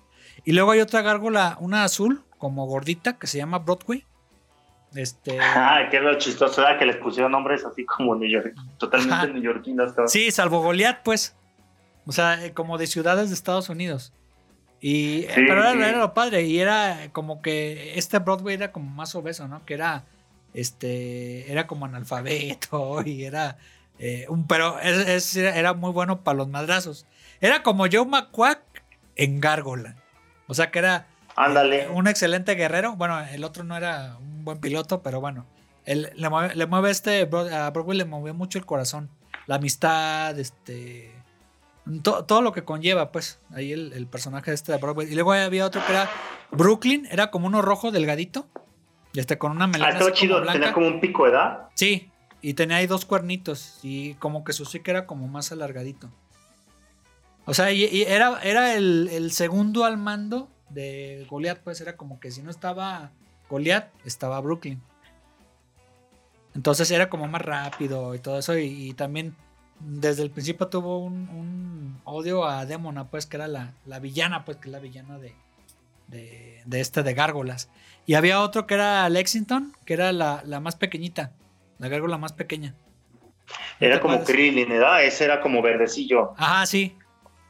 Y 0.45 0.53
luego 0.53 0.73
hay 0.73 0.81
otra 0.81 1.03
gárgola, 1.03 1.57
una 1.61 1.85
azul, 1.85 2.23
como 2.39 2.67
gordita, 2.67 3.19
que 3.19 3.27
se 3.27 3.39
llama 3.39 3.59
Broadway. 3.59 4.05
Este. 4.95 5.39
Ah, 5.41 5.89
que 5.91 5.97
era 5.97 6.13
lo 6.13 6.19
chistoso, 6.19 6.63
era 6.63 6.79
que 6.79 6.87
les 6.87 6.97
pusieron 6.97 7.33
nombres 7.33 7.65
así 7.65 7.85
como 7.85 8.15
New 8.15 8.29
York, 8.29 8.55
totalmente 8.79 9.41
todos. 9.95 10.11
Sí, 10.11 10.31
salvo 10.31 10.61
Goliath, 10.61 11.03
pues. 11.03 11.37
O 12.07 12.13
sea, 12.13 12.45
eh, 12.45 12.53
como 12.53 12.79
de 12.79 12.87
ciudades 12.87 13.29
de 13.29 13.35
Estados 13.35 13.69
Unidos. 13.69 14.13
Y, 14.89 15.25
eh, 15.25 15.29
Sí, 15.35 15.43
pero 15.49 15.61
era, 15.63 15.73
sí. 15.73 15.79
era 15.81 15.99
lo 15.99 16.15
padre. 16.15 16.43
Y 16.43 16.61
era 16.61 17.09
como 17.13 17.43
que 17.43 17.99
este 17.99 18.21
Broadway 18.21 18.55
era 18.55 18.71
como 18.71 18.89
más 18.91 19.15
obeso, 19.17 19.49
¿no? 19.49 19.65
Que 19.65 19.75
era. 19.75 20.05
Este. 20.55 21.51
Era 21.51 21.67
como 21.67 21.87
analfabeto. 21.87 23.03
Y 23.07 23.25
era. 23.25 23.57
eh, 23.99 24.27
un, 24.29 24.47
pero 24.47 24.79
es- 24.81 25.09
es- 25.09 25.37
era 25.37 25.73
muy 25.75 25.91
bueno 25.93 26.23
para 26.23 26.37
los 26.39 26.49
madrazos. 26.49 27.07
Era 27.41 27.63
como 27.63 27.87
Joe 27.91 28.05
McQuack 28.07 28.61
en 29.17 29.41
Gárgola. 29.41 29.97
O 30.47 30.55
sea 30.55 30.71
que 30.71 30.79
era. 30.79 31.07
Ándale. 31.35 31.89
Un 31.89 32.07
excelente 32.07 32.55
guerrero. 32.55 32.95
Bueno, 32.97 33.19
el 33.21 33.43
otro 33.45 33.65
no 33.65 33.77
era 33.77 34.17
un 34.19 34.45
buen 34.45 34.59
piloto, 34.61 35.03
pero 35.03 35.21
bueno. 35.21 35.47
Él, 35.85 36.11
le, 36.15 36.29
mueve, 36.31 36.55
le 36.55 36.67
mueve 36.67 36.91
este. 36.91 37.23
A 37.23 37.71
Broadway 37.71 37.99
le 37.99 38.05
movió 38.05 38.35
mucho 38.35 38.59
el 38.59 38.67
corazón. 38.67 39.11
La 39.47 39.57
amistad, 39.57 40.39
este. 40.39 41.13
To- 42.03 42.25
todo 42.25 42.43
lo 42.43 42.53
que 42.53 42.65
conlleva, 42.65 43.13
pues. 43.13 43.41
Ahí 43.55 43.73
el, 43.73 43.93
el 43.93 44.07
personaje 44.07 44.53
este 44.53 44.73
de 44.73 44.79
Broadway. 44.79 45.11
Y 45.11 45.15
luego 45.15 45.33
había 45.33 45.67
otro 45.67 45.85
que 45.87 45.93
era 45.93 46.11
Brooklyn. 46.51 47.07
Era 47.11 47.31
como 47.31 47.47
uno 47.47 47.63
rojo 47.63 47.91
delgadito. 47.91 48.47
y 49.13 49.21
Este, 49.21 49.39
con 49.39 49.53
una 49.53 49.67
melena. 49.67 49.87
Ah, 49.87 49.91
estaba 49.93 50.13
chido, 50.13 50.39
como 50.41 50.53
tenía 50.53 50.73
como 50.73 50.87
un 50.89 51.01
pico, 51.01 51.23
¿verdad? 51.25 51.69
Sí. 51.75 52.11
Y 52.43 52.55
tenía 52.55 52.77
ahí 52.77 52.87
dos 52.87 53.05
cuernitos. 53.05 53.79
Y 53.83 54.15
como 54.15 54.45
que 54.45 54.53
su 54.53 54.65
que 54.83 54.91
era 54.91 55.07
como 55.07 55.27
más 55.29 55.53
alargadito. 55.53 56.11
O 57.45 57.55
sea, 57.55 57.71
y, 57.73 57.85
y 57.85 58.03
era, 58.03 58.41
era 58.43 58.75
el, 58.75 59.09
el 59.13 59.31
segundo 59.33 59.85
al 59.85 59.97
mando 59.99 60.49
de 60.69 61.27
Goliath, 61.31 61.61
pues 61.63 61.81
era 61.81 61.97
como 61.97 62.19
que 62.19 62.33
si 62.33 62.43
no 62.43 62.51
estaba 62.51 63.13
Goliath, 63.49 63.89
estaba 64.05 64.41
Brooklyn. 64.41 64.83
Entonces 66.55 66.91
era 66.91 67.09
como 67.11 67.29
más 67.29 67.43
rápido 67.43 68.15
y 68.15 68.19
todo 68.19 68.39
eso. 68.39 68.57
Y, 68.59 68.89
y 68.89 68.95
también 68.95 69.37
desde 69.81 70.23
el 70.23 70.31
principio 70.31 70.69
tuvo 70.69 70.99
un, 70.99 71.29
un 71.29 72.01
odio 72.05 72.45
a 72.45 72.67
Demona, 72.67 73.09
pues 73.09 73.27
que 73.27 73.37
era 73.37 73.49
la, 73.49 73.75
la 73.85 73.99
villana, 73.99 74.45
pues 74.45 74.57
que 74.59 74.69
es 74.69 74.73
la 74.73 74.79
villana 74.79 75.19
de, 75.19 75.35
de, 76.09 76.63
de 76.65 76.81
este 76.81 77.03
de 77.03 77.15
Gárgolas. 77.15 77.71
Y 78.07 78.15
había 78.15 78.41
otro 78.41 78.67
que 78.67 78.75
era 78.75 79.09
Lexington, 79.09 79.75
que 79.85 79.95
era 79.95 80.13
la, 80.13 80.43
la 80.45 80.61
más 80.61 80.77
pequeñita, 80.77 81.33
la 81.79 81.89
gárgola 81.89 82.19
más 82.19 82.33
pequeña. 82.33 82.75
¿No 83.81 83.87
Era 83.87 84.01
como? 84.01 84.23
Krillin, 84.25 84.69
¿verdad? 84.69 85.05
Ese 85.05 85.25
era 85.25 85.41
como 85.41 85.63
verdecillo. 85.63 86.35
Ajá, 86.37 86.67
sí. 86.67 86.97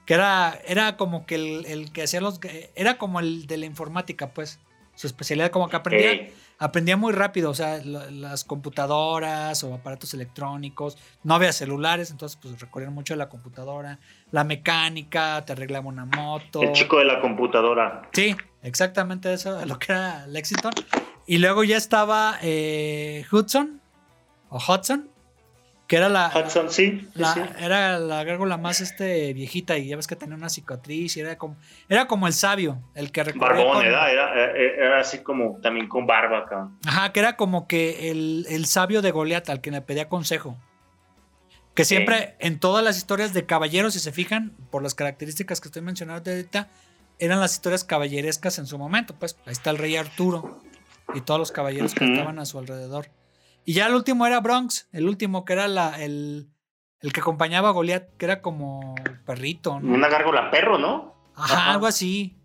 Que 0.04 0.14
era, 0.14 0.58
era 0.66 0.96
como 0.96 1.26
que 1.26 1.34
el, 1.36 1.66
el 1.66 1.92
que 1.92 2.02
hacía 2.04 2.20
los. 2.20 2.40
Era 2.74 2.98
como 2.98 3.20
el 3.20 3.46
de 3.46 3.56
la 3.56 3.66
informática, 3.66 4.30
pues. 4.30 4.60
Su 4.94 5.06
especialidad, 5.06 5.50
como 5.50 5.68
que 5.68 5.76
aprendía, 5.76 6.30
aprendía 6.58 6.96
muy 6.96 7.12
rápido. 7.12 7.50
O 7.50 7.54
sea, 7.54 7.80
las 7.84 8.44
computadoras 8.44 9.62
o 9.64 9.74
aparatos 9.74 10.14
electrónicos. 10.14 10.96
No 11.22 11.34
había 11.34 11.52
celulares, 11.52 12.10
entonces, 12.10 12.38
pues 12.40 12.60
recorrían 12.60 12.94
mucho 12.94 13.14
a 13.14 13.16
la 13.16 13.28
computadora. 13.28 13.98
La 14.30 14.44
mecánica, 14.44 15.44
te 15.44 15.52
arreglaba 15.52 15.86
una 15.86 16.04
moto. 16.04 16.62
el 16.62 16.72
chico 16.72 16.98
de 16.98 17.04
la 17.04 17.20
computadora. 17.20 18.08
Sí, 18.12 18.36
exactamente 18.62 19.32
eso, 19.32 19.64
lo 19.66 19.78
que 19.78 19.92
era 19.92 20.26
Lexington. 20.26 20.72
Y 21.26 21.38
luego 21.38 21.64
ya 21.64 21.76
estaba 21.76 22.38
eh, 22.42 23.24
Hudson, 23.32 23.80
o 24.48 24.58
Hudson, 24.58 25.10
que 25.86 25.96
era 25.96 26.08
la, 26.08 26.32
Hudson, 26.34 26.68
sí. 26.70 27.00
sí, 27.00 27.08
la- 27.14 27.34
sí. 27.34 27.40
era 27.60 27.98
la 27.98 28.24
gárgola 28.24 28.56
más 28.56 28.80
este 28.80 29.32
viejita 29.32 29.78
y 29.78 29.86
ya 29.88 29.96
ves 29.96 30.06
que 30.06 30.16
tenía 30.16 30.34
una 30.34 30.48
cicatriz 30.48 31.16
y 31.16 31.20
era 31.20 31.38
como 31.38 31.56
era 31.88 32.06
como 32.06 32.26
el 32.26 32.32
sabio, 32.32 32.82
el 32.94 33.12
que 33.12 33.22
Barbón, 33.22 33.74
con- 33.74 33.82
¿verdad? 33.84 34.12
Era, 34.12 34.32
era- 34.34 34.52
era 34.86 35.00
así 35.00 35.18
como 35.18 35.60
también 35.62 35.88
con 35.88 36.06
barba 36.06 36.38
acá. 36.38 36.68
Ajá, 36.86 37.12
que 37.12 37.20
era 37.20 37.36
como 37.36 37.68
que 37.68 38.10
el, 38.10 38.46
el 38.48 38.66
sabio 38.66 39.00
de 39.02 39.10
Goliat 39.12 39.48
al 39.48 39.60
que 39.60 39.70
le 39.70 39.80
pedía 39.80 40.08
consejo. 40.08 40.56
Que 41.74 41.84
siempre 41.84 42.36
en 42.38 42.58
todas 42.58 42.82
las 42.82 42.96
historias 42.96 43.34
de 43.34 43.44
caballeros, 43.44 43.92
si 43.92 44.00
se 44.00 44.10
fijan, 44.10 44.52
por 44.70 44.82
las 44.82 44.94
características 44.94 45.60
que 45.60 45.68
estoy 45.68 45.82
mencionando 45.82 46.30
ahorita, 46.30 46.68
eran 47.18 47.38
las 47.38 47.52
historias 47.52 47.84
caballerescas 47.84 48.58
en 48.58 48.66
su 48.66 48.78
momento. 48.78 49.14
Pues 49.18 49.36
ahí 49.44 49.52
está 49.52 49.70
el 49.70 49.78
rey 49.78 49.94
Arturo 49.96 50.62
y 51.14 51.20
todos 51.20 51.38
los 51.38 51.52
caballeros 51.52 51.94
que 51.94 52.04
estaban 52.06 52.38
a 52.38 52.46
su 52.46 52.58
alrededor. 52.58 53.08
Y 53.66 53.74
ya 53.74 53.86
el 53.88 53.94
último 53.94 54.26
era 54.26 54.40
Bronx, 54.40 54.88
el 54.92 55.08
último 55.08 55.44
que 55.44 55.52
era 55.54 55.66
la, 55.66 56.00
el, 56.02 56.46
el 57.00 57.12
que 57.12 57.20
acompañaba 57.20 57.68
a 57.70 57.72
Goliat, 57.72 58.16
que 58.16 58.24
era 58.24 58.40
como 58.40 58.94
perrito, 59.26 59.80
¿no? 59.80 59.92
Una 59.92 60.08
gárgola 60.08 60.50
perro, 60.52 60.78
¿no? 60.78 61.14
Ajá, 61.34 61.54
ajá. 61.54 61.72
algo 61.72 61.86
así. 61.86 62.36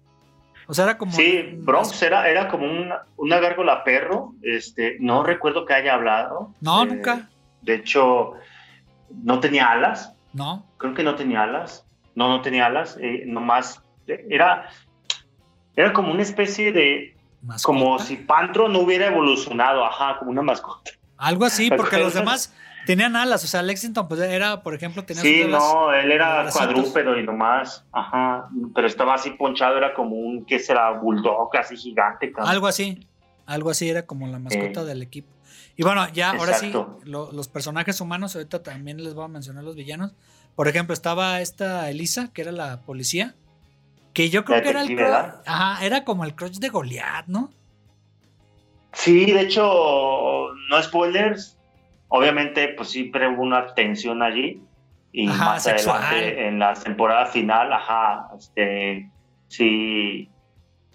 O 0.68 0.74
sea, 0.74 0.86
era 0.86 0.98
como. 0.98 1.12
Sí, 1.12 1.42
Bronx 1.60 2.02
era, 2.02 2.28
era 2.28 2.48
como 2.48 2.66
una, 2.66 3.04
una 3.18 3.40
gárgola 3.40 3.84
perro. 3.84 4.34
Este, 4.42 4.98
no 5.00 5.24
recuerdo 5.24 5.66
que 5.66 5.74
haya 5.76 5.94
hablado. 5.94 6.54
No, 6.60 6.84
Eh, 6.84 6.88
nunca. 6.88 7.30
De 7.62 7.76
hecho, 7.76 8.34
no 9.24 9.40
tenía 9.40 9.70
alas. 9.70 10.14
No. 10.34 10.66
Creo 10.78 10.94
que 10.96 11.04
no 11.04 11.14
tenía 11.16 11.44
alas. 11.44 11.86
No, 12.16 12.30
no 12.30 12.42
tenía 12.42 12.66
alas. 12.66 12.98
eh, 13.00 13.26
nomás 13.28 13.84
era, 14.08 14.70
era 15.76 15.94
como 15.94 16.12
una 16.12 16.24
especie 16.24 16.72
de. 16.72 17.16
Como 17.64 18.00
si 18.00 18.18
Pantro 18.18 18.68
no 18.70 18.80
hubiera 18.80 19.08
evolucionado. 19.08 19.86
Ajá, 19.86 20.18
como 20.18 20.32
una 20.32 20.42
mascota. 20.42 20.92
Algo 21.22 21.46
así, 21.46 21.70
¿Te 21.70 21.78
porque 21.78 21.98
los 22.00 22.14
demás 22.14 22.54
tenían 22.86 23.16
alas. 23.16 23.44
O 23.44 23.48
sea, 23.48 23.62
Lexington, 23.62 24.08
pues 24.08 24.20
era, 24.22 24.64
por 24.64 24.74
ejemplo, 24.74 25.06
tenía 25.06 25.22
Sí, 25.22 25.44
alas. 25.44 25.62
no, 25.62 25.94
él 25.94 26.12
era 26.12 26.50
cuadrúpedo 26.52 27.18
y 27.20 27.24
nomás. 27.24 27.86
Ajá. 27.92 28.50
Pero 28.74 28.88
estaba 28.88 29.14
así 29.14 29.30
ponchado. 29.32 29.78
Era 29.78 29.94
como 29.94 30.16
un. 30.16 30.46
¿Qué 30.46 30.58
será? 30.60 30.92
Bulldog, 30.92 31.56
así 31.56 31.78
gigante. 31.78 32.34
Algo 32.38 32.68
así. 32.68 33.08
Algo 33.46 33.70
así 33.70 33.90
era 33.90 34.06
como 34.06 34.28
la 34.28 34.40
mascota 34.40 34.82
Eh. 34.82 34.86
del 34.86 35.02
equipo. 35.02 35.30
Y 35.78 35.84
bueno, 35.84 36.08
ya, 36.14 36.32
ahora 36.32 36.54
sí, 36.56 36.74
lo- 37.06 37.32
los 37.32 37.48
personajes 37.48 38.02
humanos, 38.02 38.36
ahorita 38.36 38.62
también 38.64 39.04
les 39.04 39.14
voy 39.14 39.26
a 39.26 39.28
mencionar 39.30 39.64
los 39.64 39.76
villanos. 39.76 40.14
Por 40.56 40.68
ejemplo, 40.68 40.94
estaba 40.94 41.40
esta 41.42 41.90
Elisa, 41.90 42.30
que 42.34 42.42
era 42.42 42.52
la 42.52 42.82
policía. 42.82 43.36
Que 44.14 44.30
yo 44.30 44.44
creo 44.44 44.62
que 44.62 44.70
era 44.70 44.82
el. 44.82 45.00
Ajá, 45.46 45.86
era 45.86 46.04
como 46.04 46.26
el 46.26 46.36
crush 46.36 46.58
de 46.60 46.70
Goliath, 46.70 47.28
¿no? 47.28 47.52
Sí, 48.94 49.32
de 49.32 49.42
hecho, 49.42 49.64
no 50.70 50.82
spoilers. 50.82 51.58
Obviamente, 52.10 52.70
pues 52.70 52.90
siempre 52.90 53.28
hubo 53.28 53.42
una 53.44 53.74
tensión 53.74 54.22
allí. 54.22 54.62
Y 55.14 55.28
Ajá, 55.30 55.46
más 55.46 55.64
sexual. 55.64 56.02
adelante, 56.04 56.48
en 56.48 56.60
la 56.60 56.74
temporada 56.74 57.26
final, 57.26 57.74
ajá, 57.74 58.30
este, 58.38 59.10
sí, 59.48 60.30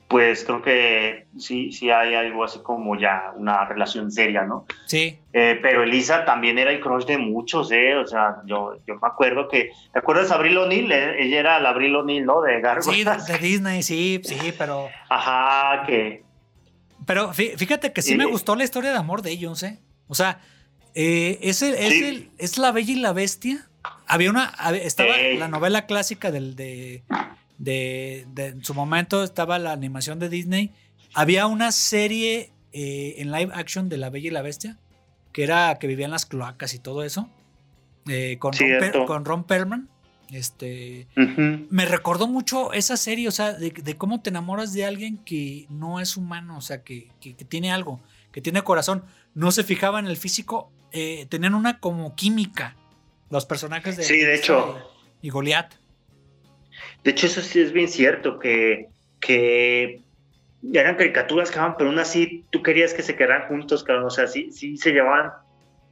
pues 0.08 0.44
creo 0.44 0.62
que 0.62 1.26
sí, 1.36 1.70
sí 1.72 1.90
hay 1.90 2.14
algo 2.14 2.44
así 2.44 2.60
como 2.62 2.96
ya 2.98 3.32
una 3.36 3.64
relación 3.66 4.10
seria, 4.10 4.44
¿no? 4.44 4.64
Sí. 4.86 5.18
Eh, 5.34 5.58
pero 5.60 5.82
Elisa 5.82 6.24
también 6.24 6.58
era 6.58 6.70
el 6.70 6.80
crush 6.80 7.04
de 7.04 7.18
muchos, 7.18 7.70
¿eh? 7.72 7.94
O 7.96 8.06
sea, 8.06 8.36
yo, 8.46 8.76
yo 8.86 8.94
me 8.94 9.06
acuerdo 9.08 9.48
que, 9.48 9.70
¿te 9.92 9.98
acuerdas 9.98 10.28
de 10.30 10.34
Abril 10.36 10.56
O'Neill? 10.58 10.90
Eh, 10.92 11.16
Ella 11.24 11.40
era 11.40 11.60
la 11.60 11.70
Abril 11.70 11.96
O'Neill, 11.96 12.24
¿no? 12.24 12.40
De 12.40 12.54
Sí, 12.56 12.62
Gargoyles. 12.62 13.26
de 13.26 13.38
Disney, 13.38 13.82
sí, 13.82 14.20
sí, 14.24 14.54
pero. 14.56 14.88
Ajá, 15.10 15.84
que 15.86 16.22
Pero 17.06 17.32
fí- 17.32 17.56
fíjate 17.56 17.92
que 17.92 18.02
sí 18.02 18.16
me 18.16 18.26
gustó 18.26 18.54
la 18.56 18.64
historia 18.64 18.90
de 18.90 18.98
amor 18.98 19.22
de 19.22 19.30
ellos, 19.30 19.62
¿eh? 19.62 19.78
O 20.08 20.14
sea, 20.14 20.40
eh, 20.94 21.38
es, 21.42 21.62
el- 21.62 21.74
es, 21.74 21.92
Sí. 21.92 22.04
el- 22.04 22.30
es 22.38 22.58
La 22.58 22.72
Bella 22.72 22.92
y 22.92 22.96
la 22.96 23.12
Bestia. 23.12 23.68
Había 24.06 24.30
una. 24.30 24.52
estaba 24.82 25.16
Ey. 25.16 25.36
la 25.38 25.48
novela 25.48 25.86
clásica 25.86 26.30
del, 26.30 26.56
de, 26.56 27.04
de, 27.58 28.26
de- 28.34 28.46
En 28.48 28.64
su 28.64 28.74
momento 28.74 29.22
estaba 29.24 29.58
la 29.58 29.72
animación 29.72 30.18
de 30.18 30.28
Disney. 30.28 30.72
Había 31.14 31.46
una 31.46 31.72
serie 31.72 32.52
eh, 32.72 33.14
en 33.18 33.30
live 33.32 33.52
action 33.54 33.88
de 33.88 33.96
La 33.96 34.10
Bella 34.10 34.28
y 34.28 34.30
la 34.30 34.42
Bestia. 34.42 34.76
Que 35.32 35.44
era 35.44 35.78
que 35.78 35.86
vivía 35.86 36.06
en 36.06 36.10
las 36.12 36.26
cloacas 36.26 36.74
y 36.74 36.78
todo 36.78 37.02
eso. 37.04 37.30
eh, 38.08 38.36
con, 38.38 38.52
Ron 38.52 39.06
con 39.06 39.24
Ron 39.24 39.44
Perlman. 39.44 39.88
Este 40.32 41.06
me 41.70 41.84
recordó 41.86 42.26
mucho 42.26 42.72
esa 42.72 42.96
serie, 42.96 43.28
o 43.28 43.32
sea, 43.32 43.52
de, 43.52 43.70
de 43.70 43.96
cómo 43.96 44.20
te 44.22 44.30
enamoras 44.30 44.72
de 44.72 44.84
alguien 44.84 45.18
que 45.18 45.66
no 45.68 46.00
es 46.00 46.16
humano, 46.16 46.58
o 46.58 46.60
sea, 46.60 46.82
que, 46.84 47.08
que- 47.20 47.34
que 47.36 47.44
tiene 47.44 47.70
algo, 47.72 48.00
que 48.32 48.40
tiene 48.40 48.62
corazón, 48.62 49.04
no 49.34 49.50
se 49.52 49.62
fijaba 49.64 49.98
en 49.98 50.06
el 50.06 50.16
físico, 50.16 50.70
eh, 50.92 51.26
tenían 51.28 51.54
una 51.54 51.78
como 51.80 52.14
química 52.14 52.76
los 53.30 53.46
personajes 53.46 53.96
de 53.96 54.02
Sí, 54.04 54.18
de 54.18 54.34
hecho. 54.34 54.78
y 55.22 55.30
Goliat. 55.30 55.74
De 57.04 57.10
hecho, 57.12 57.26
eso 57.26 57.40
sí 57.40 57.60
es 57.60 57.72
bien 57.72 57.88
cierto, 57.88 58.38
que, 58.38 58.88
que 59.20 60.02
eran 60.72 60.96
caricaturas, 60.96 61.50
cabrón, 61.50 61.74
pero 61.78 61.90
aún 61.90 61.98
así 61.98 62.44
tú 62.50 62.62
querías 62.62 62.94
que 62.94 63.02
se 63.02 63.16
quedaran 63.16 63.48
juntos, 63.48 63.82
cabrón. 63.84 64.06
O 64.06 64.10
sea, 64.10 64.26
sí, 64.26 64.50
sí 64.52 64.76
se 64.76 64.92
llevaban 64.92 65.30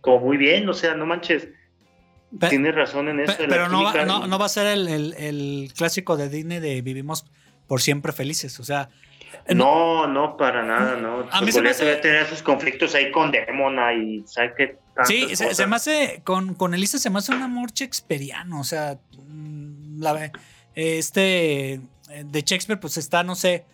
como 0.00 0.20
muy 0.20 0.36
bien, 0.36 0.68
o 0.68 0.74
sea, 0.74 0.94
no 0.94 1.06
manches. 1.06 1.48
Pe- 2.38 2.48
Tienes 2.48 2.74
razón 2.74 3.08
en 3.08 3.20
eso. 3.20 3.36
Pe- 3.36 3.46
pero 3.48 3.68
no 3.68 3.82
va, 3.84 4.04
no, 4.04 4.26
no 4.26 4.38
va 4.38 4.46
a 4.46 4.48
ser 4.48 4.66
el, 4.66 4.88
el- 4.88 5.14
el 5.18 5.72
clásico 5.76 6.16
de 6.16 6.28
Disney 6.28 6.60
de 6.60 6.80
vivimos 6.82 7.24
por 7.66 7.80
siempre 7.80 8.12
felices. 8.12 8.58
O 8.60 8.64
sea, 8.64 8.88
No, 9.54 10.06
no, 10.06 10.36
para 10.36 10.62
nada, 10.64 10.96
no. 10.96 11.26
A 11.30 11.40
mí 11.42 11.52
se 11.52 11.60
me 11.62 11.70
hace- 11.70 11.96
tener 11.96 12.26
sus 12.26 12.42
conflictos 12.42 12.94
ahí 12.94 13.10
con 13.10 13.30
Demona 13.30 13.92
y 13.92 14.24
¿sabes 14.26 14.52
qué? 14.56 14.78
Sí, 15.04 15.34
se, 15.34 15.66
me 15.66 15.74
hace, 15.76 16.20
con, 16.24 16.54
con 16.54 16.72
Elisa 16.72 16.98
se 16.98 17.10
me 17.10 17.18
hace 17.18 17.32
un 17.34 17.42
amor 17.42 17.72
shakespeariano, 17.72 18.60
o 18.60 18.64
sea, 18.64 18.98
mm, 19.26 20.00
la, 20.00 20.30
este, 20.74 21.72
eh, 21.74 21.80
de 22.24 22.42
Shakespeare 22.42 22.78
pues 22.78 22.96
está, 22.96 23.24
no 23.24 23.34
sé, 23.34 23.64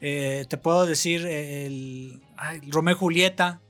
eh, 0.00 0.46
te 0.48 0.56
puedo 0.56 0.86
decir 0.86 1.26
el, 1.26 2.22
ay, 2.38 2.60
Romeo 2.70 2.94
y 2.94 2.98
Julieta, 2.98 3.60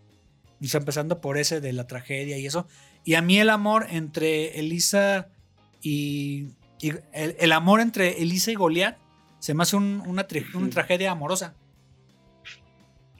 sea, 0.63 0.79
empezando 0.79 1.21
por 1.21 1.37
ese 1.37 1.61
de 1.61 1.73
la 1.73 1.87
tragedia 1.89 2.39
y 2.39 2.47
eso, 2.47 2.69
y 3.11 3.15
a 3.17 3.23
mí 3.23 3.41
el 3.41 3.51
amor 3.51 3.87
entre 3.91 4.61
Elisa 4.61 5.27
y, 5.83 6.47
y 6.81 6.91
el, 7.13 7.37
el 7.41 7.53
amor 7.53 7.81
entre 7.81 8.23
Elisa 8.23 8.53
y 8.53 8.55
Goliat 8.55 8.99
se 9.41 9.53
me 9.55 9.63
hace 9.65 9.75
un- 9.77 10.03
una, 10.07 10.27
tragedia 10.71 11.11
amorosa. 11.11 11.55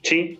Sí, 0.03 0.39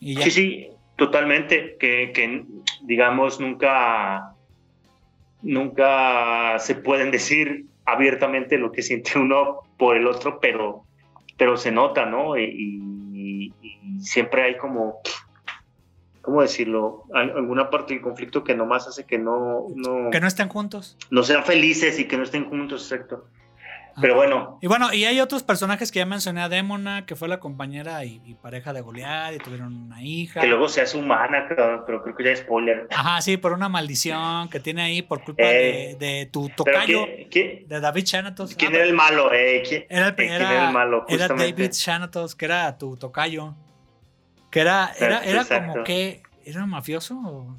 Y 0.00 0.16
sí, 0.22 0.30
sí, 0.30 0.68
totalmente. 0.96 1.76
Que, 1.78 2.10
que, 2.14 2.44
digamos, 2.82 3.38
nunca, 3.38 4.34
nunca 5.42 6.58
se 6.58 6.74
pueden 6.74 7.10
decir 7.10 7.66
abiertamente 7.84 8.56
lo 8.58 8.72
que 8.72 8.82
siente 8.82 9.18
uno 9.18 9.60
por 9.76 9.96
el 9.96 10.06
otro, 10.06 10.38
pero, 10.40 10.84
pero 11.36 11.56
se 11.56 11.70
nota, 11.70 12.06
¿no? 12.06 12.38
Y, 12.38 12.44
y- 12.44 13.52
y 13.62 14.00
siempre 14.00 14.42
hay 14.42 14.56
como, 14.56 15.00
¿cómo 16.22 16.42
decirlo? 16.42 17.04
Al- 17.14 17.30
alguna 17.30 17.70
parte 17.70 17.94
del 17.94 18.02
conflicto 18.02 18.44
que 18.44 18.54
nomás 18.54 18.86
hace 18.88 19.04
que 19.06 19.18
no, 19.18 19.66
no, 19.74 20.10
Que 20.10 20.20
no 20.20 20.26
estén 20.26 20.48
juntos. 20.48 20.96
no 21.10 21.22
sean 21.22 21.44
felices 21.44 21.98
y 21.98 22.06
que 22.06 22.16
no 22.16 22.22
estén 22.24 22.48
juntos, 22.48 22.90
exacto. 22.90 23.26
Pero 24.00 24.14
bueno, 24.14 24.58
Y 24.62 24.66
bueno, 24.68 24.94
y 24.94 25.04
hay 25.04 25.20
otros 25.20 25.42
personajes 25.42 25.90
que 25.90 25.98
ya 25.98 26.06
mencioné 26.06 26.40
a 26.40 26.48
Demona, 26.48 27.04
que 27.06 27.16
fue 27.16 27.26
la 27.28 27.38
compañera 27.40 28.02
y, 28.04 28.22
y 28.24 28.34
pareja 28.34 28.72
de 28.72 28.80
Goliath, 28.80 29.34
y 29.34 29.38
tuvieron 29.38 29.76
una 29.76 30.02
hija. 30.02 30.40
que 30.40 30.46
luego 30.46 30.68
se 30.68 30.80
hace 30.80 30.96
humana, 30.96 31.46
pero 31.48 31.84
creo 32.02 32.14
que 32.16 32.24
ya 32.24 32.30
es 32.30 32.38
spoiler. 32.38 32.86
Ajá, 32.90 33.20
sí, 33.20 33.36
por 33.36 33.52
una 33.52 33.68
maldición 33.68 34.48
que 34.48 34.60
tiene 34.60 34.82
ahí 34.82 35.02
por 35.02 35.22
culpa 35.24 35.42
Eh, 35.42 35.96
de, 35.98 36.06
de 36.06 36.26
tu 36.26 36.48
tocayo, 36.50 37.04
¿quién, 37.04 37.28
quién- 37.30 37.68
de 37.68 37.80
David 37.80 38.04
Shanatos. 38.04 38.54
quién 38.54 38.72
Ah, 38.72 38.76
era 38.76 38.84
el 38.84 38.94
malo? 38.94 39.32
Eh? 39.34 39.62
¿Quién, 39.68 39.84
Era 39.90 40.06
el, 40.06 40.12
eh, 40.12 40.16
quién 40.16 40.32
era- 40.32 40.52
era 40.52 40.66
el 40.68 40.72
malo? 40.72 41.04
era. 41.08 41.28
David 41.28 41.72
Shanatos, 41.72 42.34
que 42.36 42.44
era 42.44 42.78
tu 42.78 42.96
tocayo. 42.96 43.54
Que 44.50 44.60
era, 44.60 44.92
era, 44.98 45.20
era 45.24 45.44
como 45.44 45.84
que. 45.84 46.22
¿Era 46.44 46.64
un 46.64 46.70
mafioso? 46.70 47.56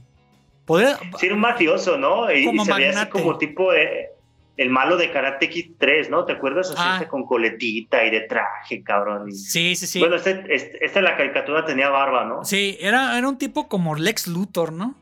Podría- 0.66 0.98
Sí, 1.18 1.26
era 1.28 1.36
un 1.36 1.42
mafioso, 1.42 1.98
¿no? 1.98 2.32
Y, 2.32 2.44
se 2.44 2.74
veía 2.74 2.90
así 2.92 3.10
como 3.10 3.38
tipo 3.38 3.72
de, 3.72 4.10
el 4.58 4.70
malo 4.70 4.98
de 4.98 5.12
Karate 5.12 5.50
Kid 5.50 5.74
3, 5.78 6.10
¿no? 6.10 6.26
¿Te 6.26 6.34
acuerdas? 6.34 6.68
Así 6.72 6.78
Ah. 6.80 6.96
este 6.96 7.08
con 7.08 7.26
coletita 7.26 8.04
y 8.06 8.12
de 8.12 8.22
traje, 8.22 8.84
cabrón. 8.84 9.30
y- 9.30 9.34
Sí, 9.34 9.76
sí, 9.76 9.88
sí. 9.88 10.00
Bueno, 10.00 10.16
este, 10.18 10.44
este- 10.54 10.86
esta 10.86 11.02
la 11.02 11.16
caricatura 11.18 11.66
tenía 11.66 11.90
barba, 11.90 12.26
¿no? 12.26 12.44
sí, 12.44 12.78
era, 12.80 13.18
era 13.18 13.28
un 13.28 13.38
tipo 13.38 13.68
como 13.68 13.96
Lex 13.96 14.28
Luthor, 14.28 14.72
¿no? 14.74 14.96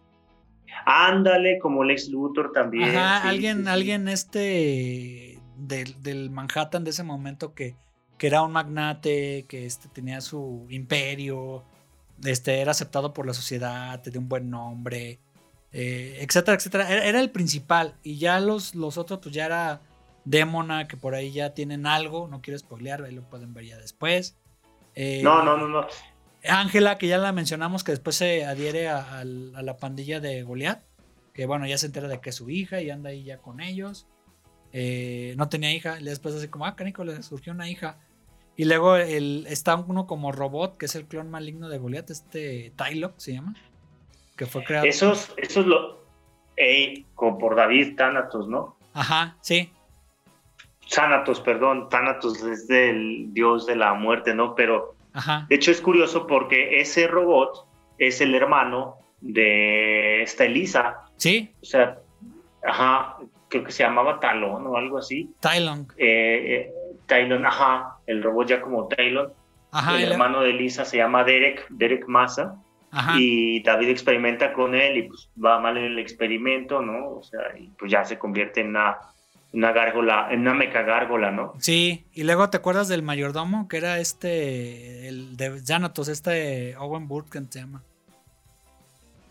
Ándale, 0.85 1.59
como 1.59 1.83
Lex 1.83 2.09
Luthor 2.09 2.51
también. 2.51 2.95
Ajá, 2.95 3.21
sí, 3.23 3.27
alguien, 3.29 3.57
sí, 3.59 3.63
sí. 3.63 3.69
alguien 3.69 4.07
este 4.07 5.39
del, 5.57 6.01
del 6.01 6.29
Manhattan 6.29 6.83
de 6.83 6.91
ese 6.91 7.03
momento 7.03 7.53
que, 7.53 7.75
que 8.17 8.27
era 8.27 8.41
un 8.43 8.51
magnate, 8.53 9.45
que 9.47 9.65
este, 9.65 9.87
tenía 9.89 10.21
su 10.21 10.65
imperio, 10.69 11.63
este, 12.25 12.61
era 12.61 12.71
aceptado 12.71 13.13
por 13.13 13.25
la 13.25 13.33
sociedad, 13.33 14.01
tenía 14.01 14.19
un 14.19 14.29
buen 14.29 14.49
nombre, 14.49 15.19
eh, 15.71 16.17
etcétera, 16.21 16.57
etcétera. 16.57 16.89
Era, 16.91 17.05
era 17.05 17.19
el 17.19 17.29
principal. 17.31 17.95
Y 18.03 18.17
ya 18.17 18.39
los, 18.39 18.75
los 18.75 18.97
otros, 18.97 19.19
pues 19.21 19.33
ya 19.35 19.45
era 19.45 19.81
Demona, 20.25 20.87
que 20.87 20.97
por 20.97 21.15
ahí 21.15 21.31
ya 21.31 21.53
tienen 21.53 21.85
algo, 21.85 22.27
no 22.27 22.41
quiero 22.41 22.57
spoilear, 22.59 23.03
ahí 23.03 23.13
lo 23.13 23.23
pueden 23.29 23.53
ver 23.53 23.65
ya 23.65 23.77
después. 23.77 24.35
Eh, 24.95 25.21
No, 25.23 25.43
no, 25.43 25.57
no, 25.57 25.67
no. 25.67 25.87
Ángela, 26.47 26.97
que 26.97 27.07
ya 27.07 27.17
la 27.17 27.31
mencionamos, 27.31 27.83
que 27.83 27.91
después 27.91 28.15
se 28.15 28.45
adhiere 28.45 28.87
a 28.87 29.23
la 29.25 29.77
pandilla 29.77 30.19
de 30.19 30.41
Goliath, 30.43 30.83
que 31.33 31.45
bueno, 31.45 31.65
ya 31.67 31.77
se 31.77 31.87
entera 31.87 32.07
de 32.07 32.21
que 32.21 32.29
es 32.29 32.35
su 32.35 32.49
hija 32.49 32.81
y 32.81 32.89
anda 32.89 33.09
ahí 33.09 33.23
ya 33.23 33.39
con 33.39 33.59
ellos. 33.59 34.07
Eh, 34.71 35.33
no 35.37 35.49
tenía 35.49 35.73
hija, 35.73 35.99
y 35.99 36.03
después 36.03 36.35
así 36.35 36.47
como, 36.47 36.65
ah, 36.65 36.75
canico, 36.75 37.03
le 37.03 37.21
surgió 37.23 37.53
una 37.53 37.69
hija. 37.69 37.97
Y 38.59 38.65
luego 38.65 38.97
el, 38.97 39.45
está 39.47 39.77
uno 39.77 40.05
como 40.05 40.33
robot, 40.33 40.75
que 40.75 40.87
es 40.87 40.95
el 40.95 41.05
clon 41.05 41.31
maligno 41.31 41.69
de 41.69 41.77
Goliath, 41.77 42.09
este 42.09 42.73
Tylock 42.75 43.13
se 43.15 43.31
llama, 43.31 43.55
que 44.35 44.45
fue 44.45 44.65
creado. 44.65 44.85
Esos, 44.85 45.33
esos 45.37 45.65
lo. 45.65 46.03
Ey, 46.57 47.05
como 47.15 47.37
por 47.37 47.55
David 47.55 47.95
Thanatos, 47.95 48.49
¿no? 48.49 48.75
Ajá, 48.93 49.37
sí, 49.39 49.71
Thanatos, 50.93 51.39
perdón. 51.39 51.87
Thanatos 51.87 52.43
es 52.43 52.67
del 52.67 53.33
dios 53.33 53.65
de 53.65 53.77
la 53.77 53.93
muerte, 53.93 54.33
¿no? 54.35 54.55
Pero 54.55 54.93
ajá, 55.13 55.45
De 55.47 55.55
hecho, 55.55 55.71
es 55.71 55.79
curioso 55.79 56.27
porque 56.27 56.81
ese 56.81 57.07
robot 57.07 57.65
es 57.97 58.19
el 58.19 58.35
hermano 58.35 58.97
de 59.21 60.21
esta 60.21 60.43
Elisa. 60.43 61.05
sí, 61.15 61.49
O 61.61 61.65
sea, 61.65 61.99
ajá, 62.67 63.19
creo 63.47 63.63
que 63.63 63.71
se 63.71 63.83
llamaba 63.83 64.19
Talón 64.19 64.67
o 64.67 64.75
algo 64.75 64.97
así. 64.97 65.29
Tylon, 65.39 65.87
Eh, 65.95 66.67
eh, 66.67 66.73
Tylon, 67.05 67.45
ajá, 67.45 67.98
el 68.09 68.23
robot 68.23 68.47
ya 68.47 68.61
como 68.61 68.89
ajá, 69.71 70.01
el 70.01 70.11
hermano 70.11 70.41
de 70.41 70.49
Elisa 70.49 70.83
se 70.83 70.97
llama 70.97 71.23
Derek, 71.23 71.67
Derek 71.69 72.07
Massa. 72.07 72.55
ajá, 72.91 73.15
Y 73.19 73.61
David 73.61 73.89
experimenta 73.89 74.51
con 74.53 74.73
él 74.73 74.97
y 74.97 75.03
pues 75.03 75.29
va 75.43 75.59
mal 75.59 75.77
en 75.77 75.85
el 75.85 75.99
experimento, 75.99 76.81
¿no? 76.81 77.17
O 77.17 77.23
sea, 77.23 77.39
y 77.57 77.69
pues 77.77 77.91
ya 77.91 78.03
se 78.03 78.17
convierte 78.17 78.61
en 78.61 78.69
una, 78.69 78.97
una 79.53 79.71
gárgola, 79.71 80.27
en 80.31 80.41
una 80.41 80.55
meca 80.55 80.81
gárgola, 80.81 81.29
¿no? 81.29 81.53
Sí, 81.59 82.07
y 82.13 82.23
luego 82.23 82.49
te 82.49 82.57
acuerdas 82.57 82.87
del 82.87 83.03
mayordomo, 83.03 83.67
que 83.67 83.77
era 83.77 83.99
este, 83.99 85.07
el 85.07 85.37
de 85.37 85.61
Janatos, 85.63 86.07
este 86.07 86.75
Owen 86.77 87.07
Burken 87.07 87.51
se 87.51 87.59
llama. 87.59 87.83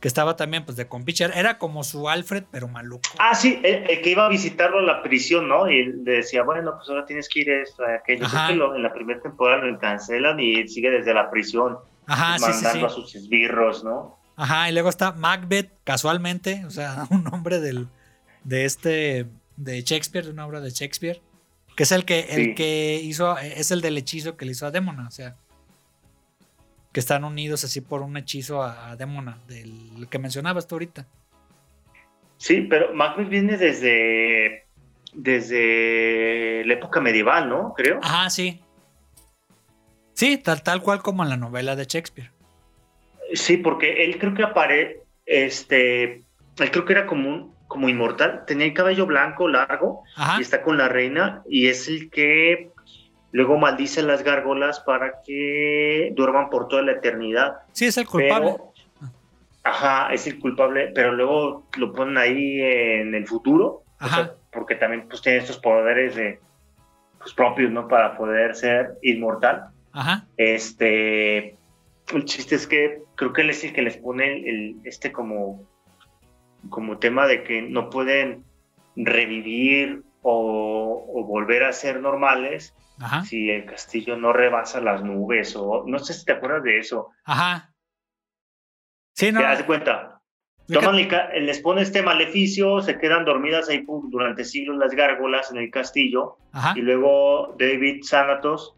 Que 0.01 0.07
estaba 0.09 0.37
también, 0.37 0.65
pues, 0.65 0.77
de 0.77 0.87
compitcher. 0.87 1.33
Era 1.35 1.59
como 1.59 1.83
su 1.83 2.09
Alfred, 2.09 2.45
pero 2.53 2.69
maluco. 2.69 3.09
Ah, 3.19 3.35
sí, 3.35 3.59
el, 3.65 3.91
el 3.91 4.01
que 4.01 4.11
iba 4.11 4.27
a 4.27 4.29
visitarlo 4.29 4.79
a 4.79 4.83
la 4.83 5.03
prisión, 5.03 5.49
¿no? 5.49 5.69
Y 5.69 5.87
le 5.87 6.13
decía, 6.13 6.45
bueno, 6.45 6.75
pues 6.77 6.89
ahora 6.89 7.05
tienes 7.05 7.29
que 7.29 7.41
ir 7.41 7.51
a 7.51 7.63
esto, 7.63 7.83
a 7.85 7.95
aquello. 7.97 8.27
Creo 8.29 8.39
Ajá. 8.41 8.49
que 8.49 8.55
lo- 8.55 8.77
en 8.77 8.83
la 8.85 8.93
primera 8.93 9.21
temporada 9.21 9.65
lo 9.65 9.79
cancelan 9.79 10.39
y 10.39 10.69
sigue 10.69 10.91
desde 10.91 11.13
la 11.15 11.31
prisión 11.31 11.79
Ajá, 12.07 12.39
sí, 12.39 12.45
sí, 12.45 12.53
sí. 12.53 12.65
mandando 12.65 12.87
a 12.87 12.91
sus 12.91 13.15
esbirros, 13.17 13.83
¿no? 13.83 14.17
Ajá, 14.37 14.69
y 14.71 14.73
luego 14.73 14.89
está 14.89 15.11
Macbeth, 15.13 15.73
casualmente, 15.83 16.65
o 16.65 16.71
sea, 16.71 17.07
un 17.11 17.25
nombre 17.25 17.59
del, 17.59 17.89
de 18.45 18.65
este, 18.67 19.27
de 19.57 19.83
Shakespeare, 19.83 20.27
de 20.27 20.31
una 20.31 20.47
obra 20.47 20.61
de 20.61 20.71
Shakespeare. 20.71 21.21
Que 21.75 21.83
es 21.85 21.93
el 21.93 22.05
que, 22.05 22.21
el 22.31 22.55
que 22.57 23.01
hizo, 23.03 23.37
es 23.39 23.71
el 23.73 23.81
del 23.81 23.97
hechizo 23.99 24.37
que 24.37 24.45
le 24.45 24.53
hizo 24.53 24.67
a 24.67 24.71
Demona, 24.73 25.07
o 25.09 25.11
sea. 25.13 25.37
Que 26.99 27.01
están 27.01 27.23
unidos 27.23 27.63
así 27.63 27.81
por 27.81 28.03
un 28.03 28.17
hechizo 28.17 28.61
a, 28.61 28.97
Demona, 28.97 29.39
del 29.47 30.09
que 30.11 30.19
mencionabas 30.19 30.67
tú 30.67 30.75
ahorita. 30.75 31.07
Sí, 32.39 32.63
pero 32.63 32.93
Macbeth 32.93 33.29
viene 33.29 33.57
desde, 33.57 34.67
desde 35.13 36.65
la 36.65 36.75
época 36.75 37.01
medieval, 37.01 37.49
¿no? 37.49 37.73
Creo. 37.77 38.01
Ajá, 38.03 38.29
sí. 38.31 38.61
Sí, 40.15 40.39
tal, 40.39 40.65
tal 40.65 40.83
cual 40.83 41.01
como 41.01 41.23
en 41.23 41.29
la 41.29 41.37
novela 41.37 41.77
de 41.77 41.85
Shakespeare. 41.85 42.33
Sí, 43.33 43.59
porque 43.59 44.03
él 44.05 44.19
creo 44.19 44.35
que 44.35 44.43
aparece, 44.43 45.03
este, 45.25 46.25
él 46.57 46.71
creo 46.73 46.85
que 46.85 46.95
era 46.95 47.07
como 47.07 47.29
un, 47.29 47.55
como 47.69 47.89
inmortal, 47.89 48.43
tenía 48.45 48.67
el 48.67 48.75
cabello 48.75 49.07
blanco 49.07 49.47
largo 49.47 50.03
Ajá. 50.17 50.41
y 50.41 50.43
está 50.43 50.63
con 50.63 50.77
la 50.77 50.89
reina 50.89 51.45
y 51.49 51.69
es 51.69 51.87
el 51.87 52.11
que 52.11 52.73
luego 53.33 53.57
maldice 53.59 54.01
a 54.01 54.05
las 54.05 54.23
gárgolas 54.25 54.81
para 54.81 55.21
que 55.25 56.13
duerman 56.17 56.49
por 56.51 56.69
toda 56.69 56.83
la 56.83 56.93
eternidad. 56.93 57.59
Sí, 57.73 57.87
es 57.87 57.97
el 57.99 58.07
culpable. 58.07 58.53
Pero, 58.57 58.73
ajá, 59.65 60.13
es 60.13 60.27
el 60.27 60.39
culpable, 60.39 60.93
pero 60.95 61.13
luego 61.13 61.67
lo 61.77 61.93
ponen 61.93 62.17
ahí 62.19 62.61
en 62.63 63.15
el 63.15 63.27
futuro, 63.27 63.67
o 63.67 63.85
Ajá. 63.99 64.15
sea, 64.17 64.35
porque 64.53 64.77
también 64.77 65.07
pues 65.09 65.21
tiene 65.23 65.39
estos 65.39 65.59
poderes 65.59 66.15
de, 66.17 66.41
pues, 67.19 67.35
propios, 67.35 67.71
¿no? 67.71 67.87
Para 67.89 68.17
poder 68.17 68.55
ser 68.55 68.93
inmortal. 69.03 69.67
Ajá. 69.93 70.25
Este, 70.37 71.55
el 72.15 72.25
chiste 72.25 72.55
es 72.55 72.67
que 72.67 73.03
creo 73.15 73.33
que 73.33 73.43
él 73.43 73.51
es 73.51 73.63
el 73.65 73.73
que 73.73 73.83
les 73.83 73.97
pone 73.99 74.33
el, 74.33 74.47
el- 74.49 74.77
este 74.85 75.13
como, 75.13 75.63
como 76.71 76.99
tema 76.99 77.27
de 77.27 77.43
que 77.43 77.61
no 77.63 77.91
pueden 77.91 78.45
revivir 78.97 80.03
o, 80.23 81.05
o 81.15 81.25
volver 81.25 81.65
a 81.65 81.73
ser 81.73 82.01
normales 82.01 82.75
Ajá. 83.01 83.25
si 83.25 83.49
el 83.51 83.65
castillo 83.65 84.17
no 84.17 84.33
rebasa 84.33 84.81
las 84.81 85.03
nubes 85.05 85.55
o 85.57 85.85
no 85.87 85.99
sé 86.01 86.15
si 86.15 86.25
te 86.25 86.33
acuerdas 86.33 86.63
de 86.65 86.79
eso. 86.79 87.09
Ajá. 87.25 87.73
Sí, 89.15 89.31
no. 89.33 89.41
Te 89.41 89.47
das 89.47 89.63
cuenta. 89.65 90.15
Toman 90.71 90.97
el 90.97 91.09
ca- 91.09 91.31
les 91.33 91.61
pone 91.61 91.81
este 91.81 92.03
maleficio, 92.03 92.81
se 92.83 92.99
quedan 92.99 93.25
dormidas 93.25 93.69
ahí 93.71 93.81
pum, 93.83 94.11
durante 94.11 94.45
siglos 94.45 94.77
las 94.77 94.93
gárgolas 94.95 95.51
en 95.51 95.57
el 95.59 95.71
castillo. 95.71 96.37
Ajá, 96.53 96.75
Y 96.77 96.83
luego 96.83 97.55
David 97.59 98.03
Sanatos 98.03 98.75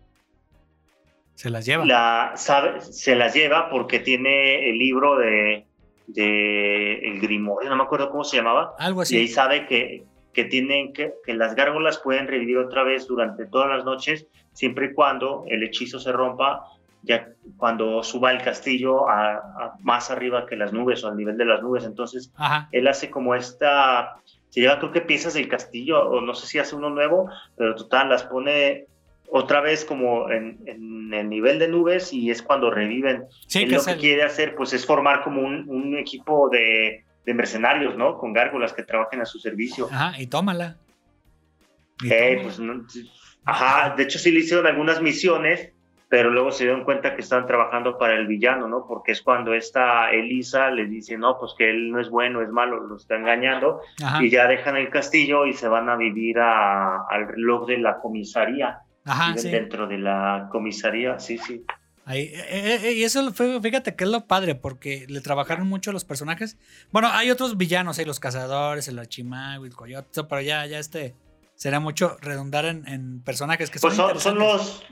se 1.35 1.51
las 1.51 1.65
lleva. 1.67 1.85
la, 1.85 2.33
sabe, 2.37 2.81
se 2.81 3.17
las 3.17 3.35
lleva 3.35 3.71
porque 3.71 3.99
tiene 3.99 4.69
el 4.71 4.79
libro 4.79 5.17
de, 5.17 5.67
de 6.07 6.95
el 7.09 7.21
Grimorio, 7.21 7.69
no 7.71 7.77
me 7.77 7.83
acuerdo 7.83 8.11
cómo 8.11 8.23
se 8.25 8.37
llamaba. 8.37 8.75
Algo 8.79 9.03
Y 9.09 9.17
ahí 9.17 9.25
así. 9.25 9.29
sabe 9.35 9.67
que, 9.67 10.05
que 10.33 10.45
tienen 10.45 10.93
que, 10.93 11.13
que 11.25 11.35
las 11.35 11.55
gárgolas 11.55 11.99
pueden 11.99 12.29
revivir 12.29 12.59
otra 12.59 12.83
vez 12.85 13.07
durante 13.07 13.47
todas 13.47 13.69
las 13.69 13.85
noches, 13.85 14.27
siempre 14.53 14.87
y 14.87 14.95
cuando 14.95 15.45
el 15.49 15.63
hechizo 15.63 15.99
se 15.99 16.13
rompa, 16.13 16.63
ya 17.03 17.29
cuando 17.57 18.03
suba 18.03 18.31
el 18.31 18.43
castillo 18.43 19.09
a, 19.09 19.35
a 19.37 19.75
más 19.81 20.11
arriba 20.11 20.47
que 20.47 20.57
las 20.57 20.73
nubes 20.73 21.03
o 21.03 21.09
al 21.09 21.17
nivel 21.17 21.37
de 21.39 21.47
las 21.47 21.63
nubes. 21.63 21.85
Entonces, 21.85 22.31
Ajá. 22.37 22.69
él 22.73 22.87
hace 22.89 23.11
como 23.11 23.35
esta, 23.35 24.17
se 24.51 24.61
lleva 24.61 24.79
creo 24.79 24.93
que 24.93 25.01
piezas 25.01 25.35
del 25.35 25.49
castillo, 25.49 25.99
o 26.11 26.21
no 26.21 26.35
sé 26.35 26.47
si 26.47 26.59
hace 26.59 26.77
uno 26.77 26.91
nuevo, 26.91 27.29
pero 27.57 27.75
total, 27.75 28.11
las 28.11 28.25
pone 28.25 28.85
otra 29.33 29.61
vez 29.61 29.85
como 29.85 30.29
en, 30.31 30.59
en 30.67 31.15
el 31.15 31.29
nivel 31.29 31.59
de 31.59 31.69
nubes 31.69 32.13
y 32.13 32.31
es 32.31 32.43
cuando 32.43 32.71
reviven. 32.71 33.25
Sí, 33.47 33.63
Él 33.63 33.71
que 33.71 33.77
lo 33.77 33.85
que 33.85 33.91
el- 33.93 33.99
quiere 33.99 34.23
hacer 34.25 34.55
pues 34.55 34.73
es 34.73 34.85
formar 34.85 35.23
como 35.23 35.41
un, 35.43 35.69
un 35.71 35.97
equipo 35.97 36.49
de, 36.51 37.05
de 37.25 37.35
mercenarios, 37.35 37.97
¿no? 37.97 38.17
Con 38.19 38.33
gárgolas 38.33 38.73
que 38.73 38.83
trabajen 38.83 39.21
a 39.21 39.25
su 39.27 39.39
servicio. 39.39 39.89
Ajá, 39.91 40.21
y 40.21 40.27
tómala. 40.27 40.77
Y 42.03 42.13
Eh, 42.13 42.19
tómala. 42.37 42.43
pues, 42.43 42.59
no- 42.61 42.85
ajá, 43.45 43.95
de 43.97 44.03
hecho 44.05 44.19
sí 44.19 44.31
le 44.31 44.41
hicieron 44.41 44.67
algunas 44.67 45.03
misiones, 45.03 45.73
pero 46.09 46.31
luego 46.31 46.51
se 46.51 46.65
dieron 46.65 46.83
cuenta 46.83 47.15
que 47.15 47.21
estaban 47.21 47.47
trabajando 47.47 47.97
para 47.97 48.15
el 48.15 48.27
villano, 48.27 48.67
¿no? 48.67 48.85
Porque 48.89 49.13
es 49.13 49.23
cuando 49.23 49.55
esta 49.55 50.11
Elisa 50.11 50.71
les 50.71 50.91
dice, 50.91 51.17
no, 51.17 51.39
pues 51.39 51.53
que 51.57 51.71
él 51.71 51.93
no 51.93 52.01
es 52.01 52.11
bueno, 52.11 52.43
es 52.43 52.49
malo, 52.49 52.81
lo 52.81 52.97
está 52.97 53.15
engañando, 53.17 53.81
Ajá, 54.03 54.21
y 54.25 54.29
ya 54.29 54.49
dejan 54.49 54.77
el 54.77 54.91
castillo 54.91 55.47
y 55.47 55.53
se 55.53 55.69
van 55.69 55.89
a 55.89 55.95
vivir 55.97 56.39
a- 56.41 57.05
al 57.09 57.29
reloj 57.29 57.67
de 57.69 57.79
la 57.79 57.99
comisaría. 58.01 58.81
ajá, 59.05 59.37
sí. 59.39 59.51
dentro 59.51 59.87
de 59.87 59.99
la 59.99 60.49
comisaría, 60.53 61.19
sí, 61.19 61.39
sí. 61.39 61.65
Ahí, 62.11 62.23
eh, 62.23 62.45
eh, 62.49 62.81
eh, 62.89 62.93
y 62.95 63.05
eso 63.05 63.33
fue, 63.33 63.61
fíjate 63.61 63.95
que 63.95 64.03
es 64.05 64.11
lo 64.11 64.27
padre, 64.27 64.57
porque 64.57 65.07
le 65.09 65.21
trabajaron 65.21 65.69
mucho 65.69 65.93
los 65.93 66.05
personajes. 66.05 66.57
Bueno, 66.91 67.09
hay 67.13 67.31
otros 67.31 67.57
villanos, 67.57 67.99
hay 68.01 68.05
los 68.05 68.19
cazadores, 68.19 68.89
el 68.89 68.99
archimago, 68.99 69.65
el 69.65 69.75
coyote, 69.75 70.25
pero 70.25 70.41
ya, 70.41 70.67
ya 70.67 70.79
este 70.81 71.15
será 71.55 71.79
mucho 71.79 72.17
redundar 72.21 72.65
en, 72.65 72.87
en 72.89 73.21
personajes 73.23 73.71
que 73.71 73.79
son, 73.79 73.95
Pues 73.97 74.23
son, 74.23 74.39
los. 74.39 74.83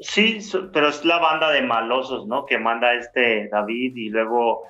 Sí, 0.00 0.40
so- 0.40 0.70
pero 0.72 0.88
es 0.88 1.04
la 1.04 1.18
banda 1.18 1.50
de 1.50 1.62
malosos, 1.62 2.26
¿no? 2.26 2.44
Que 2.46 2.58
manda 2.58 2.94
este 2.94 3.48
David 3.48 3.94
y 3.96 4.08
luego 4.10 4.62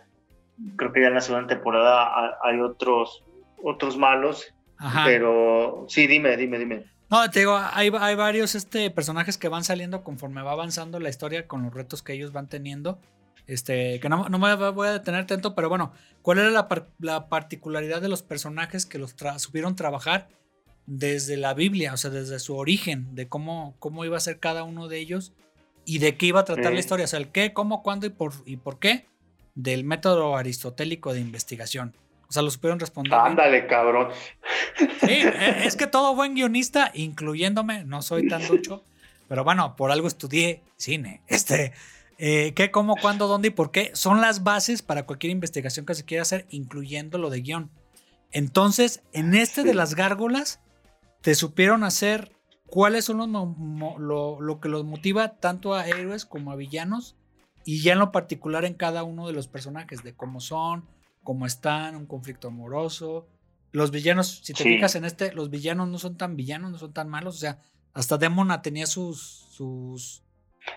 creo 0.77 0.93
que 0.93 1.01
ya 1.03 1.09
en 1.09 1.15
la 1.15 1.21
segunda 1.21 1.47
temporada 1.47 2.03
ha- 2.05 2.39
hay 2.45 2.61
otros 2.61 3.23
otros 3.63 3.97
malos, 3.97 4.53
Ajá. 4.79 5.05
pero 5.07 5.85
sí, 5.89 6.07
dime, 6.07 6.37
dime, 6.37 6.59
dime. 6.59 6.85
No, 7.11 7.31
te 7.31 7.41
digo, 7.41 7.57
hay, 7.57 7.91
hay 7.99 8.15
varios 8.15 8.55
este, 8.55 8.91
personajes 8.91 9.39
que 9.39 9.49
van 9.49 9.65
saliendo 9.65 10.03
conforme 10.05 10.43
va 10.43 10.53
avanzando 10.53 11.01
la 11.01 11.09
historia 11.09 11.47
con 11.47 11.63
los 11.63 11.73
retos 11.73 12.03
que 12.03 12.13
ellos 12.13 12.33
van 12.33 12.49
teniendo. 12.49 12.99
Este, 13.47 13.99
que 14.01 14.11
no, 14.11 14.29
no 14.29 14.39
me 14.39 14.55
voy 14.55 14.89
a 14.89 14.93
detener 14.93 15.27
tanto, 15.27 15.55
pero 15.55 15.71
bueno, 15.71 15.93
¿cuál 16.21 16.39
era 16.39 16.51
la, 16.51 16.69
par- 16.69 16.89
la 16.99 17.31
particularidad 17.31 18.03
de 18.03 18.09
los 18.11 18.23
personajes 18.23 18.85
que 18.85 18.99
los 18.99 19.17
tra- 19.17 19.39
supieron 19.39 19.75
trabajar 19.75 20.29
desde 20.85 21.39
la 21.39 21.55
Biblia? 21.55 21.95
O 21.95 21.97
sea, 21.97 22.11
desde 22.11 22.41
su 22.41 22.57
origen, 22.57 23.15
de 23.15 23.27
cómo, 23.27 23.75
cómo 23.79 24.05
iba 24.05 24.19
a 24.19 24.21
ser 24.21 24.39
cada 24.39 24.65
uno 24.65 24.89
de 24.89 24.99
ellos 24.99 25.33
y 25.87 25.99
de 25.99 26.19
qué 26.19 26.27
iba 26.27 26.41
a 26.41 26.45
tratar 26.45 26.75
la 26.75 26.79
historia. 26.81 27.07
O 27.07 27.09
sea, 27.09 27.21
el 27.21 27.29
qué, 27.29 27.55
cómo, 27.55 27.83
cuándo 27.83 28.05
y 28.07 28.11
por, 28.11 28.35
y 28.45 28.59
por 28.59 28.79
qué 28.79 29.07
del 29.55 29.83
método 29.83 30.37
aristotélico 30.37 31.15
de 31.15 31.21
investigación. 31.21 31.95
O 32.29 32.33
sea, 32.33 32.43
lo 32.43 32.51
supieron 32.51 32.79
responder. 32.79 33.13
bien. 33.13 33.27
Ándale, 33.27 33.67
cabrón. 33.67 34.09
Sí, 34.77 34.87
eh, 35.07 35.61
es 35.65 35.77
que 35.77 35.87
todo 35.87 36.15
buen 36.15 36.35
guionista, 36.35 36.91
incluyéndome, 36.95 37.85
no 37.85 38.03
soy 38.03 38.29
tan 38.29 38.47
ducho, 38.47 38.85
pero 39.29 39.45
bueno, 39.45 39.77
por 39.77 39.91
algo 39.91 40.09
estudié 40.09 40.63
cine. 40.77 41.23
Este, 41.27 41.73
eh, 42.19 42.53
qué, 42.55 42.71
cómo, 42.71 42.97
cuándo, 42.97 43.29
dónde 43.29 43.49
y 43.49 43.53
por 43.53 43.71
qué 43.71 43.93
son 43.95 44.21
las 44.21 44.45
bases 44.45 44.83
para 44.83 45.07
cualquier 45.07 45.31
investigación 45.31 45.87
que 45.87 45.95
se 45.95 46.05
quiera 46.05 46.23
hacer, 46.23 46.47
incluyendo 46.51 47.17
lo 47.17 47.31
de 47.31 47.41
guion. 47.41 47.71
Entonces, 48.31 49.03
en 49.13 49.35
este 49.35 49.65
de 49.65 49.73
las 49.73 49.95
gárgolas, 49.95 50.61
te 51.23 51.35
supieron 51.35 51.83
hacer 51.83 52.33
cuáles 52.67 53.07
son 53.07 53.19
los 53.19 53.29
lo, 53.99 54.41
lo 54.41 54.61
que 54.61 54.69
los 54.69 54.85
motiva 54.85 55.37
tanto 55.37 55.75
a 55.75 55.87
héroes 55.87 56.27
como 56.27 56.53
a 56.53 56.57
villanos 56.57 57.17
y 57.65 57.81
ya 57.81 57.95
en 57.95 57.99
lo 57.99 58.13
particular 58.13 58.67
en 58.67 58.75
cada 58.75 59.03
uno 59.03 59.27
de 59.27 59.33
los 59.33 59.49
personajes, 59.49 60.03
de 60.03 60.15
cómo 60.15 60.41
son, 60.41 60.85
cómo 61.29 61.45
están, 61.45 61.95
un 61.95 62.07
conflicto 62.07 62.49
amoroso. 62.49 63.29
Los 63.71 63.91
villanos, 63.91 64.41
si 64.43 64.55
te 64.55 64.63
Sí. 64.63 64.71
fijas 64.71 64.95
en 64.95 65.05
este, 65.05 65.31
los 65.35 65.51
villanos 65.51 65.87
no 65.87 65.99
son 65.99 66.17
tan 66.17 66.37
villanos, 66.37 66.71
no 66.73 66.79
son 66.79 66.95
tan 66.95 67.11
malos, 67.11 67.35
o 67.37 67.39
sea, 67.39 67.59
hasta 67.93 68.17
Demona 68.17 68.63
tenía 68.63 68.87
sus, 68.87 69.45
sus, 69.51 70.23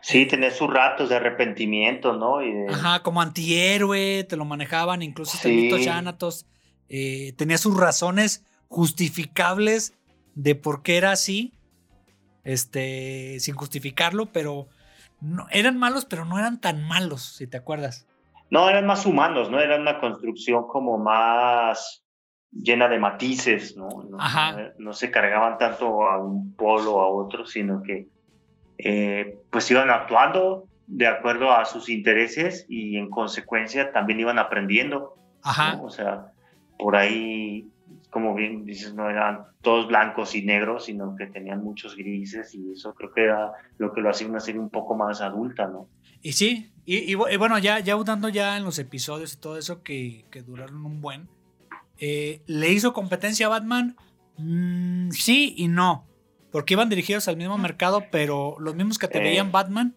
Sí, 0.02 0.26
tenés 0.26 0.58
sus 0.58 0.70
ratos 0.70 1.08
de 1.08 1.16
arrepentimiento, 1.16 2.12
¿no? 2.18 2.42
Y 2.42 2.52
de- 2.52 2.68
Ajá, 2.68 3.02
como 3.02 3.22
antihéroe, 3.22 4.26
te 4.26 4.36
lo 4.36 4.44
manejaban, 4.44 5.02
incluso 5.02 5.38
Sí. 5.38 5.48
mito 5.54 5.78
Thanatos, 5.82 6.46
eh, 6.90 7.32
tenía 7.38 7.58
sus 7.58 7.78
razones 7.78 8.44
justificables 8.68 9.94
de 10.36 10.56
por 10.56 10.84
qué 10.84 10.98
era 10.98 11.14
así, 11.14 11.54
este, 12.44 13.38
sin 13.40 13.56
justificarlo, 13.56 14.34
pero 14.34 14.68
no, 15.22 15.48
eran 15.50 15.78
malos, 15.78 16.04
pero 16.04 16.26
no 16.26 16.38
eran 16.38 16.60
tan 16.60 16.86
malos, 16.86 17.22
si 17.24 17.48
te 17.48 17.56
acuerdas. 17.56 18.06
No, 18.52 18.70
eran 18.70 18.86
más 18.86 19.06
humanos, 19.06 19.50
¿no? 19.50 19.60
Era 19.60 19.78
una 19.78 20.00
construcción 20.00 20.68
como 20.68 20.98
más 21.00 22.04
llena 22.52 22.88
de 22.90 23.00
matices, 23.00 23.76
¿no? 23.78 23.88
No, 24.10 24.20
Ajá. 24.20 24.52
no- 24.52 24.70
no 24.78 24.94
se 24.94 25.10
cargaban 25.10 25.58
tanto 25.58 26.04
a 26.04 26.22
un 26.22 26.54
polo 26.56 26.96
o 26.96 27.02
a 27.02 27.08
otro, 27.08 27.46
sino 27.46 27.82
que 27.82 28.08
eh, 28.78 29.38
pues 29.52 29.70
iban 29.72 29.90
actuando 29.90 30.66
de 30.88 31.08
acuerdo 31.08 31.52
a 31.52 31.66
sus 31.66 31.88
intereses 31.88 32.66
y 32.68 32.98
en 32.98 33.10
consecuencia 33.10 33.92
también 33.94 34.20
iban 34.20 34.40
aprendiendo, 34.40 35.16
Ajá, 35.44 35.76
¿no? 35.76 35.84
O 35.84 35.90
sea, 35.90 36.26
por 36.78 36.96
ahí, 36.96 37.68
como 38.10 38.34
bien 38.34 38.66
dices, 38.66 38.94
no 38.96 39.10
eran 39.10 39.46
todos 39.62 39.88
blancos 39.88 40.36
y 40.36 40.44
negros, 40.44 40.86
sino 40.86 41.16
que 41.16 41.28
tenían 41.28 41.64
muchos 41.64 41.96
grises 41.96 42.54
y 42.56 42.72
eso 42.74 42.94
creo 42.96 43.14
que 43.14 43.24
era 43.26 43.52
lo 43.78 43.94
que 43.94 44.02
lo 44.02 44.10
hacía 44.10 44.28
una 44.28 44.40
serie 44.40 44.60
un 44.60 44.70
poco 44.72 44.96
más 44.96 45.22
adulta, 45.22 45.68
¿no? 45.68 45.88
Y 46.22 46.34
sí, 46.34 46.72
y, 46.86 46.98
y 47.12 47.16
bu- 47.16 47.32
y 47.32 47.38
bueno, 47.38 47.58
ya, 47.60 47.80
ya 47.80 47.96
dando 48.04 48.30
ya 48.30 48.58
en 48.58 48.64
los 48.64 48.80
episodios 48.80 49.34
y 49.34 49.38
todo 49.38 49.58
eso 49.58 49.84
que, 49.84 50.26
que 50.32 50.42
duraron 50.42 50.86
un 50.86 51.02
buen, 51.02 51.30
eh, 51.98 52.42
¿le 52.48 52.72
hizo 52.72 52.94
competencia 52.94 53.46
a 53.46 53.50
Batman? 53.50 53.96
Mm, 54.38 55.12
sí 55.12 55.54
y 55.58 55.68
no. 55.68 56.08
Porque 56.52 56.74
iban 56.74 56.90
dirigidos 56.90 57.28
al 57.28 57.38
mismo 57.38 57.58
mercado, 57.58 58.04
pero 58.12 58.56
los 58.60 58.76
mismos 58.76 58.98
que 58.98 59.08
te 59.08 59.20
Eh. 59.20 59.24
veían 59.24 59.52
Batman, 59.52 59.96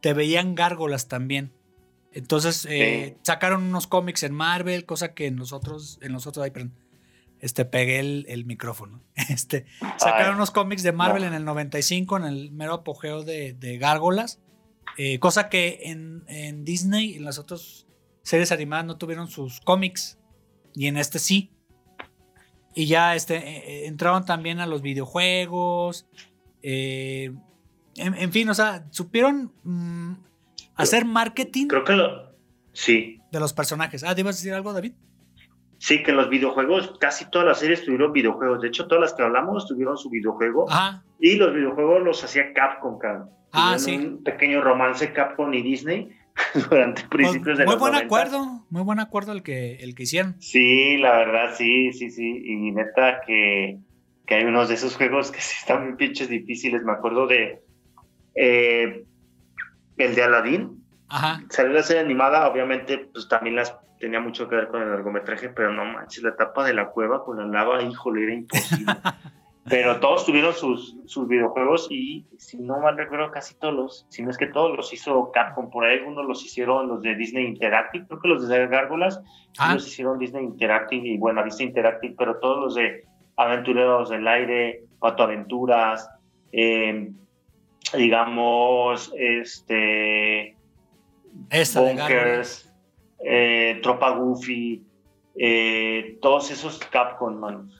te 0.00 0.12
veían 0.12 0.54
gárgolas 0.54 1.08
también. 1.08 1.52
Entonces 2.12 2.66
eh, 2.70 3.14
Sí. 3.14 3.20
sacaron 3.22 3.62
unos 3.64 3.86
cómics 3.86 4.22
en 4.22 4.32
Marvel, 4.34 4.84
cosa 4.86 5.14
que 5.14 5.26
en 5.26 5.36
los 5.36 5.52
otros, 5.52 5.98
en 6.02 6.12
los 6.12 6.26
otros, 6.26 6.44
ay, 6.44 6.50
perdón, 6.50 6.74
este, 7.40 7.64
pegué 7.64 7.98
el, 7.98 8.24
el 8.28 8.44
micrófono. 8.44 9.02
Este, 9.28 9.66
sacaron 9.98 10.28
Ay, 10.30 10.34
unos 10.36 10.50
cómics 10.50 10.82
de 10.82 10.92
Marvel 10.92 11.22
no. 11.22 11.28
en 11.28 11.34
el 11.34 11.44
95, 11.44 12.16
en 12.18 12.24
el 12.24 12.52
mero 12.52 12.74
apogeo 12.74 13.22
de, 13.24 13.52
de 13.54 13.76
gárgolas, 13.78 14.40
eh, 14.96 15.18
cosa 15.18 15.48
que 15.48 15.80
en, 15.84 16.24
en 16.28 16.64
Disney, 16.64 17.14
en 17.14 17.24
las 17.24 17.38
otras 17.38 17.86
series 18.22 18.50
animadas 18.52 18.86
no 18.86 18.96
tuvieron 18.96 19.28
sus 19.28 19.60
cómics, 19.60 20.18
y 20.74 20.86
en 20.86 20.96
este 20.96 21.18
sí. 21.18 21.50
Y 22.74 22.86
ya 22.86 23.14
este, 23.14 23.36
eh, 23.36 23.62
eh, 23.66 23.86
entraron 23.86 24.26
también 24.26 24.60
a 24.60 24.66
los 24.66 24.82
videojuegos. 24.82 26.06
eh, 26.62 27.32
en, 27.96 28.14
en 28.14 28.32
fin, 28.32 28.48
o 28.50 28.54
sea, 28.54 28.86
supieron 28.90 29.52
mm, 29.64 30.12
hacer 30.74 31.06
marketing 31.06 31.68
Creo 31.68 31.84
que 31.84 31.94
lo... 31.94 32.36
Sí, 32.74 33.22
de 33.32 33.40
los 33.40 33.54
personajes. 33.54 34.04
Ah, 34.04 34.14
¿te 34.14 34.20
ibas 34.20 34.36
a 34.36 34.38
decir 34.38 34.52
algo, 34.52 34.74
David? 34.74 34.92
Sí, 35.78 36.02
que 36.02 36.12
los 36.12 36.28
videojuegos, 36.30 36.96
casi 36.98 37.28
todas 37.30 37.46
las 37.46 37.58
series 37.58 37.84
tuvieron 37.84 38.12
videojuegos. 38.12 38.62
De 38.62 38.68
hecho, 38.68 38.86
todas 38.86 39.02
las 39.02 39.14
que 39.14 39.22
hablamos 39.22 39.66
tuvieron 39.66 39.96
su 39.98 40.08
videojuego. 40.10 40.70
Ajá. 40.70 41.02
Y 41.20 41.36
los 41.36 41.54
videojuegos 41.54 42.02
los 42.02 42.24
hacía 42.24 42.52
Capcom, 42.54 42.98
cabrón. 42.98 43.30
Ah, 43.52 43.78
sí. 43.78 43.96
Un 43.96 44.22
pequeño 44.24 44.62
romance 44.62 45.12
Capcom 45.12 45.52
y 45.52 45.62
Disney 45.62 46.08
durante 46.70 47.02
Pues, 47.02 47.10
principios 47.10 47.58
de 47.58 47.64
muy 47.64 47.74
los 47.74 47.80
buen 47.80 47.92
90. 47.92 48.06
acuerdo, 48.06 48.66
muy 48.70 48.82
buen 48.82 49.00
acuerdo 49.00 49.32
el 49.32 49.42
que, 49.42 49.76
el 49.76 49.94
que 49.94 50.02
hicieron. 50.04 50.36
Sí, 50.40 50.96
la 50.98 51.12
verdad, 51.18 51.54
sí, 51.56 51.92
sí, 51.92 52.10
sí. 52.10 52.42
Y 52.44 52.72
neta 52.72 53.20
que, 53.26 53.78
que 54.26 54.34
hay 54.34 54.44
unos 54.44 54.68
de 54.68 54.74
esos 54.76 54.96
juegos 54.96 55.30
que 55.30 55.40
sí 55.42 55.56
están 55.60 55.84
muy 55.86 55.96
pinches 55.96 56.28
difíciles. 56.28 56.82
Me 56.84 56.92
acuerdo 56.92 57.26
de 57.26 57.62
eh, 58.34 59.04
el 59.98 60.14
de 60.14 60.22
Aladdin. 60.22 60.82
Ajá. 61.08 61.42
Salió 61.50 61.72
la 61.72 61.82
serie 61.82 62.02
animada, 62.02 62.48
obviamente, 62.48 62.98
pues 63.12 63.28
también 63.28 63.56
las 63.56 63.76
tenía 63.98 64.20
mucho 64.20 64.48
que 64.48 64.56
ver 64.56 64.68
con 64.68 64.82
el 64.82 64.90
largometraje, 64.90 65.48
pero 65.48 65.72
no 65.72 65.84
manches, 65.84 66.22
la 66.22 66.30
etapa 66.30 66.64
de 66.64 66.74
la 66.74 66.90
cueva 66.90 67.24
con 67.24 67.38
la 67.38 67.46
lava, 67.46 67.82
híjole, 67.82 68.24
era 68.24 68.34
imposible. 68.34 68.92
Pero 69.68 69.98
todos 69.98 70.24
tuvieron 70.24 70.54
sus, 70.54 70.94
sus 71.06 71.26
videojuegos 71.26 71.88
y, 71.90 72.24
si 72.38 72.56
no 72.56 72.78
mal 72.78 72.96
recuerdo, 72.96 73.32
casi 73.32 73.56
todos 73.56 73.74
los, 73.74 74.06
si 74.10 74.22
no 74.22 74.30
es 74.30 74.38
que 74.38 74.46
todos 74.46 74.76
los 74.76 74.92
hizo 74.92 75.32
Capcom. 75.32 75.70
Por 75.70 75.84
ahí 75.84 75.98
algunos 75.98 76.24
los 76.24 76.44
hicieron 76.44 76.86
los 76.86 77.02
de 77.02 77.16
Disney 77.16 77.46
Interactive, 77.46 78.06
creo 78.06 78.20
que 78.20 78.28
los 78.28 78.46
de 78.46 78.66
Gárgolas 78.68 79.20
Ah. 79.58 79.74
los 79.74 79.86
hicieron 79.86 80.18
Disney 80.18 80.44
Interactive 80.44 81.08
y 81.08 81.16
bueno, 81.18 81.42
Disney 81.42 81.68
Interactive, 81.68 82.14
pero 82.18 82.36
todos 82.38 82.60
los 82.60 82.74
de 82.74 83.04
Aventureros 83.36 84.10
del 84.10 84.26
Aire, 84.28 84.84
Pato 84.98 85.22
Aventuras, 85.22 86.08
eh, 86.52 87.10
digamos, 87.96 89.12
este, 89.18 90.56
Esta 91.50 91.80
de 91.80 91.94
Gárgolas. 91.94 91.96
Bunkers, 91.96 92.65
eh, 93.24 93.78
Tropa 93.82 94.10
Goofy, 94.10 94.82
eh, 95.38 96.18
todos 96.22 96.50
esos 96.50 96.78
Capcom, 96.78 97.34
man. 97.38 97.70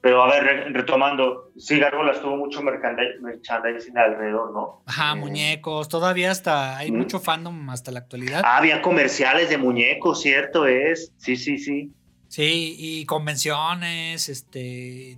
Pero 0.00 0.20
a 0.24 0.28
ver, 0.28 0.42
re- 0.42 0.68
retomando, 0.70 1.52
sí, 1.56 1.78
Gárgolas 1.78 2.20
tuvo 2.20 2.36
mucho 2.36 2.60
merchandising 2.60 3.96
alrededor, 3.96 4.52
¿no? 4.52 4.82
Ajá, 4.86 5.12
Eh, 5.12 5.16
muñecos. 5.16 5.88
Todavía 5.88 6.30
hasta 6.30 6.76
hay 6.76 6.90
Mm. 6.90 6.96
mucho 6.96 7.20
fandom 7.20 7.70
hasta 7.70 7.92
la 7.92 8.00
actualidad. 8.00 8.42
Ah, 8.44 8.56
había 8.58 8.82
comerciales 8.82 9.48
de 9.50 9.58
muñecos, 9.58 10.20
cierto 10.22 10.66
es. 10.66 11.12
Sí, 11.18 11.36
sí, 11.36 11.58
sí. 11.58 11.92
Sí, 12.28 12.74
y 12.78 13.06
convenciones, 13.06 14.28
este. 14.28 15.12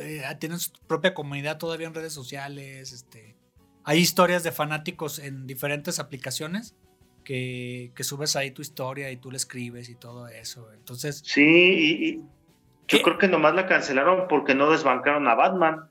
eh, 0.00 0.22
Tienen 0.40 0.58
su 0.58 0.70
propia 0.86 1.12
comunidad 1.14 1.58
todavía 1.58 1.86
en 1.86 1.94
redes 1.94 2.12
sociales. 2.12 2.92
Este. 2.92 3.36
Hay 3.84 3.98
historias 3.98 4.42
de 4.42 4.50
fanáticos 4.52 5.18
en 5.18 5.46
diferentes 5.46 5.98
aplicaciones 6.00 6.74
que, 7.26 7.90
que 7.96 8.04
subes 8.04 8.36
ahí 8.36 8.52
tu 8.52 8.62
historia 8.62 9.10
y 9.10 9.16
tú 9.16 9.32
le 9.32 9.36
escribes 9.36 9.88
y 9.88 9.96
todo 9.96 10.28
eso. 10.28 10.72
Entonces, 10.72 11.22
Sí, 11.26 11.42
y, 11.42 12.06
y 12.08 12.20
yo 12.86 13.02
creo 13.02 13.18
que 13.18 13.26
nomás 13.26 13.54
la 13.56 13.66
cancelaron 13.66 14.28
porque 14.28 14.54
no 14.54 14.70
desbancaron 14.70 15.26
a 15.26 15.34
Batman. 15.34 15.88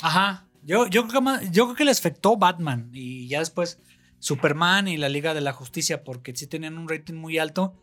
Ajá. 0.00 0.46
Yo, 0.62 0.86
yo, 0.86 1.02
creo 1.08 1.12
que 1.14 1.24
más- 1.24 1.50
yo 1.50 1.64
creo 1.64 1.74
que 1.76 1.84
les 1.84 1.98
afectó 1.98 2.36
Batman 2.36 2.90
y 2.92 3.26
ya 3.26 3.40
después 3.40 3.80
Superman 4.20 4.86
y 4.86 4.96
la 4.96 5.08
Liga 5.08 5.34
de 5.34 5.40
la 5.40 5.52
Justicia 5.52 6.04
porque 6.04 6.34
sí 6.36 6.46
tenían 6.46 6.78
un 6.78 6.88
rating 6.88 7.14
muy 7.14 7.38
alto. 7.38 7.74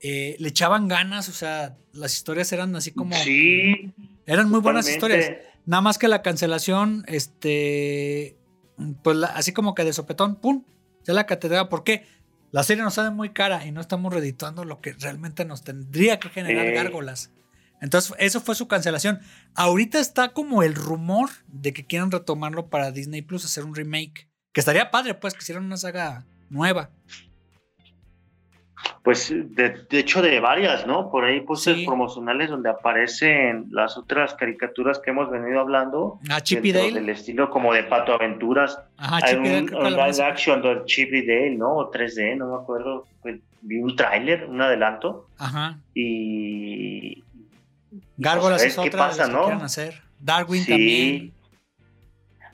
eh, 0.00 0.36
le 0.38 0.48
echaban 0.48 0.86
ganas, 0.88 1.28
o 1.28 1.32
sea, 1.32 1.76
las 1.92 2.14
historias 2.14 2.52
eran 2.52 2.74
así 2.76 2.92
como... 2.92 3.14
Sí. 3.16 3.92
Eran 4.26 4.48
muy 4.48 4.60
buenas 4.60 4.88
historias. 4.88 5.32
Nada 5.66 5.80
más 5.80 5.98
que 5.98 6.06
la 6.08 6.22
cancelación, 6.22 7.04
este, 7.08 8.36
pues 9.02 9.16
la- 9.16 9.26
así 9.28 9.52
como 9.52 9.74
que 9.74 9.84
de 9.84 9.92
sopetón, 9.92 10.36
¡pum! 10.36 10.64
Ya 11.04 11.14
la 11.14 11.26
catedral. 11.26 11.68
¿Por 11.68 11.82
qué? 11.84 12.04
La 12.50 12.62
serie 12.62 12.82
nos 12.82 12.94
sale 12.94 13.10
muy 13.10 13.30
cara 13.30 13.66
y 13.66 13.72
no 13.72 13.80
estamos 13.80 14.12
redituando 14.12 14.64
lo 14.64 14.80
que 14.80 14.94
realmente 14.94 15.44
nos 15.44 15.62
tendría 15.62 16.18
que 16.18 16.30
generar 16.30 16.66
Eh. 16.66 16.72
gárgolas. 16.72 17.30
Entonces, 17.80 18.12
eso 18.18 18.40
fue 18.40 18.54
su 18.54 18.66
cancelación. 18.66 19.20
Ahorita 19.54 20.00
está 20.00 20.30
como 20.32 20.62
el 20.62 20.74
rumor 20.74 21.30
de 21.46 21.72
que 21.72 21.86
quieren 21.86 22.10
retomarlo 22.10 22.68
para 22.70 22.90
Disney 22.90 23.22
Plus, 23.22 23.44
hacer 23.44 23.64
un 23.64 23.74
remake. 23.74 24.28
Que 24.52 24.60
estaría 24.60 24.90
padre, 24.90 25.14
pues, 25.14 25.34
que 25.34 25.40
hicieran 25.40 25.64
una 25.64 25.76
saga 25.76 26.26
nueva. 26.50 26.90
Pues 29.02 29.30
de, 29.30 29.70
de 29.90 29.98
hecho 29.98 30.22
de 30.22 30.38
varias, 30.40 30.86
¿no? 30.86 31.10
Por 31.10 31.24
ahí 31.24 31.40
puse 31.40 31.74
Sí. 31.74 31.84
promocionales 31.86 32.50
donde 32.50 32.68
aparecen 32.70 33.66
las 33.70 33.96
otras 33.96 34.34
caricaturas 34.34 34.98
que 34.98 35.10
hemos 35.10 35.30
venido 35.30 35.60
hablando. 35.60 36.18
Ah, 36.30 36.40
Dale. 36.40 36.92
Del 36.92 37.08
estilo 37.08 37.50
como 37.50 37.72
de 37.74 37.84
Pato 37.84 38.12
Aventuras. 38.14 38.78
Ajá, 38.96 39.16
Hay 39.22 39.32
Chip 39.34 39.38
un, 39.40 39.66
que 39.66 39.90
live 39.90 40.22
action 40.22 40.62
de 40.62 40.82
Chip 40.84 41.12
y 41.12 41.26
Dale, 41.26 41.56
¿no? 41.56 41.74
O 41.76 41.90
3D, 41.90 42.36
no 42.36 42.48
me 42.56 42.62
acuerdo. 42.62 43.06
Pues, 43.22 43.40
Vi 43.60 43.78
un 43.80 43.96
tráiler, 43.96 44.44
un 44.46 44.62
adelanto. 44.62 45.26
Ajá. 45.38 45.78
Y... 45.92 47.24
Gárgolas 48.16 48.62
pues, 48.62 48.72
es 48.72 48.78
a 48.78 48.82
ver 48.82 48.90
qué 48.90 48.96
otra 48.96 49.08
pasa, 49.08 49.24
de 49.24 49.30
que 49.30 49.36
¿no? 49.36 49.44
quieren 49.44 49.62
hacer. 49.64 50.02
Darwin 50.20 50.62
Sí. 50.62 50.70
también. 50.70 51.32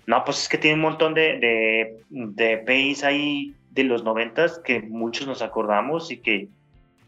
No, 0.06 0.24
pues 0.24 0.42
es 0.42 0.48
que 0.48 0.58
tiene 0.58 0.76
un 0.76 0.82
montón 0.82 1.12
de, 1.14 1.38
de, 1.38 2.04
de 2.10 2.64
ahí 3.04 3.54
de 3.74 3.84
los 3.84 4.04
noventas 4.04 4.60
que 4.64 4.80
muchos 4.80 5.26
nos 5.26 5.42
acordamos 5.42 6.10
y 6.10 6.18
que 6.18 6.48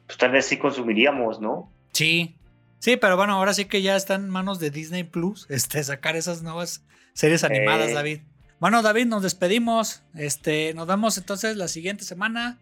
pues 0.07 0.19
tal 0.19 0.33
vez 0.33 0.47
sí 0.47 0.57
consumiríamos, 0.59 1.41
¿no? 1.41 1.71
Sí, 1.93 2.37
sí, 2.79 2.97
pero 2.97 3.17
bueno, 3.17 3.35
ahora 3.35 3.55
sí 3.55 3.65
que 3.65 3.83
ya 3.83 3.97
está 3.97 4.15
en 4.17 4.29
manos 4.29 4.59
de 4.59 4.71
Disney 4.71 5.05
Plus, 5.05 5.47
este, 5.51 5.83
sacar 5.85 6.17
esas 6.17 6.43
nuevas 6.43 6.85
series 7.15 7.45
animadas, 7.45 7.91
Eh. 7.91 7.95
David. 7.95 8.21
Bueno, 8.59 8.83
David, 8.83 9.07
nos 9.07 9.23
despedimos. 9.23 10.03
Este, 10.15 10.73
nos 10.75 10.87
vemos 10.87 11.19
entonces 11.19 11.57
la 11.57 11.69
siguiente 11.69 12.05
semana 12.05 12.59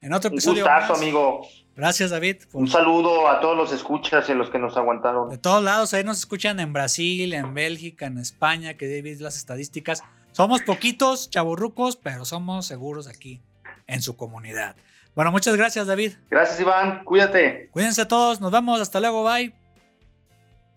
en 0.00 0.12
otro 0.12 0.30
Un 0.30 0.34
episodio. 0.34 0.62
gustazo, 0.64 0.92
más. 0.92 1.02
amigo. 1.02 1.46
Gracias, 1.74 2.10
David. 2.10 2.36
Un 2.52 2.68
saludo 2.68 3.28
a 3.28 3.40
todos 3.40 3.56
los 3.56 3.72
escuchas 3.72 4.28
y 4.28 4.32
a 4.32 4.34
los 4.34 4.50
que 4.50 4.58
nos 4.58 4.76
aguantaron. 4.76 5.30
de 5.30 5.38
todos 5.38 5.64
lados, 5.64 5.94
ahí 5.94 6.04
nos 6.04 6.18
escuchan 6.18 6.60
en 6.60 6.72
Brasil, 6.72 7.32
en 7.32 7.54
Bélgica, 7.54 8.06
en 8.06 8.18
España, 8.18 8.74
que 8.74 8.86
David 8.94 9.20
las 9.20 9.36
estadísticas. 9.36 10.02
Somos 10.32 10.62
poquitos, 10.62 11.30
chaburrucos, 11.30 11.96
pero 11.96 12.24
somos 12.24 12.66
seguros 12.66 13.06
aquí 13.06 13.42
en 13.86 14.02
su 14.02 14.16
comunidad. 14.16 14.76
Bueno, 15.14 15.30
muchas 15.30 15.56
gracias, 15.56 15.86
David. 15.86 16.14
Gracias, 16.30 16.58
Iván. 16.58 17.04
Cuídate. 17.04 17.68
Cuídense 17.70 18.06
todos, 18.06 18.40
nos 18.40 18.50
vemos, 18.50 18.80
hasta 18.80 18.98
luego, 18.98 19.24
bye. 19.24 19.54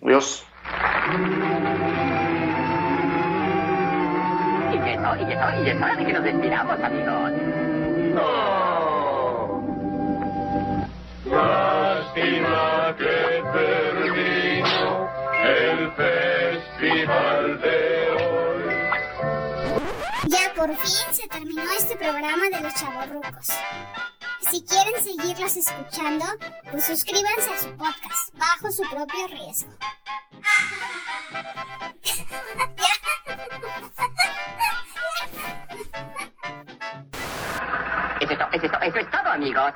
Adiós. 0.03 0.45
Y 4.73 4.77
eso, 4.77 5.15
y 5.15 5.23
eso, 5.31 5.63
y 5.63 5.69
es 5.69 5.75
hora 5.77 5.95
de 5.95 6.05
que 6.05 6.13
nos 6.13 6.23
despidamos, 6.23 6.79
amigos. 6.81 7.31
Lástima 11.31 12.95
que 12.97 13.43
terminó 13.53 15.09
el 15.43 15.91
festival 15.93 17.61
de 17.61 17.94
por 20.55 20.73
fin 20.77 21.13
se 21.13 21.27
terminó 21.27 21.63
este 21.77 21.95
programa 21.97 22.45
de 22.51 22.61
los 22.61 22.73
chavorrucos. 22.73 23.47
Si 24.49 24.63
quieren 24.63 25.03
seguirlos 25.03 25.57
escuchando, 25.57 26.25
pues 26.71 26.85
suscríbanse 26.85 27.53
a 27.53 27.59
su 27.59 27.75
podcast 27.75 28.33
bajo 28.35 28.71
su 28.71 28.83
propio 28.89 29.27
riesgo. 29.27 29.71
Es 38.21 38.29
eso 38.31 38.99
es 38.99 39.11
todo, 39.11 39.31
amigos. 39.31 39.73